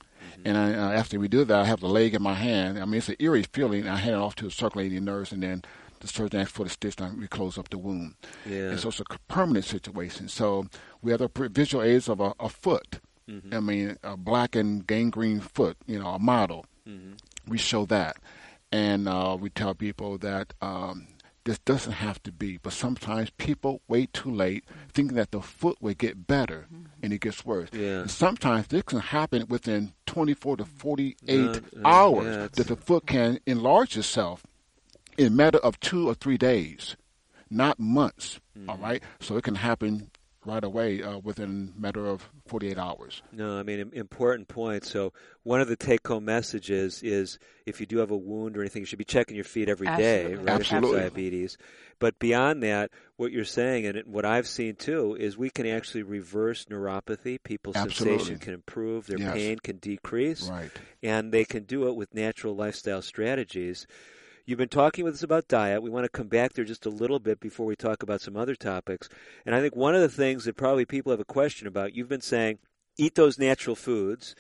And 0.44 0.56
I, 0.56 0.74
uh, 0.74 0.90
after 0.92 1.18
we 1.18 1.28
do 1.28 1.44
that, 1.44 1.60
I 1.60 1.64
have 1.64 1.80
the 1.80 1.88
leg 1.88 2.14
in 2.14 2.22
my 2.22 2.34
hand. 2.34 2.78
I 2.78 2.84
mean, 2.84 2.98
it's 2.98 3.08
an 3.08 3.16
eerie 3.18 3.42
feeling. 3.42 3.88
I 3.88 3.96
hand 3.96 4.14
it 4.14 4.18
off 4.18 4.36
to 4.36 4.44
the 4.44 4.50
circulating 4.50 5.04
nurse, 5.04 5.32
and 5.32 5.42
then 5.42 5.62
the 6.00 6.06
surgeon 6.06 6.40
asks 6.40 6.52
for 6.52 6.64
the 6.64 6.70
stitch 6.70 7.00
and 7.00 7.18
we 7.18 7.26
close 7.26 7.58
up 7.58 7.70
the 7.70 7.78
wound. 7.78 8.14
Yeah. 8.46 8.70
And 8.70 8.80
so 8.80 8.88
it's 8.88 9.00
a 9.00 9.04
permanent 9.26 9.64
situation. 9.64 10.28
So 10.28 10.66
we 11.02 11.10
have 11.10 11.20
the 11.20 11.48
visual 11.48 11.82
aids 11.82 12.08
of 12.08 12.20
a, 12.20 12.34
a 12.38 12.48
foot. 12.48 13.00
Mm-hmm. 13.28 13.54
I 13.54 13.60
mean, 13.60 13.96
a 14.02 14.16
black 14.16 14.54
and 14.54 14.86
gangrene 14.86 15.40
foot, 15.40 15.76
you 15.86 15.98
know, 15.98 16.08
a 16.08 16.18
model. 16.18 16.66
Mm-hmm. 16.88 17.14
We 17.46 17.58
show 17.58 17.84
that. 17.86 18.16
And 18.70 19.08
uh, 19.08 19.36
we 19.40 19.50
tell 19.50 19.74
people 19.74 20.18
that 20.18 20.52
um, 20.60 21.08
this 21.44 21.58
doesn't 21.60 21.92
have 21.92 22.22
to 22.24 22.32
be, 22.32 22.58
but 22.58 22.74
sometimes 22.74 23.30
people 23.30 23.80
wait 23.88 24.12
too 24.12 24.30
late 24.30 24.64
thinking 24.92 25.16
that 25.16 25.30
the 25.30 25.40
foot 25.40 25.78
will 25.80 25.94
get 25.94 26.26
better 26.26 26.66
and 27.02 27.12
it 27.12 27.20
gets 27.22 27.44
worse. 27.46 27.70
Yeah. 27.72 28.00
And 28.00 28.10
sometimes 28.10 28.66
this 28.66 28.82
can 28.82 28.98
happen 29.00 29.46
within 29.48 29.94
24 30.06 30.58
to 30.58 30.64
48 30.66 31.16
Uh, 31.30 31.42
uh, 31.50 31.58
hours 31.88 32.26
yeah, 32.26 32.48
that 32.52 32.66
the 32.66 32.76
foot 32.76 33.06
can 33.06 33.38
enlarge 33.46 33.96
itself 33.96 34.46
in 35.16 35.26
a 35.28 35.30
matter 35.30 35.58
of 35.58 35.80
two 35.80 36.08
or 36.08 36.14
three 36.14 36.36
days, 36.36 36.96
not 37.50 37.80
months. 37.80 38.40
Mm-hmm. 38.56 38.70
all 38.70 38.76
right? 38.78 39.02
So 39.20 39.36
it 39.38 39.44
can 39.44 39.54
happen 39.54 40.10
right 40.48 40.64
away 40.64 41.02
uh, 41.02 41.18
within 41.18 41.72
a 41.76 41.80
matter 41.80 42.06
of 42.06 42.28
48 42.46 42.78
hours. 42.78 43.22
No, 43.32 43.58
I 43.58 43.62
mean 43.62 43.90
important 43.92 44.48
point. 44.48 44.84
So 44.84 45.12
one 45.42 45.60
of 45.60 45.68
the 45.68 45.76
take-home 45.76 46.24
messages 46.24 47.02
is 47.02 47.38
if 47.66 47.80
you 47.80 47.86
do 47.86 47.98
have 47.98 48.10
a 48.10 48.16
wound 48.16 48.56
or 48.56 48.60
anything, 48.60 48.82
you 48.82 48.86
should 48.86 48.98
be 48.98 49.04
checking 49.04 49.36
your 49.36 49.44
feet 49.44 49.68
every 49.68 49.86
day, 49.86 50.22
Absolutely. 50.24 50.44
right? 50.44 50.60
If 50.60 50.70
you 50.70 50.74
have 50.76 50.84
Absolutely. 50.84 51.00
diabetes. 51.00 51.58
But 51.98 52.18
beyond 52.18 52.62
that, 52.62 52.90
what 53.16 53.32
you're 53.32 53.44
saying 53.44 53.86
and 53.86 54.02
what 54.06 54.24
I've 54.24 54.46
seen 54.48 54.76
too 54.76 55.16
is 55.18 55.36
we 55.36 55.50
can 55.50 55.66
actually 55.66 56.02
reverse 56.04 56.64
neuropathy. 56.66 57.42
People's 57.42 57.76
Absolutely. 57.76 58.18
sensation 58.18 58.38
can 58.38 58.54
improve, 58.54 59.06
their 59.06 59.18
Yes. 59.18 59.34
pain 59.34 59.58
can 59.58 59.76
decrease, 59.76 60.48
Right. 60.48 60.70
and 61.02 61.32
they 61.32 61.44
can 61.44 61.64
do 61.64 61.88
it 61.88 61.96
with 61.96 62.14
natural 62.14 62.54
lifestyle 62.56 63.02
strategies. 63.02 63.86
You've 64.48 64.56
been 64.56 64.70
talking 64.70 65.04
with 65.04 65.12
us 65.12 65.22
about 65.22 65.46
diet. 65.46 65.82
We 65.82 65.90
want 65.90 66.04
to 66.04 66.08
come 66.08 66.28
back 66.28 66.54
there 66.54 66.64
just 66.64 66.86
a 66.86 66.88
little 66.88 67.18
bit 67.18 67.38
before 67.38 67.66
we 67.66 67.76
talk 67.76 68.02
about 68.02 68.22
some 68.22 68.34
other 68.34 68.54
topics. 68.54 69.06
And 69.44 69.54
I 69.54 69.60
think 69.60 69.76
one 69.76 69.94
of 69.94 70.00
the 70.00 70.08
things 70.08 70.46
that 70.46 70.56
probably 70.56 70.86
people 70.86 71.10
have 71.10 71.20
a 71.20 71.24
question 71.26 71.68
about, 71.68 71.94
you've 71.94 72.08
been 72.08 72.22
saying, 72.22 72.58
eat 72.98 73.14
those 73.14 73.38
natural 73.38 73.76
foods, 73.76 74.34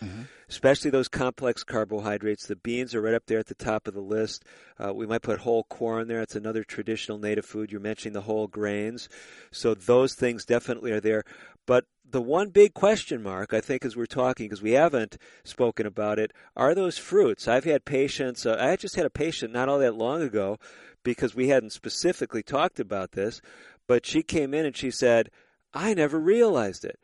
especially 0.48 0.90
those 0.90 1.08
complex 1.08 1.62
carbohydrates. 1.64 2.46
The 2.46 2.56
beans 2.56 2.94
are 2.94 3.00
right 3.00 3.14
up 3.14 3.26
there 3.26 3.38
at 3.38 3.46
the 3.46 3.54
top 3.54 3.86
of 3.86 3.94
the 3.94 4.00
list. 4.00 4.44
Uh, 4.78 4.92
we 4.92 5.06
might 5.06 5.22
put 5.22 5.38
whole 5.40 5.64
corn 5.64 6.08
there. 6.08 6.20
It's 6.20 6.36
another 6.36 6.64
traditional 6.64 7.18
native 7.18 7.46
food. 7.46 7.70
You're 7.70 7.80
mentioning 7.80 8.14
the 8.14 8.22
whole 8.22 8.48
grains. 8.48 9.08
So 9.52 9.74
those 9.74 10.14
things 10.14 10.44
definitely 10.44 10.90
are 10.92 11.00
there. 11.00 11.24
But 11.66 11.84
the 12.10 12.22
one 12.22 12.48
big 12.48 12.74
question 12.74 13.22
mark, 13.22 13.52
I 13.52 13.60
think, 13.60 13.84
as 13.84 13.96
we're 13.96 14.06
talking, 14.06 14.46
because 14.46 14.62
we 14.62 14.72
haven't 14.72 15.18
spoken 15.44 15.86
about 15.86 16.18
it, 16.18 16.32
are 16.56 16.74
those 16.74 16.98
fruits. 16.98 17.46
I've 17.46 17.64
had 17.64 17.84
patients, 17.84 18.46
uh, 18.46 18.56
I 18.58 18.76
just 18.76 18.96
had 18.96 19.06
a 19.06 19.10
patient 19.10 19.52
not 19.52 19.68
all 19.68 19.78
that 19.78 19.94
long 19.94 20.22
ago 20.22 20.58
because 21.04 21.34
we 21.34 21.48
hadn't 21.48 21.70
specifically 21.70 22.42
talked 22.42 22.80
about 22.80 23.12
this, 23.12 23.40
but 23.86 24.04
she 24.04 24.22
came 24.22 24.54
in 24.54 24.66
and 24.66 24.76
she 24.76 24.90
said, 24.90 25.30
I 25.74 25.94
never 25.94 26.18
realized 26.18 26.84
it. 26.84 26.98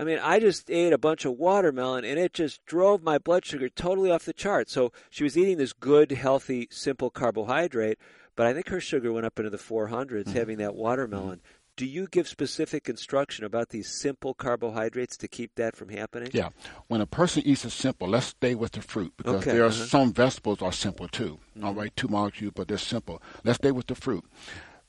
I 0.00 0.04
mean, 0.04 0.18
I 0.18 0.40
just 0.40 0.70
ate 0.70 0.94
a 0.94 0.98
bunch 0.98 1.26
of 1.26 1.32
watermelon 1.32 2.06
and 2.06 2.18
it 2.18 2.32
just 2.32 2.64
drove 2.64 3.02
my 3.02 3.18
blood 3.18 3.44
sugar 3.44 3.68
totally 3.68 4.10
off 4.10 4.24
the 4.24 4.32
chart. 4.32 4.70
So 4.70 4.92
she 5.10 5.24
was 5.24 5.36
eating 5.36 5.58
this 5.58 5.74
good, 5.74 6.10
healthy, 6.12 6.68
simple 6.70 7.10
carbohydrate, 7.10 7.98
but 8.34 8.46
I 8.46 8.54
think 8.54 8.68
her 8.68 8.80
sugar 8.80 9.12
went 9.12 9.26
up 9.26 9.38
into 9.38 9.50
the 9.50 9.58
400s 9.58 10.24
mm-hmm. 10.24 10.32
having 10.32 10.56
that 10.56 10.74
watermelon. 10.74 11.40
Mm-hmm. 11.40 11.74
Do 11.76 11.84
you 11.84 12.06
give 12.10 12.28
specific 12.28 12.88
instruction 12.88 13.44
about 13.44 13.68
these 13.68 13.88
simple 13.88 14.32
carbohydrates 14.32 15.18
to 15.18 15.28
keep 15.28 15.54
that 15.56 15.76
from 15.76 15.90
happening? 15.90 16.30
Yeah. 16.32 16.48
When 16.88 17.02
a 17.02 17.06
person 17.06 17.42
eats 17.44 17.66
a 17.66 17.70
simple, 17.70 18.08
let's 18.08 18.26
stay 18.26 18.54
with 18.54 18.72
the 18.72 18.80
fruit 18.80 19.12
because 19.18 19.42
Okay, 19.42 19.52
there 19.52 19.64
are 19.64 19.66
uh-huh. 19.66 19.84
some 19.84 20.14
vegetables 20.14 20.62
are 20.62 20.72
simple 20.72 21.08
too. 21.08 21.38
Mm-hmm. 21.54 21.66
All 21.66 21.74
right, 21.74 21.94
two 21.94 22.08
molecules, 22.08 22.54
but 22.56 22.68
they're 22.68 22.78
simple. 22.78 23.20
Let's 23.44 23.58
stay 23.58 23.70
with 23.70 23.86
the 23.86 23.94
fruit. 23.94 24.24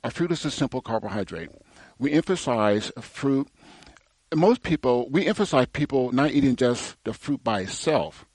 A 0.05 0.09
fruit 0.09 0.31
is 0.31 0.45
a 0.45 0.51
simple 0.51 0.81
carbohydrate. 0.81 1.49
We 1.99 2.13
emphasize 2.13 2.93
fruit. 3.01 3.49
Most 4.33 4.63
people, 4.63 5.09
we 5.09 5.25
emphasize 5.25 5.67
people 5.73 6.11
not 6.13 6.31
eating 6.31 6.55
just 6.55 6.95
the 7.03 7.13
fruit 7.13 7.43
by 7.43 7.61
itself, 7.61 8.25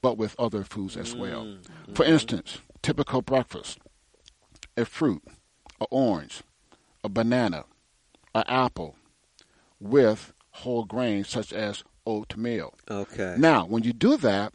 but 0.00 0.16
with 0.16 0.38
other 0.38 0.62
foods 0.62 0.96
as 0.96 1.14
well. 1.14 1.44
Mm-hmm. 1.44 1.94
For 1.94 2.04
instance, 2.04 2.58
typical 2.82 3.20
breakfast: 3.20 3.78
a 4.76 4.84
fruit, 4.84 5.22
an 5.80 5.86
orange, 5.90 6.42
a 7.02 7.08
banana, 7.08 7.64
an 8.34 8.44
apple, 8.46 8.94
with 9.80 10.32
whole 10.50 10.84
grains 10.84 11.28
such 11.28 11.52
as 11.52 11.82
oatmeal. 12.06 12.74
Okay. 12.88 13.34
Now, 13.36 13.66
when 13.66 13.82
you 13.82 13.92
do 13.92 14.16
that, 14.18 14.52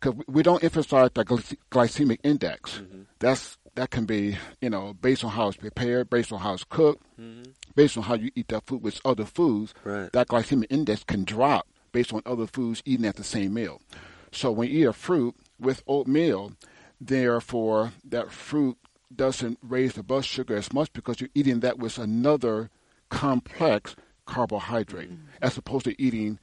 because 0.00 0.14
we 0.28 0.42
don't 0.42 0.64
emphasize 0.64 1.10
the 1.12 1.24
glycemic 1.24 2.20
index, 2.22 2.78
Mm-hmm. 2.78 3.02
that's 3.18 3.57
that 3.78 3.90
can 3.90 4.04
be 4.06 4.36
you 4.60 4.68
know 4.70 4.92
based 4.94 5.24
on 5.24 5.30
how 5.30 5.48
it's 5.48 5.56
prepared, 5.56 6.10
based 6.10 6.32
on 6.32 6.40
how 6.40 6.54
it's 6.54 6.64
cooked, 6.64 7.02
Mm-hmm. 7.20 7.50
based 7.74 7.96
on 7.96 8.04
how 8.04 8.14
you 8.14 8.30
eat 8.36 8.48
that 8.48 8.66
food 8.66 8.82
with 8.82 9.00
other 9.04 9.24
foods. 9.24 9.74
Right. 9.84 10.12
That 10.12 10.28
glycemic 10.28 10.66
index 10.70 11.02
can 11.04 11.24
drop 11.24 11.66
based 11.92 12.12
on 12.12 12.22
other 12.26 12.46
foods 12.46 12.82
eaten 12.84 13.04
at 13.04 13.16
the 13.16 13.24
same 13.24 13.54
meal. 13.54 13.80
So 14.30 14.52
when 14.52 14.68
you 14.70 14.82
eat 14.82 14.84
a 14.86 14.92
fruit 14.92 15.34
with 15.58 15.82
oatmeal, 15.88 16.52
therefore 17.00 17.92
that 18.04 18.30
fruit 18.30 18.76
doesn't 19.14 19.58
raise 19.62 19.94
the 19.94 20.02
blood 20.02 20.24
sugar 20.24 20.54
as 20.56 20.72
much 20.72 20.92
because 20.92 21.20
you're 21.20 21.30
eating 21.34 21.60
that 21.60 21.78
with 21.78 21.98
another 21.98 22.70
complex 23.08 23.96
carbohydrate 24.26 25.10
as 25.40 25.56
opposed 25.56 25.86
to 25.86 26.00
eating 26.02 26.38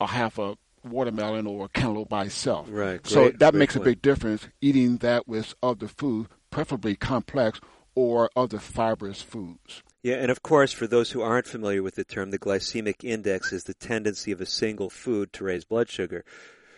a 0.00 0.06
half 0.06 0.38
a 0.38 0.56
watermelon 0.84 1.46
or 1.46 1.64
a 1.66 1.68
cantaloupe 1.68 2.08
by 2.08 2.24
itself. 2.26 2.66
Right. 2.70 3.04
So 3.06 3.30
that 3.30 3.38
great 3.52 3.54
makes 3.58 3.76
a 3.76 3.80
big 3.80 4.02
difference 4.02 4.46
eating 4.60 4.98
that 4.98 5.26
with 5.26 5.54
other 5.62 5.88
food, 5.88 6.28
preferably 6.50 6.96
complex 6.96 7.60
or 7.94 8.30
other 8.36 8.58
fibrous 8.58 9.22
foods. 9.22 9.82
Yeah, 10.02 10.16
and 10.16 10.30
of 10.30 10.42
course, 10.42 10.72
for 10.72 10.86
those 10.86 11.10
who 11.10 11.20
aren't 11.20 11.46
familiar 11.46 11.82
with 11.82 11.96
the 11.96 12.04
term, 12.04 12.30
the 12.30 12.38
glycemic 12.38 13.04
index 13.04 13.52
is 13.52 13.64
the 13.64 13.74
tendency 13.74 14.32
of 14.32 14.40
a 14.40 14.46
single 14.46 14.88
food 14.88 15.32
to 15.34 15.44
raise 15.44 15.64
blood 15.64 15.90
sugar. 15.90 16.24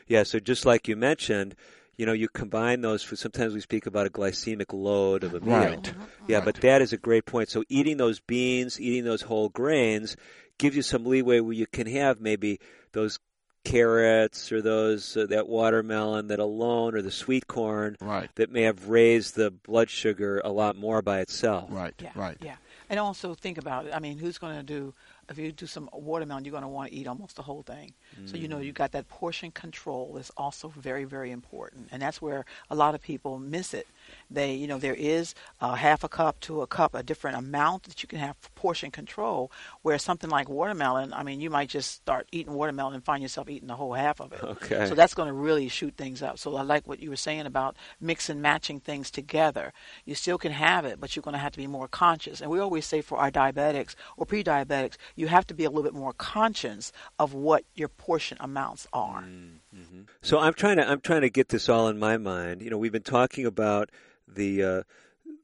Yeah, 0.09 0.25
so 0.25 0.41
just 0.41 0.66
like 0.66 0.89
you 0.89 0.97
mentioned, 0.97 1.55
you 1.97 2.07
know, 2.07 2.12
you 2.12 2.29
combine 2.29 2.81
those 2.81 3.03
foods. 3.03 3.20
Sometimes 3.20 3.55
we 3.55 3.61
speak 3.61 3.87
about 3.87 4.07
a 4.07 4.11
glycemic 4.11 4.73
load 4.73 5.23
of 5.23 5.35
a 5.35 5.41
meal. 5.41 5.53
Right. 5.53 5.95
Yeah, 6.27 6.41
but 6.41 6.57
that 6.57 6.83
is 6.83 6.93
a 6.93 6.97
great 6.97 7.27
point. 7.27 7.49
So 7.49 7.62
eating 7.68 7.97
those 7.97 8.18
beans, 8.18 8.81
eating 8.81 9.05
those 9.05 9.23
whole 9.23 9.51
grains, 9.51 10.16
gives 10.59 10.75
you 10.75 10.83
some 10.83 11.05
leeway 11.05 11.41
where 11.41 11.53
you 11.53 11.66
can 11.66 11.87
have 11.87 12.20
maybe 12.20 12.59
those 12.93 13.18
carrots 13.64 14.50
or 14.52 14.60
those 14.60 15.16
uh, 15.16 15.26
that 15.26 15.48
watermelon 15.48 16.28
that 16.28 16.38
alone 16.38 16.94
or 16.94 17.02
the 17.02 17.10
sweet 17.10 17.46
corn 17.46 17.96
Right. 18.00 18.28
that 18.34 18.50
may 18.50 18.62
have 18.62 18.88
raised 18.88 19.36
the 19.36 19.50
blood 19.50 19.88
sugar 19.90 20.40
a 20.44 20.50
lot 20.50 20.76
more 20.76 21.02
by 21.02 21.20
itself. 21.20 21.68
Right. 21.70 21.94
Yeah, 21.98 22.10
Right. 22.14 22.36
Yeah, 22.40 22.56
and 22.90 22.98
also 22.98 23.34
think 23.34 23.58
about 23.58 23.86
it. 23.86 23.94
I 23.94 23.98
mean, 24.00 24.18
who's 24.18 24.38
going 24.38 24.56
to 24.56 24.62
do? 24.62 24.94
If 25.28 25.38
you 25.38 25.52
do 25.52 25.66
some 25.66 25.88
watermelon, 25.92 26.44
you're 26.44 26.50
going 26.52 26.62
to 26.64 26.68
want 26.68 26.90
to 26.90 26.94
eat 26.94 27.06
almost 27.06 27.36
the 27.36 27.42
whole 27.42 27.62
thing. 27.62 27.94
So 28.26 28.36
you 28.36 28.48
know 28.48 28.58
Mm. 28.58 28.66
you 28.66 28.72
got 28.72 28.92
that 28.92 29.08
portion 29.08 29.50
control 29.50 30.16
is 30.18 30.30
also 30.36 30.68
very, 30.68 31.04
very 31.04 31.30
important, 31.30 31.88
and 31.92 32.02
that's 32.02 32.20
where 32.20 32.44
a 32.68 32.74
lot 32.74 32.94
of 32.94 33.00
people 33.00 33.38
miss 33.38 33.72
it. 33.72 33.86
They, 34.30 34.54
you 34.54 34.66
know, 34.66 34.78
there 34.78 34.94
is 34.94 35.34
a 35.60 35.76
half 35.76 36.04
a 36.04 36.08
cup 36.08 36.40
to 36.40 36.62
a 36.62 36.66
cup, 36.66 36.94
a 36.94 37.02
different 37.02 37.36
amount 37.36 37.84
that 37.84 38.02
you 38.02 38.08
can 38.08 38.18
have 38.18 38.36
portion 38.54 38.90
control. 38.90 39.50
Where 39.82 39.98
something 39.98 40.30
like 40.30 40.48
watermelon, 40.48 41.12
I 41.12 41.22
mean, 41.22 41.40
you 41.40 41.50
might 41.50 41.68
just 41.68 41.92
start 41.92 42.28
eating 42.32 42.54
watermelon 42.54 42.94
and 42.94 43.04
find 43.04 43.22
yourself 43.22 43.48
eating 43.48 43.68
the 43.68 43.76
whole 43.76 43.94
half 43.94 44.20
of 44.20 44.32
it. 44.32 44.42
Okay. 44.42 44.86
So 44.86 44.94
that's 44.94 45.14
going 45.14 45.28
to 45.28 45.32
really 45.32 45.68
shoot 45.68 45.96
things 45.96 46.22
up. 46.22 46.38
So 46.38 46.56
I 46.56 46.62
like 46.62 46.86
what 46.86 47.00
you 47.00 47.10
were 47.10 47.16
saying 47.16 47.46
about 47.46 47.76
mix 48.00 48.28
and 48.28 48.42
matching 48.42 48.80
things 48.80 49.10
together. 49.10 49.72
You 50.04 50.14
still 50.14 50.38
can 50.38 50.52
have 50.52 50.84
it, 50.84 51.00
but 51.00 51.14
you're 51.14 51.22
going 51.22 51.34
to 51.34 51.38
have 51.38 51.52
to 51.52 51.58
be 51.58 51.66
more 51.66 51.88
conscious. 51.88 52.40
And 52.40 52.50
we 52.50 52.58
always 52.58 52.86
say 52.86 53.00
for 53.00 53.18
our 53.18 53.30
diabetics 53.30 53.94
or 54.16 54.26
pre-diabetics, 54.26 54.96
you 55.16 55.28
have 55.28 55.46
to 55.48 55.54
be 55.54 55.64
a 55.64 55.70
little 55.70 55.82
bit 55.82 55.94
more 55.94 56.12
conscious 56.12 56.92
of 57.18 57.34
what 57.34 57.64
your 57.74 57.88
portion 57.88 58.36
amounts 58.40 58.86
are. 58.92 59.22
Mm. 59.22 59.61
So 60.23 60.39
I'm 60.39 60.55
trying 60.55 60.77
to 60.77 60.89
I'm 60.89 61.01
trying 61.01 61.23
to 61.23 61.31
get 61.31 61.49
this 61.49 61.68
all 61.68 61.89
in 61.89 61.99
my 61.99 62.16
mind. 62.18 62.62
You 62.62 62.70
know, 62.70 62.79
we've 62.79 62.93
been 62.93 63.03
talking 63.03 63.47
about 63.47 63.91
the 64.29 64.62
uh, 64.62 64.83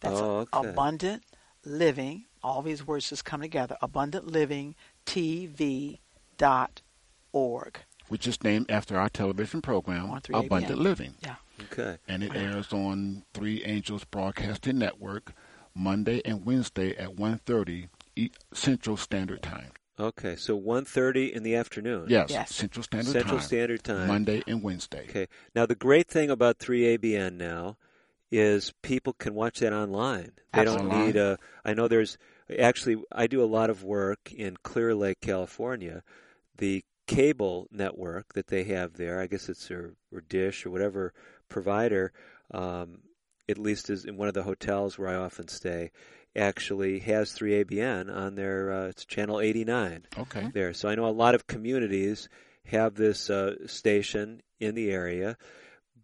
That's 0.00 0.20
Oh, 0.20 0.46
okay. 0.52 0.68
abundant 0.70 1.22
living. 1.64 2.24
All 2.42 2.62
these 2.62 2.84
words 2.86 3.08
just 3.08 3.24
come 3.24 3.40
together. 3.40 3.76
Abundantlivingtv.org. 6.38 7.78
Which 8.08 8.26
is 8.26 8.42
named 8.42 8.70
after 8.70 8.98
our 8.98 9.08
television 9.10 9.60
program, 9.60 10.10
On 10.10 10.20
3 10.20 10.34
ABN. 10.34 10.46
Abundant 10.46 10.78
Living. 10.78 11.14
Yeah. 11.22 11.34
Okay. 11.72 11.98
And 12.08 12.22
it 12.22 12.34
airs 12.34 12.72
on 12.72 13.24
Three 13.34 13.62
Angels 13.64 14.04
Broadcasting 14.04 14.78
Network 14.78 15.32
Monday 15.74 16.22
and 16.24 16.46
Wednesday 16.46 16.96
at 16.96 17.16
1.30 17.16 17.88
E- 18.16 18.30
Central 18.54 18.96
Standard 18.96 19.42
Time. 19.42 19.72
Okay, 20.00 20.36
so 20.36 20.58
1.30 20.58 21.32
in 21.32 21.42
the 21.42 21.56
afternoon. 21.56 22.06
Yes, 22.08 22.30
yes. 22.30 22.54
Central 22.54 22.84
Standard 22.84 23.10
Central 23.12 23.38
Time. 23.38 23.46
Standard 23.46 23.82
Time. 23.84 24.06
Monday 24.06 24.42
and 24.46 24.62
Wednesday. 24.62 25.06
Okay. 25.10 25.26
Now 25.56 25.66
the 25.66 25.74
great 25.74 26.06
thing 26.08 26.30
about 26.30 26.58
3ABN 26.60 27.32
now 27.34 27.76
is 28.30 28.72
people 28.82 29.12
can 29.12 29.34
watch 29.34 29.58
that 29.58 29.72
online. 29.72 30.30
They 30.52 30.60
Absolutely. 30.60 30.88
don't 30.90 31.06
need 31.06 31.16
a. 31.16 31.36
I 31.64 31.74
know 31.74 31.88
there's 31.88 32.16
actually 32.56 33.02
I 33.12 33.26
do 33.26 33.42
a 33.42 33.46
lot 33.46 33.70
of 33.70 33.84
work 33.84 34.32
in 34.32 34.56
Clear 34.62 34.94
Lake, 34.94 35.20
California. 35.20 36.02
The 36.56 36.82
cable 37.06 37.68
network 37.70 38.34
that 38.34 38.48
they 38.48 38.64
have 38.64 38.94
there, 38.94 39.20
I 39.20 39.26
guess 39.26 39.48
it's 39.48 39.68
their 39.68 39.92
or 40.12 40.20
Dish 40.20 40.66
or 40.66 40.70
whatever 40.70 41.12
provider, 41.48 42.12
um, 42.52 42.98
at 43.48 43.58
least 43.58 43.90
is 43.90 44.04
in 44.04 44.16
one 44.16 44.28
of 44.28 44.34
the 44.34 44.42
hotels 44.42 44.98
where 44.98 45.08
I 45.08 45.16
often 45.16 45.48
stay, 45.48 45.90
actually 46.36 47.00
has 47.00 47.32
3ABN 47.32 48.14
on 48.14 48.34
their 48.34 48.72
uh, 48.72 48.88
it's 48.88 49.04
channel 49.04 49.40
89. 49.40 50.06
Okay. 50.18 50.50
There, 50.52 50.72
so 50.74 50.88
I 50.88 50.94
know 50.94 51.06
a 51.06 51.10
lot 51.10 51.34
of 51.34 51.46
communities 51.46 52.28
have 52.66 52.94
this 52.94 53.30
uh, 53.30 53.66
station 53.66 54.42
in 54.60 54.74
the 54.74 54.90
area. 54.90 55.36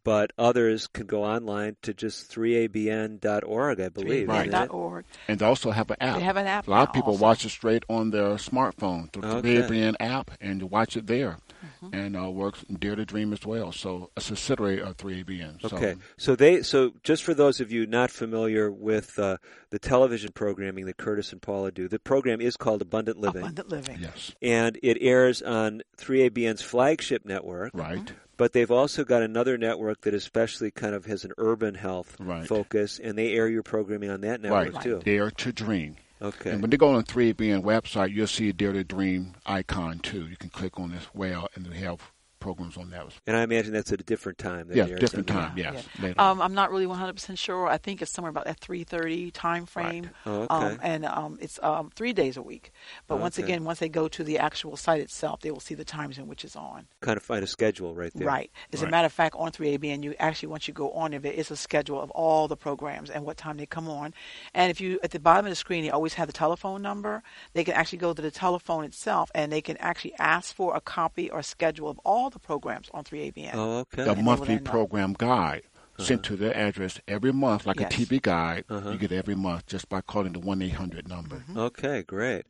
But 0.05 0.32
others 0.38 0.86
can 0.86 1.07
go 1.07 1.24
online 1.24 1.76
to 1.82 1.94
just 1.94 2.30
3abn.org, 2.30 3.80
I 3.80 3.88
believe. 3.88 4.28
Right. 4.28 4.48
isn't 4.48 4.68
.org. 4.70 5.05
And 5.28 5.38
they 5.38 5.46
also 5.46 5.70
have 5.70 5.90
an 5.90 5.96
app. 6.00 6.16
They 6.18 6.24
have 6.24 6.36
an 6.36 6.46
app 6.46 6.68
A 6.68 6.70
lot 6.70 6.88
of 6.88 6.94
people 6.94 7.12
also. 7.12 7.22
watch 7.22 7.44
it 7.44 7.48
straight 7.50 7.84
on 7.88 8.11
their 8.11 8.34
smartphone 8.34 9.12
through 9.12 9.24
Okay. 9.24 9.57
the 9.57 9.62
ABN 9.62 9.94
app 10.00 10.30
and 10.40 10.61
you 10.61 10.66
watch 10.66 10.96
it 10.96 11.07
there. 11.07 11.38
Mm-hmm. 11.82 11.94
And 11.94 12.16
uh, 12.16 12.30
works 12.30 12.62
in 12.68 12.76
Dare 12.76 12.94
to 12.96 13.07
Dream 13.07 13.32
as 13.32 13.44
well. 13.46 13.72
So 13.72 14.11
it's 14.16 14.30
a 14.30 14.36
subsidiary 14.36 14.82
of 14.82 14.96
3ABN. 14.98 15.62
So, 15.62 15.74
Okay, 15.76 15.94
so 16.18 16.36
they 16.36 16.62
so 16.62 16.92
just 17.02 17.22
for 17.22 17.32
those 17.32 17.61
of 17.61 17.72
you 17.72 17.86
not 17.86 18.11
familiar 18.11 18.70
with 18.70 19.18
uh, 19.18 19.38
the 19.70 19.78
television 19.78 20.32
programming 20.32 20.84
that 20.86 20.98
Curtis 20.98 21.32
and 21.32 21.40
Paula 21.40 21.72
do, 21.72 21.88
the 21.88 21.98
program 21.98 22.42
is 22.42 22.57
called 22.59 22.82
Abundant 22.82 23.18
Living, 23.18 23.42
Abundant 23.42 23.68
living. 23.70 23.98
Yes. 24.00 24.32
and 24.42 24.78
it 24.82 24.98
airs 25.00 25.40
on 25.40 25.80
3ABN's 25.96 26.61
flagship 26.61 27.24
network. 27.24 27.70
Right. 27.72 28.12
But 28.37 28.53
they've 28.53 28.70
also 28.70 29.05
got 29.05 29.22
another 29.22 29.57
network 29.57 30.01
that 30.03 30.14
especially 30.14 30.70
kind 30.70 30.95
of 30.95 31.07
has 31.07 31.24
an 31.24 31.32
urban 31.39 31.74
health 31.74 32.16
Right. 32.18 32.47
focus, 32.47 32.99
and 33.03 33.16
they 33.16 33.32
air 33.35 33.49
your 33.49 33.62
programming 33.62 34.11
on 34.11 34.20
that 34.22 34.41
network 34.41 34.74
Right. 34.74 34.82
too. 34.82 35.01
Dare 35.05 35.30
to 35.30 35.53
Dream. 35.53 35.97
Okay. 36.22 36.51
And 36.51 36.61
when 36.62 36.70
they 36.70 36.76
go 36.76 36.89
on 36.89 36.97
the 36.97 37.03
3ABN 37.03 37.62
website, 37.62 38.12
you'll 38.12 38.26
see 38.26 38.49
a 38.49 38.53
Dare 38.53 38.72
to 38.72 38.85
Dream 38.85 39.35
icon 39.47 39.99
too. 39.99 40.26
You 40.26 40.37
can 40.37 40.51
click 40.51 40.78
on 40.80 40.91
this 40.91 41.07
well, 41.14 41.49
and 41.55 41.66
they 41.66 41.78
have 41.78 42.01
programs 42.45 42.76
on 42.76 42.90
that. 42.90 43.07
And 43.26 43.34
I 43.36 43.42
imagine 43.42 43.72
that's 43.72 43.90
at 43.90 44.01
a 44.01 44.05
different 44.05 44.36
time. 44.36 44.68
That 44.68 44.76
Yeah, 44.76 44.84
it 44.84 44.90
airs 44.90 45.01
different 45.01 45.28
time. 45.28 45.53
there. 45.57 45.72
Yes, 45.72 45.88
later 45.99 46.20
on. 46.20 46.30
Um, 46.32 46.42
I'm 46.42 46.53
not 46.53 46.70
really 46.70 46.84
100% 46.86 47.38
sure. 47.38 47.66
I 47.66 47.78
think 47.78 48.03
it's 48.03 48.12
somewhere 48.12 48.30
about 48.30 48.45
that 48.45 48.61
3:30 48.61 49.30
time 49.32 49.64
frame. 49.64 50.11
Oh, 50.26 50.42
okay. 50.42 50.55
Um, 50.55 50.78
and 50.82 51.07
um, 51.07 51.38
it's 51.40 51.59
um, 51.62 51.90
three 51.97 52.12
days 52.12 52.36
a 52.36 52.42
week. 52.42 52.70
But 53.09 53.18
once 53.18 53.38
Okay. 53.38 53.45
again, 53.45 53.64
once 53.64 53.78
they 53.78 53.88
go 53.88 54.09
to 54.09 54.22
the 54.22 54.38
actual 54.38 54.76
site 54.76 55.01
itself, 55.01 55.40
they 55.40 55.51
will 55.51 55.61
see 55.61 55.74
the 55.74 55.86
times 55.86 56.18
in 56.18 56.26
which 56.26 56.45
it's 56.45 56.55
on. 56.55 56.86
Kind 57.01 57.16
of 57.16 57.22
find 57.22 57.42
a 57.42 57.47
schedule 57.47 57.95
right 57.95 58.12
there. 58.14 58.28
Right. 58.28 58.51
As 58.74 58.82
a 58.82 58.86
matter 58.88 59.07
of 59.07 59.12
fact, 59.12 59.34
on 59.38 59.51
3ABN, 59.51 60.03
you 60.05 60.14
actually 60.18 60.49
once 60.49 60.68
you 60.68 60.74
go 60.74 60.90
on 60.92 61.12
there, 61.12 61.20
there 61.20 61.32
is 61.32 61.51
a 61.51 61.57
schedule 61.57 61.99
of 62.01 62.11
all 62.11 62.47
the 62.47 62.57
programs 62.59 63.09
and 63.09 63.24
what 63.24 63.38
time 63.38 63.57
they 63.57 63.66
come 63.66 63.88
on. 63.88 64.12
And 64.53 64.70
if 64.70 64.82
you 64.82 65.01
at 65.03 65.12
the 65.12 65.18
bottom 65.18 65.47
of 65.47 65.51
the 65.51 65.57
screen, 65.57 65.82
they 65.82 65.90
always 65.90 66.14
have 66.14 66.26
the 66.26 66.32
telephone 66.34 66.82
number. 66.82 67.22
They 67.55 67.64
can 67.64 67.74
actually 67.74 67.99
go 67.99 68.12
to 68.12 68.20
the 68.20 68.30
telephone 68.30 68.84
itself, 68.84 69.30
and 69.34 69.51
they 69.51 69.62
can 69.62 69.78
actually 69.78 70.14
ask 70.18 70.55
for 70.55 70.76
a 70.76 70.80
copy 70.80 71.30
or 71.30 71.42
schedule 71.42 71.88
of 71.88 71.99
all 72.05 72.28
the 72.35 72.39
programs 72.41 72.91
on 72.93 73.05
3ABN. 73.05 73.53
Oh, 73.55 73.78
okay. 73.80 74.05
the 74.05 74.12
And 74.12 74.24
monthly 74.24 74.59
program 74.59 75.14
guide 75.16 75.62
Uh-huh. 75.97 76.05
sent 76.05 76.24
to 76.24 76.37
their 76.37 76.55
address 76.57 77.01
every 77.09 77.32
month, 77.32 77.66
like 77.66 77.80
Yes. 77.80 77.93
a 77.93 77.97
TV 77.97 78.20
guide. 78.20 78.64
Uh-huh. 78.68 78.91
You 78.91 78.99
get 78.99 79.12
every 79.12 79.37
month 79.37 79.66
just 79.66 79.89
by 79.89 80.01
calling 80.03 80.32
the 80.32 80.41
one 80.41 80.61
eight 80.61 80.74
hundred 80.74 81.09
number. 81.09 81.37
Mm-hmm. 81.37 81.59
Okay, 81.59 82.03
great. 82.03 82.45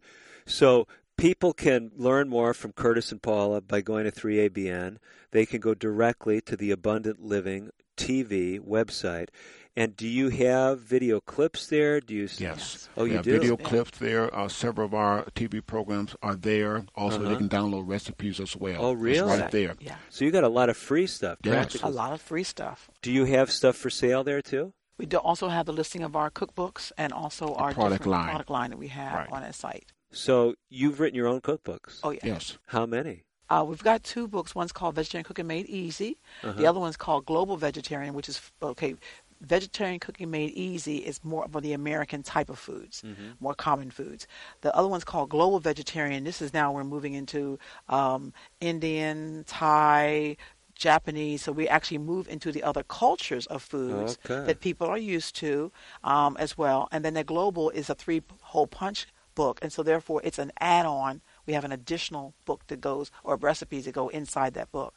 So 0.47 0.87
people 1.17 1.53
can 1.53 1.91
learn 1.97 2.29
more 2.29 2.53
from 2.55 2.73
Curtis 2.73 3.13
and 3.13 3.23
Paula 3.23 3.61
by 3.61 3.81
going 3.83 4.05
to 4.05 4.11
3ABN. 4.11 4.97
They 5.31 5.47
can 5.47 5.61
go 5.61 5.75
directly 5.75 6.41
to 6.43 6.57
the 6.57 6.71
Abundant 6.71 7.23
Living 7.25 7.71
TV 7.97 8.59
website. 8.61 9.29
And 9.77 9.97
do 9.97 10.07
you 10.07 10.29
have 10.29 10.79
video 10.81 11.21
clips 11.21 11.67
there? 11.67 12.01
Do 12.01 12.15
you? 12.15 12.29
Yes. 12.39 12.89
Oh, 12.97 13.05
you 13.05 13.15
have 13.17 13.25
do. 13.25 13.33
video 13.33 13.57
clips 13.57 13.99
there. 13.99 14.33
Uh, 14.35 14.47
several 14.49 14.87
of 14.87 14.95
our 14.95 15.25
TV 15.35 15.61
programs 15.67 16.15
are 16.23 16.37
there. 16.37 16.85
Also, 16.95 17.19
Uh-huh. 17.21 17.31
they 17.31 17.37
can 17.37 17.49
download 17.49 17.89
recipes 17.89 18.39
as 18.39 18.57
well. 18.57 18.77
Oh, 18.85 18.93
It's 18.93 19.01
really? 19.01 19.41
right 19.41 19.51
there. 19.51 19.75
Yeah. 19.81 19.97
So 20.11 20.25
you 20.25 20.31
got 20.31 20.45
a 20.45 20.49
lot 20.49 20.69
of 20.69 20.77
free 20.77 21.09
stuff. 21.09 21.39
Yes. 21.43 21.77
A 21.83 21.91
lot 21.91 22.13
of 22.13 22.21
free 22.21 22.45
stuff. 22.45 22.89
Do 23.03 23.11
you 23.11 23.25
have 23.25 23.51
stuff 23.51 23.75
for 23.77 23.91
sale 23.91 24.23
there 24.23 24.41
too? 24.43 24.73
We 24.97 25.07
do 25.07 25.17
also 25.17 25.49
have 25.49 25.67
the 25.67 25.73
listing 25.73 26.05
of 26.05 26.15
our 26.15 26.31
cookbooks 26.31 26.93
and 26.97 27.13
also 27.13 27.55
our 27.55 27.75
product 27.75 28.07
line. 28.07 28.29
product 28.29 28.51
line 28.51 28.71
that 28.71 28.77
we 28.79 28.89
have 28.89 29.13
Right. 29.13 29.33
on 29.33 29.43
that 29.43 29.57
site. 29.57 29.93
So 30.13 30.55
you've 30.71 31.01
written 31.01 31.17
your 31.17 31.27
own 31.27 31.41
cookbooks. 31.41 31.99
Oh 32.05 32.11
yeah. 32.11 32.21
Yes. 32.23 32.59
How 32.69 32.87
many? 32.87 33.25
Uh, 33.51 33.63
we've 33.67 33.83
got 33.83 34.03
two 34.03 34.27
books. 34.27 34.55
One's 34.55 34.73
called 34.73 34.95
Vegetarian 34.95 35.23
Cooking 35.25 35.47
Made 35.47 35.67
Easy. 35.67 36.17
The 36.43 36.49
Uh-huh. 36.49 36.65
other 36.71 36.81
one's 36.81 36.97
called 36.97 37.27
Global 37.27 37.57
Vegetarian, 37.59 38.15
which 38.15 38.27
is 38.29 38.41
okay. 38.63 38.95
Vegetarian 39.41 40.01
cooking 40.01 40.31
made 40.31 40.51
easy 40.53 40.99
is 40.99 41.23
more 41.25 41.47
for 41.51 41.61
the 41.61 41.73
American 41.73 42.23
type 42.23 42.49
of 42.49 42.59
foods, 42.59 43.03
Mm-hmm. 43.03 43.33
more 43.41 43.55
common 43.55 43.91
foods. 43.91 44.27
The 44.63 44.75
other 44.75 44.89
one's 44.89 45.05
called 45.05 45.31
Global 45.31 45.61
Vegetarian. 45.61 46.25
This 46.25 46.41
is 46.41 46.53
now 46.55 46.73
we're 46.73 46.85
moving 46.85 47.15
into 47.15 47.59
um, 47.89 48.33
Indian, 48.61 49.45
Thai, 49.47 50.37
Japanese. 50.75 51.43
So 51.43 51.53
we 51.53 51.69
actually 51.69 51.99
move 51.99 52.29
into 52.29 52.51
the 52.53 52.63
other 52.63 52.83
cultures 52.83 53.47
of 53.47 53.63
foods 53.63 54.19
Okay. 54.25 54.47
that 54.47 54.61
people 54.61 54.87
are 54.87 54.99
used 54.99 55.37
to 55.37 55.71
um, 56.03 56.37
as 56.39 56.57
well. 56.59 56.89
And 56.91 57.05
then 57.05 57.15
the 57.15 57.25
Global 57.25 57.71
is 57.71 57.91
a 57.91 57.95
three-hole 57.95 58.67
punch 58.67 59.07
book, 59.35 59.59
and 59.63 59.73
so 59.73 59.83
therefore 59.83 60.21
it's 60.25 60.39
an 60.39 60.53
add-on. 60.61 61.21
We 61.47 61.55
have 61.55 61.65
an 61.65 61.73
additional 61.73 62.35
book 62.45 62.63
that 62.69 62.81
goes 62.81 63.11
or 63.25 63.37
recipes 63.37 63.85
that 63.85 63.93
go 63.93 64.09
inside 64.09 64.55
that 64.55 64.71
book. 64.71 64.95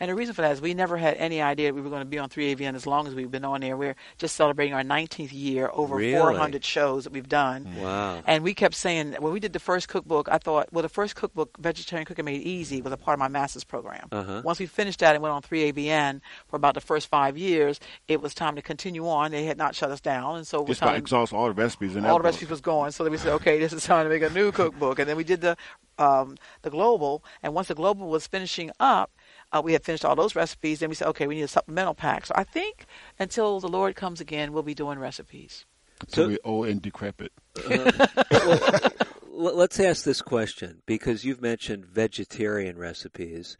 And 0.00 0.10
the 0.10 0.14
reason 0.14 0.34
for 0.34 0.40
that 0.42 0.52
is 0.52 0.60
we 0.62 0.72
never 0.74 0.96
had 0.96 1.16
any 1.18 1.42
idea 1.42 1.72
we 1.74 1.82
were 1.82 1.90
going 1.90 2.00
to 2.00 2.06
be 2.06 2.18
on 2.18 2.30
3ABN 2.30 2.74
as 2.74 2.86
long 2.86 3.06
as 3.06 3.14
we've 3.14 3.30
been 3.30 3.44
on 3.44 3.60
there. 3.60 3.76
We're 3.76 3.96
just 4.16 4.34
celebrating 4.34 4.72
our 4.74 4.82
19th 4.82 5.28
year, 5.32 5.70
over 5.72 5.96
Really? 5.96 6.18
400 6.18 6.64
shows 6.64 7.04
that 7.04 7.12
we've 7.12 7.28
done. 7.28 7.68
Wow. 7.78 8.22
And 8.26 8.42
we 8.42 8.54
kept 8.54 8.74
saying, 8.74 9.12
when 9.18 9.32
we 9.32 9.40
did 9.40 9.52
the 9.52 9.58
first 9.60 9.88
cookbook, 9.88 10.28
I 10.30 10.38
thought, 10.38 10.72
well, 10.72 10.82
the 10.82 10.88
first 10.88 11.16
cookbook, 11.16 11.56
Vegetarian 11.58 12.06
Cooking 12.06 12.24
Made 12.24 12.40
Easy, 12.42 12.80
was 12.80 12.92
a 12.92 12.96
part 12.96 13.14
of 13.14 13.18
my 13.18 13.28
master's 13.28 13.64
program. 13.64 14.08
Uh-huh. 14.10 14.40
Once 14.44 14.58
we 14.58 14.66
finished 14.66 15.00
that 15.00 15.14
and 15.14 15.22
went 15.22 15.34
on 15.34 15.42
3ABN 15.42 16.20
for 16.48 16.56
about 16.56 16.74
the 16.74 16.80
first 16.80 17.08
five 17.08 17.36
years, 17.36 17.78
it 18.08 18.22
was 18.22 18.32
time 18.32 18.56
to 18.56 18.62
continue 18.62 19.06
on. 19.06 19.30
They 19.32 19.44
had 19.44 19.58
not 19.58 19.74
shut 19.74 19.90
us 19.90 20.00
down. 20.00 20.36
And 20.36 20.46
so 20.46 20.58
it 20.60 20.68
was 20.68 20.68
Just 20.78 20.82
about 20.82 20.90
time, 20.92 20.98
exhaust 20.98 21.32
all 21.34 21.46
the 21.46 21.52
recipes 21.52 21.94
in 21.94 22.04
that 22.04 22.08
all 22.10 22.16
the 22.16 22.22
book. 22.22 22.32
recipes 22.32 22.48
was 22.50 22.60
gone. 22.62 22.90
So 22.92 23.04
then 23.04 23.12
we 23.12 23.18
said, 23.18 23.32
okay, 23.34 23.58
this 23.58 23.72
is 23.74 23.84
time 23.84 24.04
to 24.06 24.08
make 24.10 24.22
a 24.22 24.30
new 24.30 24.50
cookbook. 24.50 24.98
And 24.98 25.08
then 25.08 25.16
we 25.18 25.24
did 25.24 25.42
the 25.42 25.56
um, 25.98 26.36
the 26.62 26.70
global. 26.70 27.22
And 27.42 27.52
once 27.54 27.68
the 27.68 27.74
global 27.74 28.08
was 28.08 28.26
finishing 28.26 28.70
up, 28.80 29.10
uh, 29.52 29.60
we 29.62 29.72
had 29.72 29.84
finished 29.84 30.04
all 30.04 30.16
those 30.16 30.36
recipes. 30.36 30.80
Then 30.80 30.88
we 30.88 30.94
said, 30.94 31.08
okay, 31.08 31.26
we 31.26 31.36
need 31.36 31.42
a 31.42 31.48
supplemental 31.48 31.94
pack. 31.94 32.26
So 32.26 32.34
I 32.36 32.44
think 32.44 32.86
until 33.18 33.60
the 33.60 33.68
Lord 33.68 33.96
comes 33.96 34.20
again, 34.20 34.52
we'll 34.52 34.62
be 34.62 34.74
doing 34.74 34.98
recipes. 34.98 35.64
Until 36.00 36.28
we're 36.28 36.38
old 36.44 36.68
and 36.68 36.80
decrepit. 36.80 37.32
L- 37.70 38.90
Let's 39.54 39.80
ask 39.80 40.04
this 40.04 40.22
question 40.22 40.82
because 40.86 41.24
you've 41.24 41.40
mentioned 41.40 41.86
vegetarian 41.86 42.76
recipes. 42.76 43.56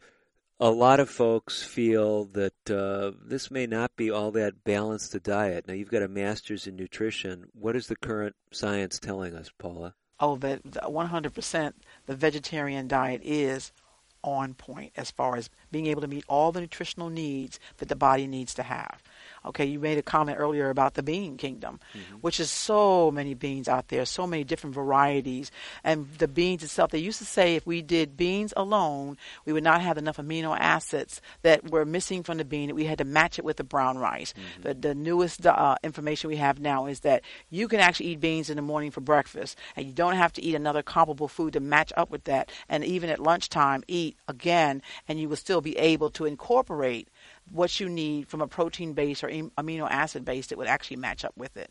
A 0.59 0.69
lot 0.69 0.99
of 0.99 1.09
folks 1.09 1.63
feel 1.63 2.25
that 2.25 2.69
uh, 2.69 3.17
this 3.25 3.49
may 3.49 3.65
not 3.65 3.95
be 3.95 4.11
all 4.11 4.29
that 4.31 4.63
balanced 4.63 5.15
a 5.15 5.19
diet. 5.19 5.67
Now, 5.67 5.73
you've 5.73 5.89
got 5.89 6.03
a 6.03 6.07
master's 6.07 6.67
in 6.67 6.75
nutrition. 6.75 7.45
What 7.53 7.75
is 7.75 7.87
the 7.87 7.95
current 7.95 8.35
science 8.51 8.99
telling 8.99 9.33
us, 9.33 9.49
Paula? 9.57 9.95
Oh, 10.19 10.35
that 10.37 10.63
100% 10.63 11.73
the 12.05 12.15
vegetarian 12.15 12.87
diet 12.87 13.21
is 13.23 13.71
on 14.23 14.53
point 14.53 14.91
as 14.95 15.11
far 15.11 15.35
as 15.35 15.49
being 15.71 15.87
able 15.87 16.01
to 16.01 16.07
meet 16.07 16.23
all 16.27 16.51
the 16.51 16.61
nutritional 16.61 17.09
needs 17.09 17.59
that 17.77 17.89
the 17.89 17.95
body 17.95 18.27
needs 18.27 18.53
to 18.55 18.63
have. 18.63 19.01
Okay, 19.43 19.65
you 19.65 19.79
made 19.79 19.97
a 19.97 20.03
comment 20.03 20.37
earlier 20.39 20.69
about 20.69 20.93
the 20.93 21.01
bean 21.01 21.35
kingdom, 21.35 21.79
which 22.21 22.39
is 22.39 22.51
so 22.51 23.09
many 23.09 23.33
beans 23.33 23.67
out 23.67 23.87
there, 23.87 24.05
so 24.05 24.27
many 24.27 24.43
different 24.43 24.75
varieties. 24.75 25.49
And 25.83 26.07
the 26.19 26.27
beans 26.27 26.63
itself, 26.63 26.91
they 26.91 26.99
used 26.99 27.17
to 27.19 27.25
say 27.25 27.55
if 27.55 27.65
we 27.65 27.81
did 27.81 28.15
beans 28.15 28.53
alone, 28.55 29.17
we 29.45 29.53
would 29.53 29.63
not 29.63 29.81
have 29.81 29.97
enough 29.97 30.17
amino 30.17 30.55
acids 30.57 31.21
that 31.41 31.71
were 31.71 31.85
missing 31.85 32.21
from 32.21 32.37
the 32.37 32.45
bean, 32.45 32.67
that 32.67 32.75
we 32.75 32.85
had 32.85 32.99
to 32.99 33.03
match 33.03 33.39
it 33.39 33.45
with 33.45 33.57
the 33.57 33.63
brown 33.63 33.97
rice. 33.97 34.35
The, 34.61 34.75
the 34.75 34.93
newest 34.93 35.45
uh, 35.47 35.75
information 35.83 36.29
we 36.29 36.35
have 36.37 36.59
now 36.59 36.85
is 36.85 36.99
that 36.99 37.23
you 37.49 37.67
can 37.67 37.79
actually 37.79 38.07
eat 38.07 38.19
beans 38.19 38.49
in 38.51 38.57
the 38.57 38.61
morning 38.61 38.91
for 38.91 39.01
breakfast, 39.01 39.57
and 39.75 39.87
you 39.87 39.93
don't 39.93 40.17
have 40.17 40.33
to 40.33 40.43
eat 40.43 40.53
another 40.53 40.83
comparable 40.83 41.27
food 41.27 41.53
to 41.53 41.59
match 41.59 41.91
up 41.97 42.11
with 42.11 42.25
that. 42.25 42.51
And 42.69 42.85
even 42.85 43.09
at 43.09 43.19
lunchtime, 43.19 43.83
eat 43.87 44.17
again, 44.27 44.83
and 45.07 45.19
you 45.19 45.29
will 45.29 45.35
still 45.35 45.61
be 45.61 45.77
able 45.77 46.11
to 46.11 46.25
incorporate 46.25 47.07
what 47.51 47.79
you 47.79 47.89
need 47.89 48.27
from 48.27 48.41
a 48.41 48.47
protein 48.47 48.93
base 48.93 49.23
or 49.23 49.29
amino 49.29 49.89
acid 49.89 50.23
base 50.25 50.47
that 50.47 50.57
would 50.57 50.67
actually 50.67 50.97
match 50.97 51.25
up 51.25 51.33
with 51.35 51.57
it. 51.57 51.69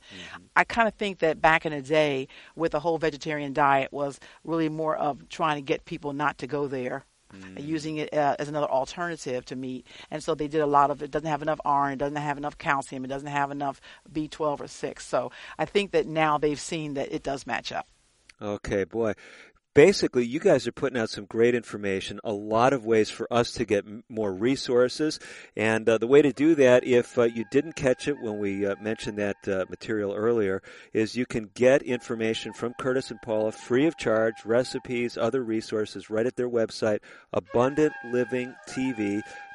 I 0.57 0.65
kind 0.65 0.87
of 0.87 0.95
think 0.95 1.21
that 1.21 1.41
back 1.41 1.65
in 1.67 1.73
the 1.73 1.83
day 1.83 2.29
with 2.57 2.73
the 2.73 2.81
whole 2.81 2.99
vegetarian 2.99 3.53
diet 3.53 3.93
was 3.93 4.21
really 4.45 4.69
more 4.69 4.97
of 4.97 5.29
trying 5.29 5.57
to 5.57 5.63
get 5.63 5.85
people 5.85 6.13
not 6.13 6.39
to 6.39 6.47
go 6.47 6.67
there. 6.67 7.05
and 7.33 7.61
Using 7.61 7.99
it 7.99 8.13
uh, 8.13 8.35
as 8.41 8.49
another 8.49 8.67
alternative 8.67 9.45
to 9.47 9.57
meat, 9.57 9.87
and 10.11 10.21
so 10.23 10.35
they 10.35 10.49
did 10.49 10.61
a 10.63 10.67
lot 10.67 10.91
of 10.91 11.01
it. 11.01 11.13
Doesn't 11.13 11.29
have 11.29 11.43
enough 11.43 11.61
iron, 11.65 11.97
doesn't 11.97 12.17
have 12.17 12.37
enough 12.39 12.59
calcium, 12.59 13.05
it 13.05 13.09
doesn't 13.09 13.29
have 13.29 13.53
enough 13.53 13.81
B12 14.13 14.61
or 14.61 14.67
six. 14.67 15.07
So 15.07 15.31
I 15.57 15.65
think 15.65 15.93
that 15.93 16.07
now 16.07 16.39
they've 16.39 16.59
seen 16.61 16.95
that 16.95 17.13
it 17.15 17.23
does 17.23 17.47
match 17.47 17.71
up. 17.71 17.87
Okay, 18.43 18.85
boy. 18.85 19.13
Basically, 19.75 20.27
you 20.27 20.41
guys 20.41 20.67
are 20.67 20.73
putting 20.73 20.99
out 20.99 21.11
some 21.11 21.25
great 21.27 21.55
information, 21.55 22.21
a 22.25 22.33
lot 22.33 22.73
of 22.73 22.85
ways 22.85 23.11
for 23.11 23.33
us 23.33 23.53
to 23.53 23.65
get 23.65 23.85
more 24.09 24.33
resources. 24.33 25.19
And 25.57 25.89
uh, 25.89 25.99
the 25.99 26.07
way 26.07 26.23
to 26.23 26.33
do 26.33 26.55
that, 26.57 26.85
if 26.85 27.19
uh, 27.19 27.25
you 27.25 27.45
didn't 27.51 27.77
catch 27.77 28.09
it 28.09 28.21
when 28.21 28.39
we 28.39 28.67
uh, 28.67 28.77
mentioned 28.81 29.19
that 29.19 29.49
uh, 29.49 29.65
material 29.69 30.15
earlier, 30.15 30.63
is 30.93 31.17
you 31.17 31.27
can 31.27 31.51
get 31.55 31.83
information 31.83 32.53
from 32.53 32.75
Curtis 32.79 33.11
and 33.11 33.21
Paula 33.23 33.53
free 33.53 33.87
of 33.87 33.97
charge, 33.97 34.35
recipes, 34.45 35.17
other 35.17 35.43
resources 35.43 36.11
right 36.11 36.27
at 36.27 36.37
their 36.37 36.51
website, 36.51 37.01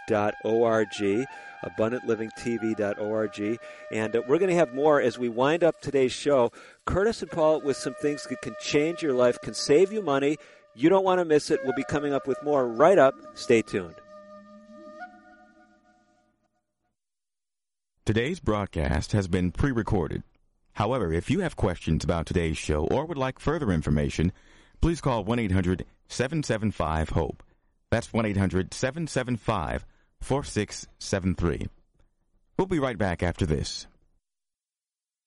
abundantlivingtv.org 0.10 1.28
abundantlivingtv.org. 1.66 3.60
And 3.91 4.16
uh, 4.16 4.22
we're 4.28 4.38
going 4.38 4.49
to 4.49 4.56
have 4.56 4.74
more 4.74 5.01
as 5.01 5.18
we 5.18 5.30
wind 5.30 5.64
up 5.64 5.82
today's 5.82 6.12
show. 6.12 6.51
Curtis 6.86 7.22
and 7.22 7.32
Paul 7.32 7.62
with 7.62 7.78
some 7.78 7.95
things 7.95 8.24
that 8.24 8.41
can 8.41 8.56
change 8.62 9.01
your 9.01 9.14
life, 9.14 9.39
can 9.41 9.53
save 9.53 9.91
you 9.91 10.01
money. 10.01 10.38
You 10.76 10.89
don't 10.89 11.03
want 11.03 11.20
to 11.20 11.26
miss 11.26 11.51
it. 11.51 11.60
We'll 11.64 11.74
be 11.74 11.84
coming 11.86 12.14
up 12.14 12.28
with 12.28 12.41
more 12.43 12.68
right 12.68 12.97
up. 12.97 13.16
Stay 13.34 13.62
tuned. 13.62 13.95
Today's 18.06 18.39
broadcast 18.39 19.14
has 19.14 19.28
been 19.28 19.51
pre 19.51 19.72
recorded. 19.72 20.24
However, 20.74 21.12
if 21.12 21.32
you 21.32 21.39
have 21.39 21.56
questions 21.56 22.03
about 22.03 22.26
today's 22.26 22.58
show 22.58 22.86
or 22.91 23.06
would 23.06 23.18
like 23.18 23.39
further 23.39 23.72
information, 23.72 24.32
please 24.82 25.01
call 25.01 25.24
1 25.24 25.39
800 25.39 25.86
775 26.08 27.10
HOPE. 27.10 27.41
That's 27.89 28.14
1 28.14 28.26
800 28.26 28.74
775 28.74 29.86
4673. 30.26 31.67
We'll 32.57 32.65
be 32.65 32.80
right 32.80 32.97
back 32.97 33.21
after 33.21 33.45
this. 33.45 33.86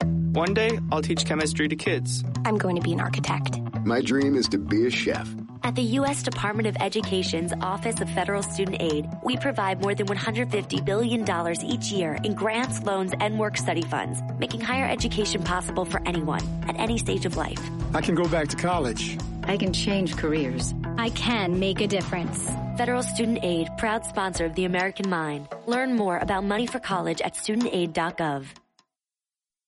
One 0.03 0.55
day, 0.55 0.77
I'll 0.91 1.03
teach 1.03 1.25
chemistry 1.25 1.69
to 1.69 1.77
kids. 1.77 2.25
I'm 2.45 2.59
going 2.59 2.75
to 2.75 2.83
be 2.83 2.93
an 2.95 3.01
architect. 3.01 3.61
My 3.85 4.01
dream 4.01 4.35
is 4.35 4.49
to 4.49 4.59
be 4.59 4.87
a 4.87 4.91
chef. 4.91 5.33
At 5.63 5.77
the 5.77 5.83
U.S. 5.83 6.25
Department 6.25 6.67
of 6.67 6.77
Education's 6.81 7.53
Office 7.61 8.01
of 8.01 8.11
Federal 8.11 8.43
Student 8.43 8.83
Aid, 8.83 9.09
we 9.25 9.37
provide 9.37 9.81
more 9.81 9.95
than 9.95 10.09
$150 10.09 10.85
billion 10.85 11.25
each 11.65 11.93
year 11.93 12.19
in 12.25 12.35
grants, 12.35 12.83
loans, 12.83 13.13
and 13.21 13.39
work 13.39 13.57
study 13.57 13.83
funds, 13.83 14.21
making 14.41 14.61
higher 14.61 14.89
education 14.89 15.45
possible 15.45 15.85
for 15.85 16.03
anyone 16.07 16.43
at 16.67 16.77
any 16.77 16.99
stage 16.99 17.25
of 17.25 17.37
life. 17.37 17.61
I 17.95 18.01
can 18.01 18.17
go 18.17 18.27
back 18.27 18.49
to 18.49 18.57
college. 18.57 19.17
I 19.45 19.57
can 19.57 19.73
change 19.73 20.17
careers. 20.17 20.75
I 20.97 21.11
can 21.11 21.61
make 21.61 21.81
a 21.81 21.87
difference. 21.87 22.49
Federal 22.79 23.03
Student 23.03 23.41
Aid, 23.43 23.77
proud 23.77 24.07
sponsor 24.07 24.45
of 24.45 24.55
the 24.55 24.65
American 24.65 25.11
Mind. 25.11 25.49
Learn 25.67 25.97
more 25.97 26.17
about 26.17 26.45
money 26.45 26.65
for 26.65 26.79
college 26.79 27.21
at 27.21 27.35
studentaid.gov. 27.35 28.47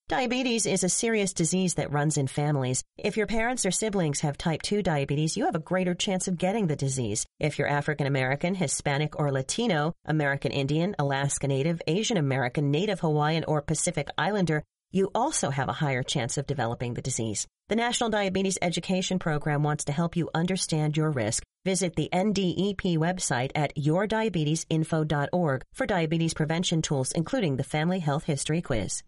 Diabetes 0.07 0.65
is 0.65 0.85
a 0.85 0.87
serious 0.87 1.33
disease 1.33 1.73
that 1.73 1.91
runs 1.91 2.15
in 2.15 2.27
families. 2.27 2.85
If 2.97 3.17
your 3.17 3.27
parents 3.27 3.65
or 3.65 3.71
siblings 3.71 4.21
have 4.21 4.37
type 4.37 4.61
2 4.61 4.81
diabetes, 4.81 5.35
you 5.35 5.43
have 5.43 5.55
a 5.55 5.59
greater 5.59 5.93
chance 5.93 6.29
of 6.29 6.37
getting 6.37 6.67
the 6.67 6.77
disease. 6.77 7.25
If 7.37 7.59
you're 7.59 7.67
African 7.67 8.07
American, 8.07 8.55
Hispanic, 8.55 9.19
or 9.19 9.29
Latino, 9.29 9.91
American 10.05 10.53
Indian, 10.53 10.95
Alaska 10.97 11.49
Native, 11.49 11.81
Asian 11.87 12.15
American, 12.15 12.71
Native 12.71 13.01
Hawaiian, 13.01 13.43
or 13.45 13.61
Pacific 13.61 14.07
Islander, 14.17 14.63
you 14.89 15.11
also 15.13 15.49
have 15.49 15.67
a 15.67 15.73
higher 15.73 16.03
chance 16.03 16.37
of 16.37 16.47
developing 16.47 16.93
the 16.93 17.01
disease. 17.01 17.45
The 17.71 17.77
National 17.77 18.09
Diabetes 18.09 18.57
Education 18.61 19.17
Program 19.17 19.63
wants 19.63 19.85
to 19.85 19.93
help 19.93 20.17
you 20.17 20.29
understand 20.35 20.97
your 20.97 21.09
risk. 21.09 21.41
Visit 21.63 21.95
the 21.95 22.09
NDEP 22.11 22.97
website 22.97 23.51
at 23.55 23.73
yourdiabetesinfo.org 23.77 25.61
for 25.73 25.85
diabetes 25.85 26.33
prevention 26.33 26.81
tools, 26.81 27.13
including 27.13 27.55
the 27.55 27.63
Family 27.63 27.99
Health 27.99 28.25
History 28.25 28.61
Quiz. 28.61 29.03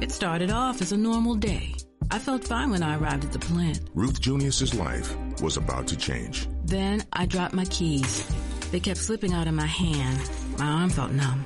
It 0.00 0.10
started 0.10 0.50
off 0.50 0.82
as 0.82 0.90
a 0.90 0.96
normal 0.96 1.36
day. 1.36 1.76
I 2.10 2.18
felt 2.18 2.42
fine 2.42 2.70
when 2.70 2.82
I 2.82 2.96
arrived 2.96 3.24
at 3.24 3.30
the 3.30 3.38
plant. 3.38 3.78
Ruth 3.94 4.20
Junius's 4.20 4.74
life 4.74 5.16
was 5.40 5.56
about 5.56 5.86
to 5.86 5.96
change. 5.96 6.48
Then 6.64 7.04
I 7.12 7.26
dropped 7.26 7.54
my 7.54 7.66
keys. 7.66 8.28
They 8.72 8.80
kept 8.80 8.98
slipping 8.98 9.32
out 9.32 9.46
of 9.46 9.54
my 9.54 9.66
hand. 9.66 10.28
My 10.58 10.66
arm 10.66 10.90
felt 10.90 11.12
numb. 11.12 11.44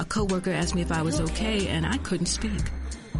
A 0.00 0.04
coworker 0.04 0.50
asked 0.50 0.74
me 0.74 0.82
if 0.82 0.90
I 0.90 1.02
was 1.02 1.20
okay, 1.20 1.68
and 1.68 1.86
I 1.86 1.98
couldn't 1.98 2.26
speak. 2.26 2.62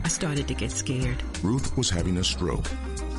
I 0.05 0.09
started 0.09 0.49
to 0.49 0.55
get 0.55 0.71
scared. 0.71 1.23
Ruth 1.43 1.77
was 1.77 1.91
having 1.91 2.19
a 2.19 2.25
stroke. 2.25 2.69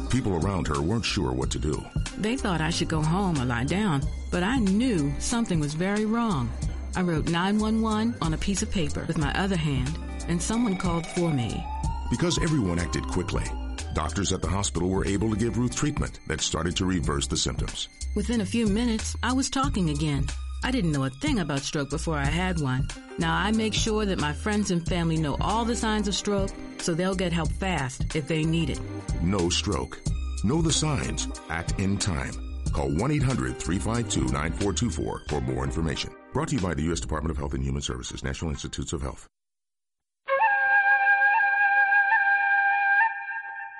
People 0.09 0.35
around 0.35 0.67
her 0.67 0.81
weren't 0.81 1.05
sure 1.05 1.31
what 1.31 1.49
to 1.51 1.59
do. 1.59 1.83
They 2.17 2.35
thought 2.35 2.61
I 2.61 2.69
should 2.69 2.89
go 2.89 3.01
home 3.01 3.39
or 3.39 3.45
lie 3.45 3.63
down, 3.63 4.03
but 4.29 4.43
I 4.43 4.59
knew 4.59 5.13
something 5.19 5.59
was 5.59 5.73
very 5.73 6.05
wrong. 6.05 6.49
I 6.95 7.01
wrote 7.01 7.29
911 7.29 8.15
on 8.21 8.33
a 8.33 8.37
piece 8.37 8.61
of 8.61 8.71
paper 8.71 9.05
with 9.07 9.17
my 9.17 9.33
other 9.33 9.55
hand, 9.55 9.97
and 10.27 10.41
someone 10.41 10.75
called 10.75 11.05
for 11.07 11.31
me. 11.31 11.65
Because 12.09 12.37
everyone 12.43 12.79
acted 12.79 13.07
quickly, 13.07 13.45
doctors 13.93 14.33
at 14.33 14.41
the 14.41 14.49
hospital 14.49 14.89
were 14.89 15.05
able 15.05 15.29
to 15.29 15.37
give 15.37 15.57
Ruth 15.57 15.75
treatment 15.75 16.19
that 16.27 16.41
started 16.41 16.75
to 16.75 16.85
reverse 16.85 17.27
the 17.27 17.37
symptoms. 17.37 17.87
Within 18.15 18.41
a 18.41 18.45
few 18.45 18.67
minutes, 18.67 19.15
I 19.23 19.31
was 19.31 19.49
talking 19.49 19.89
again. 19.89 20.27
I 20.63 20.71
didn't 20.71 20.91
know 20.91 21.05
a 21.05 21.09
thing 21.09 21.39
about 21.39 21.61
stroke 21.61 21.89
before 21.89 22.17
I 22.17 22.25
had 22.25 22.59
one. 22.59 22.87
Now 23.17 23.35
I 23.35 23.51
make 23.51 23.73
sure 23.73 24.05
that 24.05 24.19
my 24.19 24.31
friends 24.31 24.69
and 24.69 24.85
family 24.87 25.17
know 25.17 25.35
all 25.41 25.65
the 25.65 25.75
signs 25.75 26.07
of 26.07 26.15
stroke 26.15 26.51
so 26.77 26.93
they'll 26.93 27.15
get 27.15 27.33
help 27.33 27.51
fast 27.53 28.15
if 28.15 28.27
they 28.27 28.43
need 28.43 28.69
it. 28.69 28.79
No 29.21 29.49
stroke. 29.49 29.99
Know 30.43 30.61
the 30.61 30.71
signs. 30.71 31.27
Act 31.49 31.79
in 31.79 31.97
time. 31.97 32.33
Call 32.73 32.89
1 32.89 33.11
800 33.11 33.57
352 33.57 34.31
9424 34.31 35.23
for 35.27 35.41
more 35.41 35.63
information. 35.63 36.11
Brought 36.33 36.49
to 36.49 36.55
you 36.55 36.61
by 36.61 36.73
the 36.73 36.83
U.S. 36.83 36.99
Department 36.99 37.31
of 37.31 37.37
Health 37.37 37.53
and 37.53 37.63
Human 37.63 37.81
Services, 37.81 38.23
National 38.23 38.51
Institutes 38.51 38.93
of 38.93 39.01
Health. 39.01 39.27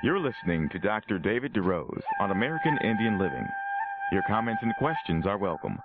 You're 0.04 0.20
listening 0.20 0.68
to 0.72 0.80
Dr. 0.80 1.20
David 1.20 1.54
DeRose 1.54 2.02
on 2.20 2.32
American 2.32 2.78
Indian 2.84 3.20
Living. 3.20 3.48
Your 4.12 4.24
comments 4.28 4.62
and 4.64 4.74
questions 4.78 5.28
are 5.28 5.38
welcome. 5.38 5.78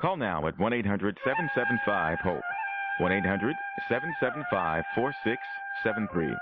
Call 0.00 0.16
now 0.16 0.46
at 0.48 0.58
1 0.58 0.72
800 0.72 1.18
775 1.24 2.18
HOPE. 2.18 2.42
1 2.98 3.12
800 3.12 3.56
775 3.88 4.84
4673. 4.94 6.34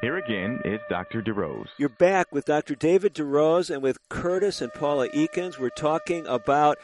Here 0.00 0.16
again 0.16 0.60
is 0.64 0.80
Dr. 0.88 1.22
DeRose. 1.22 1.68
You're 1.78 1.88
back 1.88 2.32
with 2.32 2.46
Dr. 2.46 2.74
David 2.74 3.14
DeRose 3.14 3.70
and 3.70 3.82
with 3.82 3.98
Curtis 4.08 4.60
and 4.60 4.72
Paula 4.72 5.08
Eakins. 5.10 5.58
We're 5.58 5.70
talking 5.70 6.26
about 6.26 6.78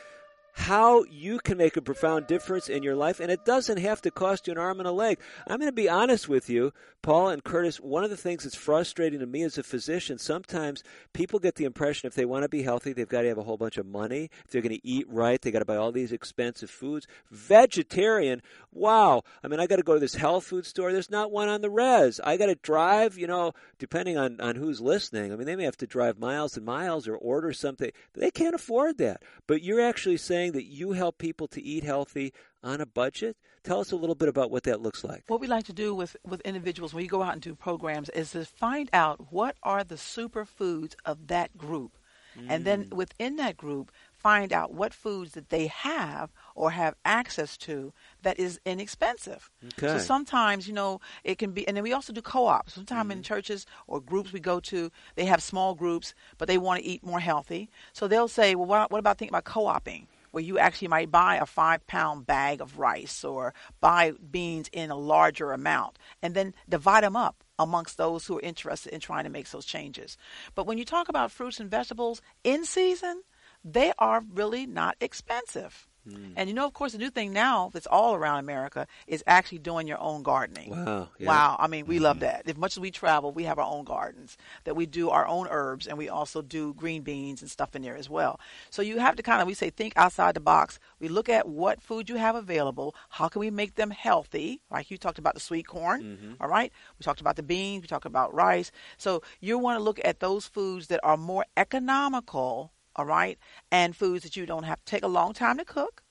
how 0.53 1.05
you 1.05 1.39
can 1.39 1.57
make 1.57 1.77
a 1.77 1.83
profound 1.83 2.27
difference 2.27 2.69
in 2.69 2.83
your 2.83 2.97
life, 2.97 3.21
and 3.21 3.31
it 3.31 3.45
doesn't 3.45 3.79
have 3.79 4.03
to 4.03 4.11
cost 4.11 4.47
you 4.47 4.53
an 4.53 4.59
arm 4.59 4.81
and 4.81 4.89
a 4.89 4.93
leg. 4.93 5.19
I'm 5.47 5.59
going 5.59 5.69
to 5.69 5.73
be 5.73 5.89
honest 5.89 6.29
with 6.29 6.51
you, 6.51 6.73
Paul 7.03 7.29
and 7.29 7.43
Curtis. 7.43 7.79
One 7.79 8.05
of 8.05 8.11
the 8.11 8.17
things 8.17 8.45
that's 8.45 8.57
frustrating 8.57 9.21
to 9.21 9.27
me 9.27 9.43
as 9.43 9.57
a 9.57 9.63
physician, 9.63 10.19
sometimes 10.19 10.83
people 11.13 11.39
get 11.39 11.55
the 11.55 11.65
impression 11.65 12.07
if 12.07 12.15
they 12.15 12.25
want 12.25 12.43
to 12.43 12.49
be 12.49 12.63
healthy, 12.63 12.93
they've 12.93 13.09
got 13.09 13.23
to 13.23 13.29
have 13.29 13.39
a 13.39 13.43
whole 13.43 13.57
bunch 13.57 13.79
of 13.79 13.87
money. 13.87 14.31
If 14.45 14.51
they're 14.51 14.63
going 14.63 14.77
to 14.77 14.87
eat 14.87 15.07
right, 15.09 15.41
they 15.41 15.51
got 15.51 15.61
to 15.61 15.65
buy 15.65 15.77
all 15.77 15.93
these 15.93 16.13
expensive 16.13 16.71
foods. 16.71 17.07
Vegetarian, 17.31 18.43
wow. 18.73 19.23
I 19.43 19.49
mean, 19.49 19.61
I 19.61 19.67
got 19.67 19.77
to 19.77 19.83
go 19.83 19.95
to 19.95 20.01
this 20.01 20.15
health 20.15 20.45
food 20.45 20.67
store. 20.67 20.93
There's 20.93 21.11
not 21.11 21.33
one 21.33 21.49
on 21.49 21.61
the 21.63 21.71
res. 21.71 22.21
I 22.23 22.37
got 22.37 22.47
to 22.47 22.55
drive, 22.55 23.17
you 23.17 23.27
know, 23.27 23.53
depending 23.79 24.19
on, 24.19 24.41
on 24.41 24.57
who's 24.57 24.81
listening. 24.81 25.33
I 25.33 25.37
mean, 25.37 25.47
they 25.47 25.57
may 25.57 25.65
have 25.65 25.77
to 25.79 25.87
drive 25.87 26.19
miles 26.19 26.57
and 26.57 26.67
miles 26.67 27.09
or 27.09 27.17
order 27.17 27.53
something. 27.53 27.91
They 28.15 28.31
can't 28.31 28.55
afford 28.55 28.99
that. 28.99 29.23
But 29.47 29.63
you're 29.63 29.81
actually 29.81 30.19
saying 30.19 30.40
that 30.49 30.65
you 30.65 30.93
help 30.93 31.19
people 31.19 31.47
to 31.49 31.63
eat 31.63 31.85
healthy 31.85 32.33
on 32.63 32.81
a 32.81 32.87
budget. 32.87 33.37
Tell 33.63 33.81
us 33.81 33.93
a 33.93 33.97
little 33.97 34.15
bit 34.15 34.29
about 34.29 34.51
what 34.51 34.63
that 34.63 34.81
looks 34.81 35.05
like. 35.05 35.25
What 35.29 35.41
we 35.41 35.47
like 35.47 35.65
to 35.67 35.73
do 35.73 35.95
with, 35.95 36.17
with 36.27 36.41
individuals 36.41 36.95
when 36.95 37.05
you 37.05 37.11
go 37.11 37.23
out 37.23 37.35
and 37.35 37.43
do 37.43 37.55
programs 37.55 38.09
is 38.09 38.31
to 38.33 38.47
find 38.47 38.89
out 38.93 39.33
what 39.33 39.57
are 39.63 39.85
the 39.85 39.97
superfoods 39.97 40.95
of 41.05 41.27
that 41.27 41.57
group. 41.59 41.99
Mm. 42.39 42.47
And 42.49 42.65
then 42.65 42.85
mm. 42.85 42.95
within 42.95 43.37
that 43.37 43.57
group, 43.57 43.91
find 44.13 44.53
out 44.53 44.73
what 44.73 44.95
foods 44.95 45.33
that 45.33 45.49
they 45.49 45.67
have 45.67 46.31
or 46.55 46.71
have 46.71 46.95
access 47.05 47.57
to 47.57 47.93
that 48.23 48.39
is 48.39 48.61
inexpensive. 48.65 49.51
Okay. 49.79 49.89
So 49.89 49.99
sometimes, 49.99 50.69
you 50.69 50.75
know, 50.75 51.01
it 51.25 51.39
can 51.39 51.53
be, 51.53 51.67
and 51.67 51.77
then 51.77 51.85
we 51.85 51.93
also 51.93 52.13
do 52.13 52.23
co-ops. 52.23 52.75
Sometimes 52.75 53.09
mm-hmm. 53.09 53.19
in 53.19 53.23
churches 53.23 53.67
or 53.87 54.01
groups 54.01 54.33
we 54.33 54.41
go 54.41 54.61
to, 54.61 54.91
they 55.17 55.25
have 55.25 55.43
small 55.43 55.75
groups, 55.75 56.15
but 56.39 56.49
they 56.49 56.59
want 56.59 56.81
to 56.81 56.87
eat 56.87 57.05
more 57.05 57.21
healthy. 57.21 57.69
So 57.93 58.07
they'll 58.09 58.29
say, 58.29 58.55
well, 58.55 58.67
what, 58.67 58.91
what 58.91 58.99
about 58.99 59.19
thinking 59.19 59.33
about 59.33 59.45
co-oping? 59.45 60.07
Where 60.31 60.45
you 60.45 60.59
actually 60.59 60.89
might 60.89 61.11
buy 61.11 61.37
a 61.37 61.47
five 61.47 61.87
pound 61.87 62.27
bag 62.27 62.61
of 62.61 62.79
rice 62.79 63.25
or 63.25 63.53
buy 63.81 64.13
beans 64.31 64.69
in 64.73 64.91
a 64.91 64.97
larger 64.97 65.53
amount 65.53 65.99
and 66.23 66.35
then 66.35 66.55
divide 66.69 67.05
them 67.05 67.17
up 67.17 67.43
amongst 67.59 67.97
those 67.97 68.27
who 68.27 68.39
are 68.39 68.43
interested 68.43 68.93
in 68.93 69.01
trying 69.01 69.25
to 69.25 69.31
make 69.31 69.51
those 69.51 69.67
changes. 69.67 70.17
But 70.55 70.67
when 70.67 70.79
you 70.79 70.85
talk 70.85 71.09
about 71.09 71.31
fruits 71.31 71.61
and 71.61 71.71
vegetables 71.71 72.23
in 72.45 72.65
season, 72.65 73.23
they 73.65 73.93
are 73.99 74.25
really 74.33 74.67
not 74.67 74.97
expensive. 75.01 75.87
Mm. 76.09 76.33
And 76.37 76.49
you 76.49 76.55
know, 76.55 76.67
of 76.67 76.73
course, 76.73 76.93
the 76.93 76.99
new 76.99 77.11
thing 77.11 77.33
now 77.33 77.71
that's 77.73 77.87
all 77.87 78.15
around 78.15 78.39
America 78.41 78.87
is 79.07 79.23
actually 79.27 79.59
doing 79.59 79.87
your 79.87 80.01
own 80.01 80.23
gardening. 80.23 80.71
Wow. 80.71 81.09
Yeah. 81.19 81.29
Wow. 81.29 81.57
I 81.59 81.67
mean, 81.67 81.87
we 81.87 81.97
mm-hmm. 81.97 82.05
love 82.05 82.21
that. 82.21 82.49
As 82.49 82.57
much 82.57 82.77
as 82.77 82.81
we 82.81 82.91
travel, 82.91 83.33
we 83.33 83.45
have 83.45 83.59
our 83.59 83.67
own 83.71 83.85
gardens 83.85 84.37
that 84.65 84.75
we 84.75 84.87
do 84.87 85.11
our 85.11 85.27
own 85.27 85.47
herbs 85.51 85.87
and 85.87 85.99
we 85.99 86.09
also 86.09 86.43
do 86.43 86.75
green 86.75 87.03
beans 87.03 87.43
and 87.43 87.51
stuff 87.51 87.77
in 87.77 87.83
there 87.83 87.97
as 87.97 88.09
well. 88.09 88.41
So 88.71 88.83
you 88.83 88.99
have 88.99 89.17
to 89.17 89.23
kind 89.23 89.41
of, 89.41 89.47
we 89.47 89.55
say, 89.55 89.71
think 89.71 89.93
outside 89.97 90.35
the 90.35 90.41
box. 90.41 90.79
We 90.99 91.09
look 91.09 91.29
at 91.29 91.49
what 91.49 91.83
food 91.83 92.09
you 92.09 92.17
have 92.17 92.35
available. 92.35 92.95
How 93.11 93.29
can 93.29 93.41
we 93.41 93.51
make 93.51 93.75
them 93.75 93.91
healthy? 93.91 94.63
Like 94.71 94.91
you 94.91 94.97
talked 94.97 95.19
about 95.19 95.35
the 95.35 95.41
sweet 95.41 95.67
corn. 95.67 96.03
Mm-hmm. 96.03 96.33
All 96.41 96.49
right. 96.49 96.73
We 96.99 97.05
talked 97.05 97.21
about 97.21 97.37
the 97.37 97.43
beans. 97.43 97.83
We 97.83 97.89
talked 97.89 98.07
about 98.07 98.35
rice. 98.35 98.73
So 98.97 99.23
you 99.41 99.59
want 99.59 99.79
to 99.79 99.83
look 99.83 100.01
at 100.05 100.21
those 100.21 100.47
foods 100.47 100.87
that 100.89 101.01
are 101.03 101.17
more 101.17 101.45
economical 101.57 102.73
all 103.01 103.07
right, 103.07 103.39
and 103.73 103.97
foods 103.97 104.25
that 104.25 104.37
you 104.37 104.45
don't 104.45 104.65
have 104.65 104.79
to 104.79 104.85
take 104.85 105.03
a 105.03 105.09
long 105.09 105.33
time 105.33 105.57
to 105.57 105.65
cook, 105.65 106.03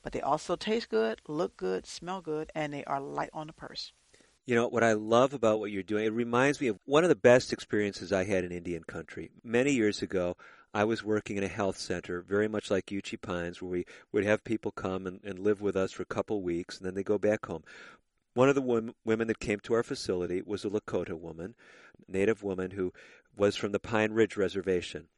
but 0.00 0.12
they 0.12 0.20
also 0.20 0.54
taste 0.54 0.88
good, 0.88 1.20
look 1.26 1.56
good, 1.56 1.84
smell 1.84 2.20
good, 2.20 2.52
and 2.54 2.72
they 2.72 2.84
are 2.84 3.00
light 3.00 3.30
on 3.32 3.48
the 3.48 3.52
purse. 3.52 3.92
You 4.44 4.54
know, 4.54 4.68
what 4.68 4.84
I 4.84 4.92
love 4.92 5.34
about 5.34 5.58
what 5.58 5.72
you're 5.72 5.82
doing, 5.82 6.04
it 6.04 6.12
reminds 6.12 6.60
me 6.60 6.68
of 6.68 6.78
one 6.84 7.02
of 7.02 7.08
the 7.08 7.16
best 7.16 7.52
experiences 7.52 8.12
I 8.12 8.22
had 8.22 8.44
in 8.44 8.52
Indian 8.52 8.84
country. 8.84 9.32
Many 9.42 9.72
years 9.72 10.02
ago, 10.02 10.36
I 10.72 10.84
was 10.84 11.02
working 11.02 11.36
in 11.36 11.42
a 11.42 11.48
health 11.48 11.78
center, 11.78 12.20
very 12.20 12.46
much 12.46 12.70
like 12.70 12.86
Uchee 12.86 13.20
Pines, 13.20 13.60
where 13.60 13.72
we 13.72 13.86
would 14.12 14.22
have 14.22 14.44
people 14.44 14.70
come 14.70 15.04
and, 15.04 15.18
and 15.24 15.40
live 15.40 15.60
with 15.60 15.74
us 15.74 15.90
for 15.90 16.04
a 16.04 16.06
couple 16.06 16.42
weeks, 16.42 16.78
and 16.78 16.86
then 16.86 16.94
they 16.94 17.02
go 17.02 17.18
back 17.18 17.46
home. 17.46 17.64
One 18.34 18.48
of 18.48 18.54
the 18.54 18.92
women 19.04 19.26
that 19.26 19.40
came 19.40 19.58
to 19.64 19.74
our 19.74 19.82
facility 19.82 20.42
was 20.46 20.64
a 20.64 20.70
Lakota 20.70 21.18
woman, 21.18 21.56
native 22.06 22.44
woman 22.44 22.70
who 22.70 22.92
was 23.36 23.56
from 23.56 23.72
the 23.72 23.80
Pine 23.80 24.12
Ridge 24.12 24.36
Reservation. 24.36 25.08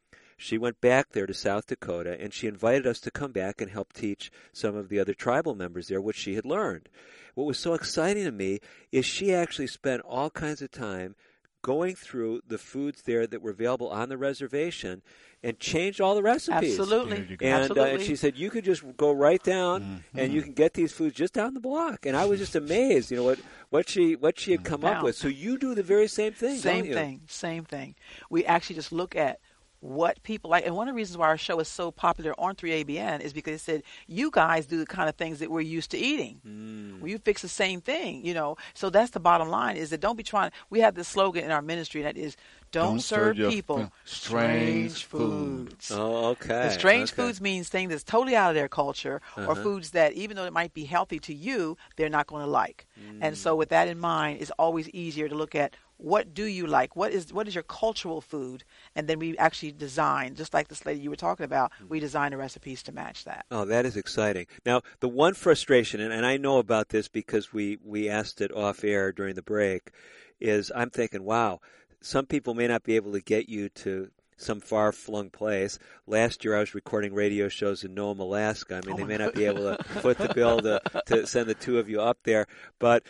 She 0.41 0.57
went 0.57 0.79
back 0.79 1.09
there 1.11 1.27
to 1.27 1.33
South 1.33 1.67
Dakota 1.67 2.15
and 2.17 2.33
she 2.33 2.47
invited 2.47 2.87
us 2.87 3.01
to 3.01 3.11
come 3.11 3.33
back 3.33 3.59
and 3.59 3.69
help 3.69 3.91
teach 3.91 4.31
some 4.53 4.73
of 4.73 4.87
the 4.87 4.97
other 4.97 5.13
tribal 5.13 5.53
members 5.53 5.89
there 5.89 5.99
what 5.99 6.15
she 6.15 6.35
had 6.35 6.45
learned. 6.45 6.87
What 7.35 7.45
was 7.45 7.59
so 7.59 7.73
exciting 7.73 8.23
to 8.23 8.31
me 8.31 8.59
is 8.89 9.05
she 9.05 9.33
actually 9.33 9.67
spent 9.67 10.01
all 10.01 10.29
kinds 10.29 10.61
of 10.61 10.71
time 10.71 11.15
going 11.61 11.93
through 11.93 12.41
the 12.47 12.57
foods 12.57 13.01
there 13.01 13.27
that 13.27 13.41
were 13.41 13.51
available 13.51 13.89
on 13.89 14.07
the 14.07 14.17
reservation 14.17 15.01
and 15.43 15.59
changed 15.59 15.99
all 15.99 16.15
the 16.15 16.23
recipes. 16.23 16.79
Absolutely. 16.79 17.17
And, 17.17 17.41
Absolutely. 17.41 17.83
Uh, 17.83 17.93
and 17.95 18.01
she 18.01 18.15
said 18.15 18.37
you 18.37 18.49
could 18.49 18.63
just 18.63 18.83
go 18.95 19.11
right 19.11 19.43
down 19.43 19.81
mm-hmm. 19.81 20.19
and 20.19 20.33
you 20.33 20.41
can 20.41 20.53
get 20.53 20.73
these 20.73 20.93
foods 20.93 21.15
just 21.15 21.33
down 21.33 21.53
the 21.53 21.59
block. 21.59 22.05
And 22.05 22.15
I 22.15 22.25
was 22.25 22.39
just 22.39 22.55
amazed, 22.55 23.11
you 23.11 23.17
know 23.17 23.23
what 23.23 23.39
what 23.69 23.89
she 23.89 24.15
what 24.15 24.39
she 24.39 24.51
had 24.51 24.63
come 24.63 24.81
now, 24.81 24.99
up 24.99 25.03
with. 25.03 25.17
So 25.17 25.27
you 25.27 25.57
do 25.57 25.75
the 25.75 25.83
very 25.83 26.07
same 26.07 26.31
thing. 26.31 26.57
Same 26.57 26.85
thing. 26.85 27.21
Same 27.27 27.65
thing. 27.65 27.95
We 28.29 28.45
actually 28.45 28.77
just 28.77 28.93
look 28.93 29.17
at 29.17 29.39
what 29.81 30.21
people 30.23 30.49
like. 30.49 30.65
And 30.65 30.75
one 30.75 30.87
of 30.87 30.93
the 30.93 30.97
reasons 30.97 31.17
why 31.17 31.27
our 31.27 31.37
show 31.37 31.59
is 31.59 31.67
so 31.67 31.91
popular 31.91 32.33
on 32.37 32.55
3ABN 32.55 33.21
is 33.21 33.33
because 33.33 33.55
it 33.55 33.59
said, 33.59 33.83
you 34.07 34.29
guys 34.31 34.65
do 34.65 34.77
the 34.77 34.85
kind 34.85 35.07
of 35.07 35.15
things 35.15 35.39
that 35.39 35.49
we're 35.49 35.61
used 35.61 35.91
to 35.91 35.97
eating. 35.97 36.41
Mm. 36.45 36.99
Well, 36.99 37.09
you 37.09 37.17
fix 37.17 37.41
the 37.41 37.47
same 37.47 37.81
thing, 37.81 38.25
you 38.25 38.33
know. 38.33 38.57
So 38.73 38.89
that's 38.89 39.11
the 39.11 39.19
bottom 39.19 39.49
line 39.49 39.77
is 39.77 39.89
that 39.91 40.01
don't 40.01 40.17
be 40.17 40.23
trying. 40.23 40.51
We 40.69 40.81
have 40.81 40.95
this 40.95 41.07
slogan 41.07 41.45
in 41.45 41.51
our 41.51 41.61
ministry 41.61 42.01
that 42.01 42.17
is, 42.17 42.35
don't, 42.71 42.85
don't 42.85 42.99
serve, 42.99 43.37
serve 43.37 43.51
people 43.51 43.91
strange, 44.05 44.91
strange 44.91 45.05
foods. 45.05 45.91
Oh, 45.91 46.27
okay. 46.27 46.63
The 46.63 46.69
strange 46.71 47.13
okay. 47.13 47.23
foods 47.23 47.41
means 47.41 47.69
things 47.69 47.89
that's 47.89 48.03
totally 48.03 48.35
out 48.35 48.49
of 48.49 48.55
their 48.55 48.67
culture 48.67 49.21
uh-huh. 49.35 49.47
or 49.47 49.55
foods 49.55 49.91
that 49.91 50.13
even 50.13 50.35
though 50.35 50.45
it 50.45 50.53
might 50.53 50.73
be 50.73 50.83
healthy 50.83 51.19
to 51.19 51.33
you, 51.33 51.77
they're 51.95 52.09
not 52.09 52.27
going 52.27 52.43
to 52.43 52.49
like. 52.49 52.85
Mm. 52.99 53.19
And 53.21 53.37
so 53.37 53.55
with 53.55 53.69
that 53.69 53.87
in 53.87 53.99
mind, 53.99 54.41
it's 54.41 54.51
always 54.59 54.89
easier 54.89 55.29
to 55.29 55.35
look 55.35 55.55
at 55.55 55.75
what 55.99 56.33
do 56.33 56.45
you 56.45 56.65
like? 56.65 56.95
What 56.95 57.11
is 57.11 57.33
what 57.33 57.47
is 57.47 57.53
your 57.53 57.63
cultural 57.63 58.21
food? 58.21 58.63
And 58.95 59.07
then 59.07 59.19
we 59.19 59.37
actually 59.37 59.73
design, 59.73 60.35
just 60.35 60.53
like 60.53 60.69
this 60.69 60.85
lady 60.85 61.01
you 61.01 61.09
were 61.09 61.17
talking 61.17 61.43
about, 61.43 61.73
we 61.89 61.97
mm-hmm. 61.97 62.05
design 62.05 62.31
the 62.31 62.37
recipes 62.37 62.81
to 62.83 62.93
match 62.93 63.25
that. 63.25 63.45
Oh, 63.51 63.65
that 63.65 63.85
is 63.85 63.97
exciting. 63.97 64.47
Now, 64.65 64.81
the 65.01 65.09
one 65.09 65.33
frustration, 65.33 65.99
and, 65.99 66.13
and 66.13 66.25
I 66.25 66.37
know 66.37 66.57
about 66.57 66.89
this 66.89 67.09
because 67.09 67.51
we, 67.51 67.77
we 67.83 68.07
asked 68.07 68.39
it 68.39 68.55
off 68.55 68.85
air 68.85 69.11
during 69.11 69.35
the 69.35 69.41
break, 69.41 69.91
is 70.39 70.71
I'm 70.73 70.89
thinking, 70.89 71.23
wow, 71.23 71.59
some 72.01 72.25
people 72.25 72.53
may 72.53 72.67
not 72.67 72.83
be 72.83 72.95
able 72.95 73.11
to 73.11 73.21
get 73.21 73.49
you 73.49 73.67
to 73.69 74.09
some 74.37 74.61
far 74.61 74.93
flung 74.93 75.29
place. 75.29 75.79
Last 76.07 76.45
year 76.45 76.55
I 76.55 76.61
was 76.61 76.73
recording 76.73 77.13
radio 77.13 77.49
shows 77.49 77.83
in 77.83 77.93
Nome, 77.93 78.21
Alaska. 78.21 78.75
I 78.81 78.87
mean, 78.87 78.93
oh 78.93 78.97
they 78.97 79.03
may 79.03 79.17
not 79.17 79.33
be 79.33 79.43
able 79.43 79.75
to 79.75 79.83
foot 80.01 80.17
the 80.17 80.33
bill 80.33 80.61
to, 80.61 80.81
to 81.07 81.27
send 81.27 81.47
the 81.47 81.55
two 81.55 81.77
of 81.77 81.89
you 81.89 81.99
up 81.99 82.19
there, 82.23 82.47
but 82.79 83.03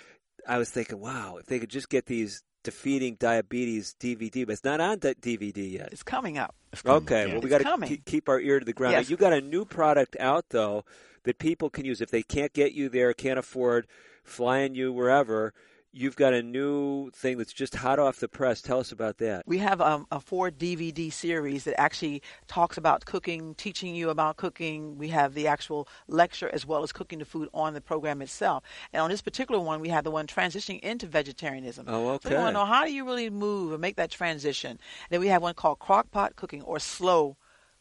I 0.47 0.57
was 0.57 0.71
thinking, 0.71 0.99
wow, 0.99 1.37
if 1.37 1.45
they 1.45 1.59
could 1.59 1.69
just 1.69 1.89
get 1.89 2.07
these 2.07 2.41
defeating 2.69 3.15
diabetes 3.19 3.95
DVD, 3.99 4.45
but 4.45 4.53
it's 4.53 4.63
not 4.63 4.79
on 4.79 4.99
that 4.99 5.19
DVD 5.21 5.71
yet. 5.71 5.89
It's 5.91 6.03
coming 6.03 6.37
up. 6.37 6.53
It's 6.71 6.83
coming, 6.83 7.03
okay, 7.03 7.27
yeah. 7.27 7.33
well 7.33 7.41
we 7.41 7.49
got 7.49 7.61
to 7.61 7.97
keep 8.05 8.29
our 8.29 8.39
ear 8.39 8.59
to 8.59 8.65
the 8.65 8.73
ground. 8.73 8.93
Yes. 8.93 9.09
You 9.09 9.17
got 9.17 9.33
a 9.33 9.41
new 9.41 9.65
product 9.65 10.15
out 10.19 10.45
though 10.49 10.85
that 11.23 11.39
people 11.39 11.69
can 11.69 11.85
use 11.85 11.99
if 11.99 12.11
they 12.11 12.21
can't 12.21 12.53
get 12.53 12.73
you 12.73 12.87
there, 12.87 13.13
can't 13.13 13.39
afford 13.39 13.87
flying 14.23 14.75
you 14.75 14.93
wherever 14.93 15.53
you've 15.91 16.15
got 16.15 16.33
a 16.33 16.43
new 16.43 17.09
thing 17.11 17.37
that's 17.37 17.53
just 17.53 17.75
hot 17.75 17.99
off 17.99 18.19
the 18.19 18.27
press. 18.27 18.61
Tell 18.61 18.79
us 18.79 18.91
about 18.91 19.17
that. 19.17 19.43
We 19.47 19.57
have 19.59 19.81
um, 19.81 20.05
a 20.11 20.19
four 20.19 20.51
DVD 20.51 21.11
series 21.11 21.63
that 21.63 21.79
actually 21.79 22.21
talks 22.47 22.77
about 22.77 23.05
cooking, 23.05 23.55
teaching 23.55 23.95
you 23.95 24.09
about 24.09 24.37
cooking. 24.37 24.97
We 24.97 25.09
have 25.09 25.33
the 25.33 25.47
actual 25.47 25.87
lecture 26.07 26.49
as 26.53 26.65
well 26.65 26.83
as 26.83 26.91
cooking 26.91 27.19
the 27.19 27.25
food 27.25 27.49
on 27.53 27.73
the 27.73 27.81
program 27.81 28.21
itself. 28.21 28.63
And 28.93 29.01
on 29.01 29.09
this 29.09 29.21
particular 29.21 29.59
one, 29.59 29.79
we 29.79 29.89
have 29.89 30.03
the 30.03 30.11
one 30.11 30.27
transitioning 30.27 30.79
into 30.81 31.07
vegetarianism. 31.07 31.85
Oh, 31.87 32.09
okay. 32.09 32.29
So 32.29 32.35
want 32.35 32.49
to 32.49 32.53
know 32.53 32.65
how 32.65 32.85
do 32.85 32.91
you 32.91 33.05
really 33.05 33.29
move 33.29 33.71
and 33.71 33.81
make 33.81 33.95
that 33.95 34.11
transition. 34.11 34.71
And 34.71 34.79
then 35.09 35.19
we 35.19 35.27
have 35.27 35.41
one 35.41 35.55
called 35.55 35.79
crockpot 35.79 36.35
cooking 36.35 36.61
or 36.63 36.79
slow 36.79 37.37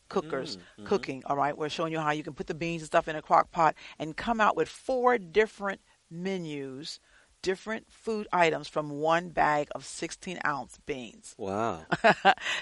cookers 0.09 0.56
mm-hmm. 0.56 0.86
cooking. 0.86 1.22
All 1.26 1.36
right, 1.36 1.56
we're 1.56 1.68
showing 1.68 1.92
you 1.92 2.00
how 2.00 2.12
you 2.12 2.22
can 2.22 2.32
put 2.32 2.46
the 2.46 2.54
beans 2.54 2.82
and 2.82 2.86
stuff 2.86 3.09
in 3.09 3.16
a 3.16 3.22
crock 3.22 3.50
pot 3.50 3.74
and 3.98 4.16
come 4.16 4.40
out 4.40 4.56
with 4.56 4.68
four 4.68 5.18
different 5.18 5.80
menus 6.11 7.00
different 7.43 7.86
food 7.91 8.26
items 8.32 8.68
from 8.68 8.91
one 8.91 9.28
bag 9.28 9.68
of 9.74 9.84
16 9.84 10.39
ounce 10.45 10.78
beans. 10.86 11.34
Wow. 11.49 11.86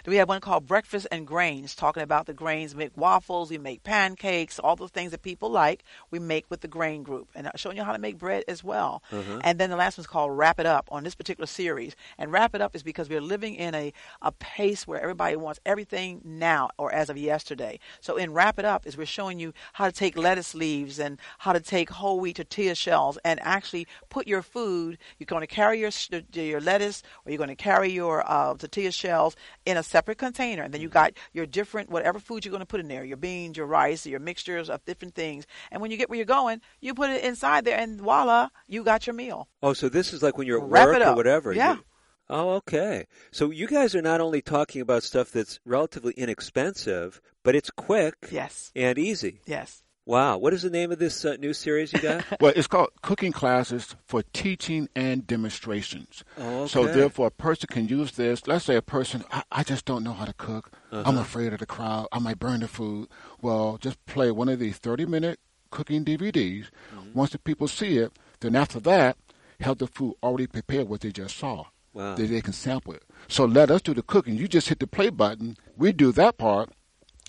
we 0.06 0.16
have 0.16 0.28
one 0.28 0.40
called 0.40 0.66
Breakfast 0.66 1.08
and 1.10 1.26
Grains, 1.26 1.74
talking 1.74 2.04
about 2.04 2.26
the 2.26 2.34
grains. 2.34 2.72
We 2.72 2.84
make 2.84 2.96
waffles, 2.96 3.50
we 3.50 3.58
make 3.58 3.82
pancakes, 3.82 4.60
all 4.60 4.76
those 4.76 4.90
things 4.90 5.10
that 5.10 5.22
people 5.22 5.50
like, 5.50 5.82
we 6.12 6.20
make 6.20 6.44
with 6.48 6.60
the 6.60 6.68
grain 6.68 7.02
group. 7.02 7.28
And 7.34 7.50
showing 7.56 7.76
you 7.76 7.82
how 7.82 7.92
to 7.92 7.98
make 7.98 8.16
bread 8.16 8.44
as 8.46 8.62
well. 8.62 9.02
Uh-huh. 9.10 9.40
And 9.42 9.58
then 9.58 9.70
the 9.70 9.76
last 9.76 9.98
one's 9.98 10.06
called 10.06 10.36
Wrap 10.38 10.60
It 10.60 10.66
Up 10.66 10.88
on 10.92 11.02
this 11.02 11.16
particular 11.16 11.46
series. 11.46 11.96
And 12.16 12.30
Wrap 12.30 12.54
It 12.54 12.60
Up 12.60 12.76
is 12.76 12.84
because 12.84 13.08
we're 13.08 13.20
living 13.20 13.56
in 13.56 13.74
a, 13.74 13.92
a 14.22 14.30
pace 14.30 14.86
where 14.86 15.00
everybody 15.00 15.34
wants 15.34 15.58
everything 15.66 16.20
now 16.24 16.70
or 16.78 16.92
as 16.92 17.10
of 17.10 17.16
yesterday. 17.16 17.80
So 18.00 18.16
in 18.16 18.32
Wrap 18.32 18.56
It 18.58 18.64
Up 18.64 18.86
is 18.86 18.96
we're 18.96 19.06
showing 19.06 19.40
you 19.40 19.52
how 19.72 19.86
to 19.86 19.92
take 19.92 20.16
lettuce 20.16 20.54
leaves 20.54 21.00
and 21.00 21.18
how 21.38 21.52
to 21.52 21.60
take 21.60 21.90
whole 21.90 22.20
wheat 22.20 22.36
tortilla 22.36 22.76
shells 22.76 23.18
and 23.24 23.40
actually 23.42 23.88
put 24.10 24.28
your 24.28 24.42
food 24.42 24.75
food. 24.76 24.98
You're 25.18 25.26
going 25.26 25.40
to 25.40 25.46
carry 25.46 25.80
your 25.80 25.90
your 26.32 26.60
lettuce 26.60 27.02
or 27.24 27.32
you're 27.32 27.38
going 27.38 27.48
to 27.48 27.56
carry 27.56 27.90
your 27.90 28.28
uh, 28.30 28.54
tortilla 28.54 28.92
shells 28.92 29.36
in 29.64 29.76
a 29.76 29.82
separate 29.82 30.18
container, 30.18 30.62
and 30.62 30.72
then 30.72 30.80
you 30.80 30.88
got 30.88 31.12
your 31.32 31.46
different 31.46 31.90
whatever 31.90 32.18
food 32.18 32.44
you're 32.44 32.50
going 32.50 32.60
to 32.60 32.66
put 32.66 32.80
in 32.80 32.88
there, 32.88 33.04
your 33.04 33.16
beans, 33.16 33.56
your 33.56 33.66
rice, 33.66 34.06
your 34.06 34.20
mixtures 34.20 34.68
of 34.70 34.84
different 34.84 35.14
things. 35.14 35.46
And 35.70 35.80
when 35.80 35.90
you 35.90 35.96
get 35.96 36.08
where 36.10 36.16
you're 36.16 36.26
going, 36.26 36.60
you 36.80 36.94
put 36.94 37.10
it 37.10 37.24
inside 37.24 37.64
there, 37.64 37.78
and 37.78 38.00
voila, 38.00 38.48
you 38.66 38.84
got 38.84 39.06
your 39.06 39.14
meal. 39.14 39.48
Oh, 39.62 39.72
so 39.72 39.88
this 39.88 40.12
is 40.12 40.22
like 40.22 40.36
when 40.36 40.46
you're 40.46 40.62
at 40.62 40.68
Wrap 40.68 40.88
work 40.88 41.06
or 41.06 41.14
whatever. 41.14 41.52
Yeah. 41.52 41.74
You, 41.74 41.84
Oh, 42.28 42.54
okay. 42.54 43.06
So 43.30 43.52
you 43.52 43.68
guys 43.68 43.94
are 43.94 44.02
not 44.02 44.20
only 44.20 44.42
talking 44.42 44.80
about 44.80 45.04
stuff 45.04 45.30
that's 45.30 45.60
relatively 45.64 46.12
inexpensive, 46.16 47.20
but 47.44 47.54
it's 47.54 47.70
quick 47.70 48.16
yes. 48.32 48.72
and 48.74 48.98
easy. 48.98 49.42
Yes. 49.46 49.84
Wow. 50.06 50.38
What 50.38 50.54
is 50.54 50.62
the 50.62 50.70
name 50.70 50.92
of 50.92 51.00
this 51.00 51.24
uh, 51.24 51.34
new 51.40 51.52
series 51.52 51.92
you 51.92 51.98
got? 51.98 52.24
well, 52.40 52.52
it's 52.54 52.68
called 52.68 52.90
Cooking 53.02 53.32
Classes 53.32 53.96
for 54.06 54.22
Teaching 54.32 54.88
and 54.94 55.26
Demonstrations. 55.26 56.22
Oh, 56.38 56.60
okay. 56.60 56.68
So, 56.68 56.86
therefore, 56.86 57.26
a 57.26 57.30
person 57.32 57.66
can 57.68 57.88
use 57.88 58.12
this. 58.12 58.46
Let's 58.46 58.64
say 58.64 58.76
a 58.76 58.82
person, 58.82 59.24
I, 59.32 59.42
I 59.50 59.62
just 59.64 59.84
don't 59.84 60.04
know 60.04 60.12
how 60.12 60.24
to 60.24 60.32
cook. 60.34 60.70
Uh-huh. 60.92 61.02
I'm 61.04 61.18
afraid 61.18 61.52
of 61.52 61.58
the 61.58 61.66
crowd. 61.66 62.06
I 62.12 62.20
might 62.20 62.38
burn 62.38 62.60
the 62.60 62.68
food. 62.68 63.08
Well, 63.42 63.78
just 63.78 64.04
play 64.06 64.30
one 64.30 64.48
of 64.48 64.60
these 64.60 64.78
30 64.78 65.06
minute 65.06 65.40
cooking 65.70 66.04
DVDs. 66.04 66.66
Mm-hmm. 66.94 67.12
Once 67.12 67.30
the 67.30 67.40
people 67.40 67.66
see 67.66 67.98
it, 67.98 68.12
then 68.38 68.54
after 68.54 68.78
that, 68.80 69.16
have 69.60 69.78
the 69.78 69.88
food 69.88 70.14
already 70.22 70.46
prepared 70.46 70.88
what 70.88 71.00
they 71.00 71.10
just 71.10 71.36
saw. 71.36 71.64
Wow. 71.92 72.14
That 72.14 72.26
they 72.26 72.42
can 72.42 72.52
sample 72.52 72.92
it. 72.92 73.02
So 73.26 73.44
let 73.44 73.72
us 73.72 73.82
do 73.82 73.92
the 73.92 74.02
cooking. 74.02 74.36
You 74.36 74.46
just 74.46 74.68
hit 74.68 74.78
the 74.78 74.86
play 74.86 75.10
button. 75.10 75.56
We 75.76 75.90
do 75.90 76.12
that 76.12 76.38
part 76.38 76.70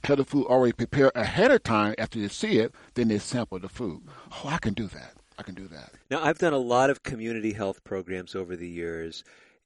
have 0.04 0.18
the 0.18 0.26
food 0.26 0.45
already 0.48 0.74
prepared 0.74 1.12
ahead 1.16 1.52
of 1.52 1.64
time 1.64 1.95
after 1.98 2.20
they 2.20 2.28
see 2.28 2.60
it, 2.60 2.74
then 2.93 3.08
they 3.08 3.20
sample 3.20 3.60
the 3.60 3.70
food. 3.70 4.02
Oh, 4.32 4.50
I 4.50 4.58
can 4.58 4.74
do 4.74 4.88
that. 4.88 5.14
I 5.38 5.43
can 5.43 5.56
do 5.56 5.68
that. 5.68 5.91
Now, 6.10 6.24
I've 6.24 6.39
done 6.39 6.54
a 6.54 6.58
lot 6.58 6.89
of 6.89 7.04
community 7.04 7.54
health 7.54 7.84
programs 7.84 8.36
over 8.36 8.56
the 8.56 8.68
years, 8.68 9.24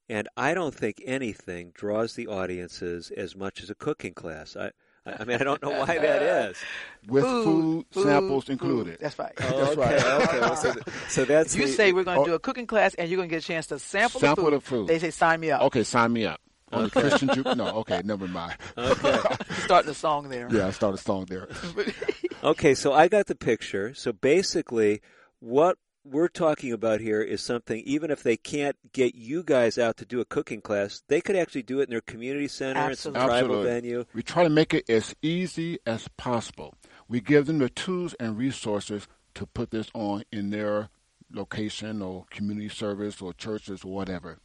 and 0.10 0.28
I 0.36 0.54
don't 0.54 0.76
think 0.76 1.02
anything 1.06 1.72
draws 1.74 2.16
the 2.16 2.28
audiences 2.28 3.12
as 3.12 3.36
much 3.36 3.62
as 3.62 3.70
a 3.70 3.76
cooking 3.76 4.14
class. 4.14 4.58
I, 4.58 4.72
I 5.06 5.24
mean, 5.24 5.40
I 5.40 5.44
don't 5.44 5.62
know 5.64 5.72
why 5.72 5.98
that 5.98 6.22
is. 6.22 6.58
With 7.08 7.24
food, 7.24 7.86
food 7.92 8.04
samples 8.04 8.46
food. 8.46 8.52
included. 8.52 8.98
That's 9.00 9.18
right. 9.18 9.32
Oh, 9.42 9.60
that's 9.60 9.78
okay, 9.78 9.96
right. 9.96 10.28
okay. 10.28 10.40
Well, 10.40 10.56
so, 10.56 10.74
so, 11.08 11.26
that's 11.26 11.56
you 11.56 11.66
the, 11.66 11.72
say 11.72 11.94
we're 11.94 12.04
going 12.04 12.18
to 12.18 12.22
oh, 12.22 12.26
do 12.26 12.34
a 12.34 12.40
cooking 12.40 12.68
class 12.68 12.94
and 12.96 13.10
you're 13.10 13.18
going 13.18 13.30
to 13.30 13.34
get 13.36 13.44
a 13.44 13.48
chance 13.48 13.68
to 13.68 13.80
sample, 13.80 14.20
sample 14.20 14.46
the, 14.46 14.52
food, 14.52 14.62
the 14.62 14.66
food. 14.66 14.88
They 14.88 15.00
say 15.00 15.12
sign 15.12 15.40
me 15.40 15.52
up. 15.52 15.62
Okay, 15.64 15.84
sign 15.84 16.14
me 16.14 16.26
up. 16.26 16.42
On 16.72 16.84
Okay. 16.86 16.90
the 17.02 17.10
Christian 17.10 17.30
Juke? 17.34 17.56
No, 17.58 17.68
okay, 17.80 18.02
never 18.06 18.28
mind. 18.28 18.56
Okay. 18.78 19.20
Starting 19.66 19.92
a 19.92 19.94
song 19.94 20.30
there. 20.30 20.48
Yeah, 20.52 20.68
I 20.68 20.72
started 20.72 21.00
a 21.00 21.02
song 21.04 21.26
there. 21.26 21.48
Okay, 22.44 22.74
so 22.74 22.92
I 22.92 23.08
got 23.08 23.28
the 23.28 23.36
picture. 23.36 23.94
So 23.94 24.12
basically, 24.12 25.02
what 25.42 25.78
we're 26.04 26.28
talking 26.28 26.72
about 26.72 27.00
here 27.00 27.22
is 27.22 27.40
something, 27.40 27.80
even 27.86 28.10
if 28.10 28.24
they 28.24 28.36
can't 28.36 28.76
get 28.94 29.14
you 29.14 29.44
guys 29.44 29.78
out 29.78 29.98
to 29.98 30.06
do 30.06 30.20
a 30.22 30.26
cooking 30.26 30.60
class, 30.60 31.04
they 31.08 31.22
could 31.22 31.36
actually 31.36 31.62
do 31.62 31.82
it 31.82 31.84
in 31.84 31.90
their 31.92 32.02
community 32.02 32.48
center 32.48 32.80
and 32.80 32.98
some 32.98 33.14
tribal 33.14 33.32
Absolutely. 33.36 33.70
venue. 33.70 34.06
We 34.16 34.24
try 34.24 34.44
to 34.44 34.50
make 34.50 34.74
it 34.74 34.90
as 34.90 35.14
easy 35.22 35.78
as 35.86 36.08
possible. 36.18 36.74
We 37.08 37.22
give 37.22 37.46
them 37.46 37.60
the 37.60 37.70
tools 37.70 38.16
and 38.20 38.36
resources 38.36 39.08
to 39.36 39.46
put 39.46 39.70
this 39.70 39.92
on 39.94 40.24
in 40.32 40.50
their 40.50 40.90
location 41.32 42.02
or 42.02 42.26
community 42.32 42.70
service 42.70 43.22
or 43.22 43.34
churches 43.34 43.84
or 43.84 43.94
whatever. 43.94 44.40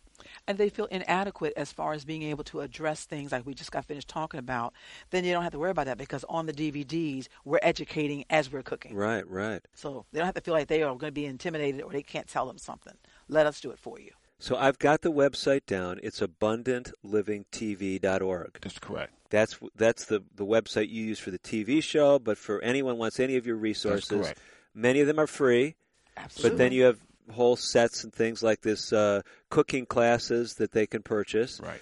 And 0.46 0.58
they 0.58 0.68
feel 0.68 0.84
inadequate 0.86 1.52
as 1.56 1.72
far 1.72 1.92
as 1.92 2.04
being 2.04 2.22
able 2.22 2.44
to 2.44 2.60
address 2.60 3.04
things 3.04 3.32
like 3.32 3.44
we 3.46 3.54
just 3.54 3.72
got 3.72 3.84
finished 3.84 4.08
talking 4.08 4.38
about, 4.38 4.74
then 5.10 5.24
you 5.24 5.32
don't 5.32 5.42
have 5.42 5.52
to 5.52 5.58
worry 5.58 5.70
about 5.70 5.86
that 5.86 5.98
because 5.98 6.24
on 6.28 6.46
the 6.46 6.52
DVDs, 6.52 7.28
we're 7.44 7.58
educating 7.62 8.24
as 8.30 8.52
we're 8.52 8.62
cooking. 8.62 8.94
Right, 8.94 9.28
right. 9.28 9.60
So 9.74 10.06
they 10.12 10.18
don't 10.18 10.26
have 10.26 10.34
to 10.34 10.40
feel 10.40 10.54
like 10.54 10.68
they 10.68 10.82
are 10.82 10.94
going 10.94 11.08
to 11.08 11.12
be 11.12 11.26
intimidated 11.26 11.82
or 11.82 11.92
they 11.92 12.02
can't 12.02 12.28
tell 12.28 12.46
them 12.46 12.58
something. 12.58 12.94
Let 13.28 13.46
us 13.46 13.60
do 13.60 13.70
it 13.70 13.78
for 13.78 14.00
you. 14.00 14.10
So 14.38 14.56
I've 14.56 14.78
got 14.78 15.00
the 15.00 15.10
website 15.10 15.64
down. 15.66 15.98
It's 16.02 16.20
abundantlivingtv.org. 16.20 18.58
That's 18.60 18.78
correct. 18.78 19.14
That's 19.30 19.58
that's 19.74 20.04
the 20.04 20.22
the 20.34 20.44
website 20.44 20.88
you 20.88 21.04
use 21.04 21.18
for 21.18 21.32
the 21.32 21.38
TV 21.38 21.82
show, 21.82 22.18
but 22.18 22.36
for 22.38 22.60
anyone 22.60 22.94
who 22.94 23.00
wants 23.00 23.18
any 23.18 23.36
of 23.36 23.46
your 23.46 23.56
resources, 23.56 24.26
correct. 24.26 24.38
many 24.74 25.00
of 25.00 25.06
them 25.06 25.18
are 25.18 25.26
free. 25.26 25.76
Absolutely. 26.16 26.50
But 26.50 26.58
then 26.58 26.72
you 26.72 26.84
have 26.84 26.98
whole 27.31 27.57
sets 27.57 28.05
and 28.05 28.12
things 28.12 28.43
like 28.43 28.61
this 28.61 28.93
uh, 28.93 29.22
cooking 29.51 29.87
classes 29.87 30.55
that 30.55 30.72
they 30.72 30.87
can 30.87 31.03
purchase. 31.03 31.61
Right. 31.61 31.81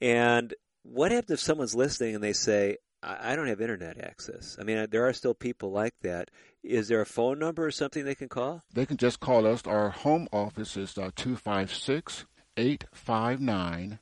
And 0.00 0.54
what 0.82 1.12
happens 1.12 1.30
if 1.30 1.40
someone's 1.40 1.74
listening 1.74 2.14
and 2.14 2.24
they 2.24 2.32
say, 2.32 2.78
I 3.02 3.32
I 3.32 3.36
don't 3.36 3.48
have 3.48 3.60
internet 3.60 3.98
access? 3.98 4.56
I 4.60 4.64
mean, 4.64 4.86
there 4.90 5.06
are 5.06 5.12
still 5.12 5.34
people 5.34 5.72
like 5.72 5.94
that. 6.02 6.30
Is 6.62 6.88
there 6.88 7.00
a 7.00 7.06
phone 7.06 7.38
number 7.38 7.66
or 7.66 7.70
something 7.70 8.04
they 8.04 8.14
can 8.14 8.28
call? 8.28 8.62
They 8.72 8.86
can 8.86 8.96
just 8.96 9.20
call 9.20 9.46
us. 9.46 9.62
Our 9.66 9.90
home 9.90 10.28
office 10.32 10.76
is 10.76 10.96
uh, 10.96 11.10
256 11.16 12.26
859 12.56 13.98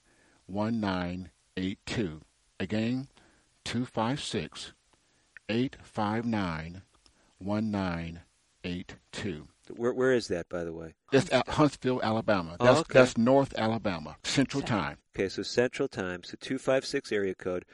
1982. 0.46 2.20
Again, 2.58 3.08
256 3.64 4.72
859 5.48 6.82
1982. 7.38 9.48
Where, 9.76 9.92
where 9.92 10.12
is 10.12 10.28
that, 10.28 10.48
by 10.48 10.64
the 10.64 10.72
way? 10.72 10.94
It's 11.12 11.32
at 11.32 11.48
Huntsville, 11.48 12.00
Alabama. 12.02 12.56
Oh, 12.60 12.64
That's, 12.64 12.80
okay. 12.80 12.98
that's 12.98 13.16
North 13.18 13.54
Alabama, 13.58 14.16
Central 14.24 14.62
Time. 14.62 14.98
Okay, 15.16 15.28
so 15.28 15.42
Central 15.42 15.88
Time, 15.88 16.22
so 16.24 16.36
256 16.40 17.10
area 17.12 17.34
code, 17.34 17.64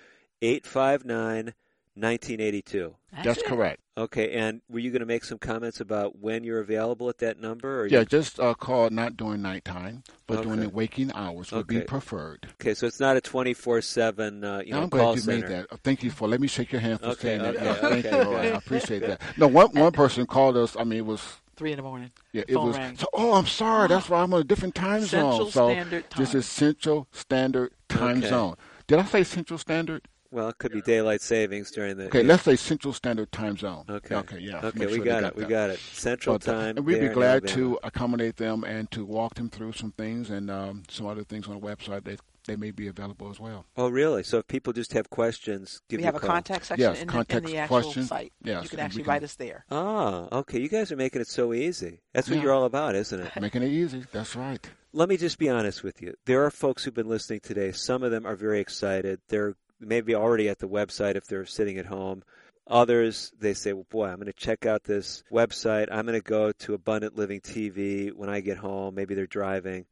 859 0.42 1.53
1982. 1.99 2.94
That's 3.24 3.42
correct. 3.42 3.80
Okay, 3.97 4.32
and 4.32 4.61
were 4.68 4.78
you 4.80 4.90
going 4.90 5.01
to 5.01 5.07
make 5.07 5.24
some 5.24 5.38
comments 5.38 5.80
about 5.80 6.18
when 6.18 6.44
you're 6.44 6.61
available 6.61 7.09
at 7.09 7.16
that 7.18 7.40
number? 7.40 7.80
Or 7.80 7.86
Yeah, 7.86 8.01
you- 8.01 8.05
just 8.05 8.38
uh, 8.38 8.53
call 8.53 8.90
not 8.90 9.16
during 9.16 9.40
nighttime, 9.40 10.03
but 10.26 10.42
during 10.42 10.61
the 10.61 10.68
waking 10.68 11.11
hours 11.14 11.51
would 11.53 11.66
be 11.66 11.80
preferred. 11.80 12.49
Okay, 12.61 12.74
so 12.74 12.86
it's 12.86 13.01
not 13.01 13.16
a 13.16 13.22
24 13.22 13.80
7 13.80 14.44
uh, 14.44 14.62
you 14.66 14.72
know, 14.72 14.82
I'm 14.82 14.88
glad 14.90 15.14
you 15.14 15.20
center. 15.22 15.40
made 15.49 15.51
that. 15.51 15.66
Uh, 15.72 15.76
Thank 15.82 16.03
you 16.03 16.11
for. 16.11 16.28
Let 16.28 16.42
me 16.42 16.49
shake 16.49 16.70
your 16.70 16.82
hand 16.82 17.01
for 17.01 17.07
Okay, 17.07 17.22
saying 17.38 17.42
that. 17.42 17.57
okay, 17.57 17.64
Yeah, 17.64 17.74
Thank 17.74 18.05
okay, 18.07 18.18
you. 18.18 18.24
Lord. 18.24 18.40
I 18.40 18.44
appreciate 18.49 18.99
that. 19.01 19.20
No, 19.38 19.47
one 19.47 19.68
one 19.72 19.92
person 19.92 20.26
called 20.26 20.59
us. 20.59 20.76
I 20.78 20.84
mean, 20.84 20.99
it 20.99 21.07
was 21.07 21.22
Three 21.57 21.72
in 21.72 21.76
the 21.78 21.82
morning. 21.82 22.11
Yeah, 22.32 22.42
it 22.46 22.54
Phone 22.54 22.66
was. 22.68 22.76
rang. 22.76 22.96
So, 22.98 23.07
oh, 23.14 23.32
I'm 23.34 23.46
sorry. 23.46 23.88
That's 23.88 24.11
why 24.11 24.22
I'm 24.22 24.32
on 24.34 24.40
a 24.42 24.44
different 24.44 24.74
time 24.74 25.00
Central 25.02 25.38
zone. 25.38 25.50
So 25.50 25.70
Standard 25.72 26.04
this 26.16 26.30
Time. 26.30 26.38
is 26.38 26.46
Central 26.46 27.09
Standard 27.12 27.72
Time 27.88 28.18
Okay. 28.18 28.28
Zone. 28.28 28.57
Did 28.86 28.98
I 28.98 29.04
say 29.04 29.24
Central 29.24 29.59
Standard? 29.59 30.07
Well, 30.30 30.48
it 30.50 30.59
could 30.59 30.72
be 30.72 30.82
daylight 30.82 31.22
savings 31.22 31.70
during 31.70 31.96
the. 31.96 32.07
Okay, 32.07 32.22
let's 32.22 32.42
say 32.42 32.57
Central 32.57 32.92
Standard 32.92 33.32
Time 33.32 33.57
Zone. 33.57 33.84
Okay. 33.88 34.14
Okay. 34.16 34.38
Yeah. 34.40 34.59
Okay, 34.59 34.78
make 34.80 34.88
we 34.90 34.96
sure 34.96 35.04
they 35.04 35.11
got 35.11 35.24
it. 35.24 35.36
We 35.36 35.42
that. 35.44 35.48
got 35.48 35.70
it. 35.70 35.78
Central 35.78 36.38
But, 36.38 36.48
uh, 36.48 36.52
time. 36.52 36.76
and 36.76 36.84
we'd 36.86 37.00
be 37.00 37.07
in 37.07 37.12
glad 37.14 37.44
Alabama. 37.44 37.54
to 37.54 37.78
accommodate 37.84 38.36
them 38.36 38.62
and 38.64 38.90
to 38.90 39.04
walk 39.07 39.34
them 39.36 39.48
through 39.48 39.72
some 39.72 39.92
things 39.92 40.28
and 40.28 40.50
um, 40.50 40.82
some 40.90 41.07
other 41.07 41.24
things 41.24 41.48
on 41.48 41.59
the 41.59 41.66
website 41.66 42.04
that 42.04 42.20
they 42.47 42.57
may 42.57 42.70
be 42.70 42.86
available 42.88 43.30
as 43.30 43.38
well. 43.38 43.66
Oh, 43.76 43.88
really? 43.88 44.22
So 44.22 44.38
if 44.38 44.47
people 44.47 44.72
just 44.72 44.92
have 44.94 45.11
questions, 45.11 45.80
give 45.88 45.99
we 45.99 46.03
you 46.03 46.07
have 46.07 46.14
a 46.14 46.18
a 46.18 46.20
contact 46.20 46.66
section 46.66 46.80
Yes, 46.90 47.01
in, 47.03 47.07
the, 47.09 47.12
in 47.12 47.24
contact 47.24 47.47
the 47.47 47.59
actual 47.59 47.82
question. 47.82 48.03
site. 48.05 48.32
Yes, 48.42 48.62
you 48.64 48.68
can 48.70 48.80
actually 48.80 49.03
can- 49.03 49.11
write 49.11 49.22
us 49.24 49.34
there. 49.34 49.64
Oh, 49.70 50.28
okay. 50.32 50.61
You 50.61 50.68
guys 50.68 50.90
are 50.92 50.97
making 50.97 51.20
it 51.20 51.28
so 51.28 51.53
easy. 51.53 52.01
That's 52.14 52.28
what 52.28 52.36
Yeah. 52.36 52.44
you're 52.44 52.53
all 52.53 52.64
about, 52.64 52.94
isn't 52.94 53.20
it? 53.20 53.32
Making 53.40 53.62
it 53.64 53.68
easy. 53.70 54.05
That's 54.12 54.34
right. 54.36 54.66
Let 54.92 55.09
me 55.09 55.16
just 55.18 55.38
be 55.38 55.49
honest 55.51 55.82
with 55.82 56.01
you. 56.01 56.14
There 56.24 56.44
are 56.44 56.51
folks 56.51 56.84
who've 56.84 56.94
been 56.94 57.09
listening 57.09 57.40
today. 57.40 57.72
Some 57.72 58.03
of 58.03 58.11
them 58.11 58.24
are 58.24 58.36
very 58.36 58.61
excited. 58.61 59.20
They're 59.28 59.55
maybe 59.78 60.14
already 60.14 60.49
at 60.49 60.59
the 60.59 60.68
website 60.68 61.16
if 61.16 61.26
they're 61.26 61.44
sitting 61.44 61.76
at 61.76 61.84
home. 61.86 62.22
Others, 62.68 63.32
they 63.38 63.55
say, 63.55 63.72
well, 63.74 63.86
boy, 63.90 64.07
I'm 64.07 64.16
going 64.16 64.26
to 64.26 64.32
check 64.32 64.66
out 64.66 64.82
this 64.84 65.22
website. 65.30 65.86
I'm 65.92 66.05
going 66.07 66.18
to 66.20 66.24
go 66.24 66.51
to 66.51 66.74
Abundant 66.74 67.14
Living 67.16 67.40
TV 67.40 68.12
when 68.12 68.28
I 68.28 68.40
get 68.40 68.57
home. 68.57 68.94
Maybe 68.94 69.14
they're 69.14 69.26
driving. 69.26 69.84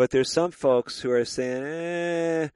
But 0.00 0.12
there's 0.12 0.32
some 0.32 0.50
folks 0.50 0.98
who 0.98 1.10
are 1.10 1.26
saying, 1.26 1.62
eh, 1.62 2.48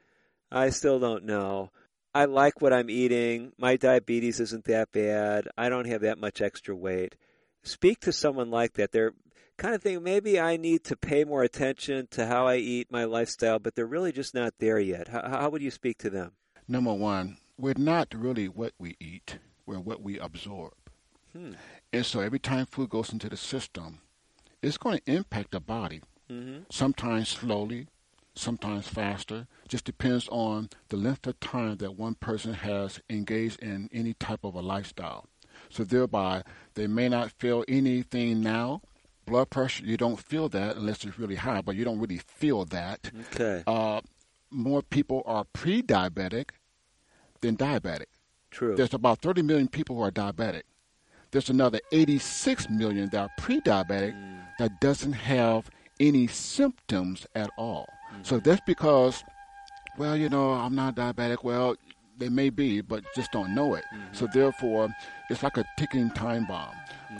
I 0.50 0.70
still 0.70 0.98
don't 0.98 1.26
know. 1.26 1.72
I 2.14 2.24
like 2.24 2.62
what 2.62 2.72
I'm 2.72 2.88
eating. 2.88 3.52
My 3.58 3.76
diabetes 3.76 4.40
isn't 4.40 4.64
that 4.64 4.92
bad. 4.92 5.48
I 5.54 5.68
don't 5.68 5.86
have 5.86 6.00
that 6.00 6.18
much 6.18 6.40
extra 6.40 6.74
weight. 6.74 7.16
Speak 7.62 8.00
to 8.00 8.12
someone 8.12 8.50
like 8.50 8.72
that. 8.76 8.92
They're 8.92 9.12
kind 9.58 9.74
of 9.74 9.82
thinking 9.82 10.02
maybe 10.02 10.40
I 10.40 10.56
need 10.56 10.84
to 10.84 10.96
pay 10.96 11.24
more 11.24 11.42
attention 11.42 12.08
to 12.12 12.24
how 12.24 12.46
I 12.46 12.56
eat, 12.56 12.90
my 12.90 13.04
lifestyle, 13.04 13.58
but 13.58 13.74
they're 13.74 13.84
really 13.84 14.10
just 14.10 14.34
not 14.34 14.54
there 14.58 14.78
yet. 14.78 15.08
How, 15.08 15.28
how 15.28 15.50
would 15.50 15.60
you 15.60 15.70
speak 15.70 15.98
to 15.98 16.08
them? 16.08 16.32
Number 16.66 16.94
one, 16.94 17.36
we're 17.58 17.74
not 17.76 18.14
really 18.14 18.48
what 18.48 18.72
we 18.78 18.96
eat. 18.98 19.36
We're 19.66 19.80
what 19.80 20.00
we 20.00 20.18
absorb. 20.18 20.72
Hmm. 21.34 21.52
And 21.92 22.06
so 22.06 22.20
every 22.20 22.38
time 22.38 22.64
food 22.64 22.88
goes 22.88 23.12
into 23.12 23.28
the 23.28 23.36
system, 23.36 23.98
it's 24.62 24.78
going 24.78 25.00
to 25.00 25.12
impact 25.12 25.50
the 25.50 25.60
body. 25.60 26.00
Mhm. 26.34 26.64
Sometimes 26.70 27.28
slowly, 27.28 27.86
sometimes 28.34 28.88
faster. 28.88 29.46
Just 29.68 29.84
depends 29.84 30.28
on 30.28 30.68
the 30.88 30.96
length 30.96 31.26
of 31.26 31.38
time 31.40 31.76
that 31.76 31.96
one 31.96 32.14
person 32.14 32.54
has 32.54 33.00
engaged 33.08 33.60
in 33.62 33.88
any 33.92 34.14
type 34.14 34.44
of 34.44 34.54
a 34.54 34.60
lifestyle. 34.60 35.26
So 35.70 35.84
thereby, 35.84 36.42
they 36.74 36.86
may 36.86 37.08
not 37.08 37.30
feel 37.30 37.64
anything 37.68 38.40
now. 38.42 38.82
Blood 39.26 39.50
pressure, 39.50 39.84
you 39.84 39.96
don't 39.96 40.18
feel 40.18 40.48
that 40.50 40.76
unless 40.76 41.04
it's 41.04 41.18
really 41.18 41.36
high, 41.36 41.62
but 41.62 41.76
you 41.76 41.84
don't 41.84 42.00
really 42.00 42.18
feel 42.18 42.64
that. 42.66 43.10
Okay. 43.32 43.62
Uh, 43.66 44.00
more 44.50 44.82
people 44.82 45.22
are 45.24 45.44
pre-diabetic 45.44 46.50
than 47.40 47.56
diabetic. 47.56 48.06
True. 48.50 48.76
There's 48.76 48.92
about 48.94 49.20
30 49.20 49.42
million 49.42 49.68
people 49.68 49.96
who 49.96 50.02
are 50.02 50.10
diabetic. 50.10 50.62
There's 51.30 51.48
another 51.50 51.80
86 51.90 52.68
million 52.68 53.08
that 53.10 53.18
are 53.18 53.30
pre-diabetic 53.38 54.12
Hmm. 54.12 54.40
that 54.58 54.80
doesn't 54.80 55.12
have 55.14 55.70
any 56.08 56.26
symptoms 56.26 57.26
at 57.34 57.50
all. 57.56 57.88
Hmm. 58.10 58.22
So 58.22 58.38
that's 58.38 58.62
because, 58.66 59.24
well, 59.98 60.16
you 60.16 60.28
know, 60.28 60.52
I'm 60.52 60.74
not 60.74 60.96
diabetic. 60.96 61.44
Well, 61.44 61.76
they 62.18 62.28
may 62.28 62.50
be, 62.50 62.80
but 62.80 63.04
just 63.14 63.32
don't 63.32 63.54
know 63.54 63.74
it. 63.74 63.84
Mm-hmm. 63.92 64.14
So 64.14 64.28
therefore, 64.32 64.88
it's 65.30 65.42
like 65.42 65.56
a 65.56 65.64
ticking 65.78 66.10
time 66.10 66.46
bomb. 66.46 66.74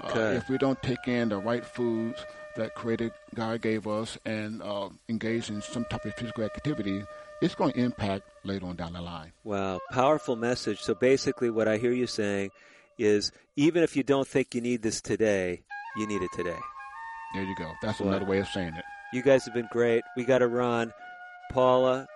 Uh, 0.05 0.35
if 0.37 0.49
we 0.49 0.59
don't 0.59 0.81
take 0.83 1.07
in 1.07 1.29
the 1.29 1.39
right 1.39 1.65
foods 1.65 2.25
that 2.57 2.75
Creator 2.75 3.11
God 3.35 3.61
gave 3.61 3.87
us 3.87 4.19
and 4.25 4.63
uh, 4.63 4.89
engage 5.09 5.51
in 5.51 5.63
some 5.63 5.85
type 5.87 6.05
of 6.05 6.15
physical 6.15 6.45
activity, 6.45 7.03
it's 7.41 7.55
going 7.55 7.73
to 7.73 7.81
impact 7.81 8.23
later 8.45 8.67
on 8.67 8.77
down 8.77 8.93
the 8.93 9.03
line. 9.03 9.33
Wow, 9.43 9.81
powerful 9.91 10.37
message. 10.37 10.81
So 10.81 10.95
basically, 10.95 11.51
what 11.51 11.69
I 11.69 11.79
hear 11.79 11.93
you 11.93 12.07
saying 12.07 12.51
is 12.99 13.33
even 13.57 13.83
if 13.83 13.97
you 13.97 14.03
don't 14.03 14.27
think 14.27 14.55
you 14.55 14.61
need 14.61 14.83
this 14.83 15.01
today, 15.01 15.63
you 15.97 16.07
need 16.07 16.23
it 16.23 16.31
today. 16.35 16.59
There 17.35 17.43
you 17.43 17.57
go. 17.57 17.73
That's 17.83 18.01
another 18.01 18.25
way 18.25 18.39
of 18.39 18.49
saying 18.49 18.75
it. 18.75 18.85
You 19.13 19.23
guys 19.23 19.45
have 19.45 19.55
been 19.55 19.69
great. 19.71 20.05
We 20.17 20.25
got 20.25 20.39
to 20.39 20.49
run. 20.49 20.93
Paula, 21.51 22.07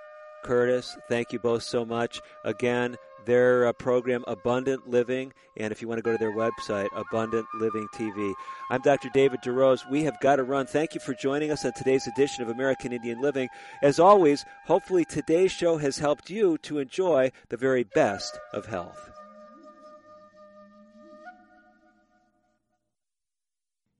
Curtis, 0.42 0.96
thank 1.08 1.32
you 1.32 1.38
both 1.38 1.62
so 1.62 1.84
much. 1.84 2.20
Again, 2.44 2.96
their 3.24 3.66
uh, 3.66 3.72
program, 3.72 4.24
Abundant 4.26 4.88
Living, 4.88 5.32
and 5.56 5.70
if 5.70 5.82
you 5.82 5.88
want 5.88 5.98
to 5.98 6.02
go 6.02 6.12
to 6.12 6.18
their 6.18 6.34
website, 6.34 6.88
Abundant 6.94 7.46
Living 7.54 7.86
TV. 7.94 8.32
I'm 8.70 8.80
Dr. 8.80 9.10
David 9.12 9.40
DeRose. 9.42 9.88
We 9.90 10.02
have 10.04 10.18
got 10.20 10.36
to 10.36 10.44
run. 10.44 10.66
Thank 10.66 10.94
you 10.94 11.00
for 11.00 11.14
joining 11.14 11.50
us 11.50 11.64
on 11.64 11.72
today's 11.74 12.06
edition 12.06 12.42
of 12.42 12.48
American 12.48 12.92
Indian 12.92 13.20
Living. 13.20 13.48
As 13.82 13.98
always, 13.98 14.44
hopefully 14.66 15.04
today's 15.04 15.52
show 15.52 15.76
has 15.76 15.98
helped 15.98 16.30
you 16.30 16.58
to 16.58 16.78
enjoy 16.78 17.30
the 17.50 17.56
very 17.56 17.82
best 17.82 18.38
of 18.54 18.66
health. 18.66 19.10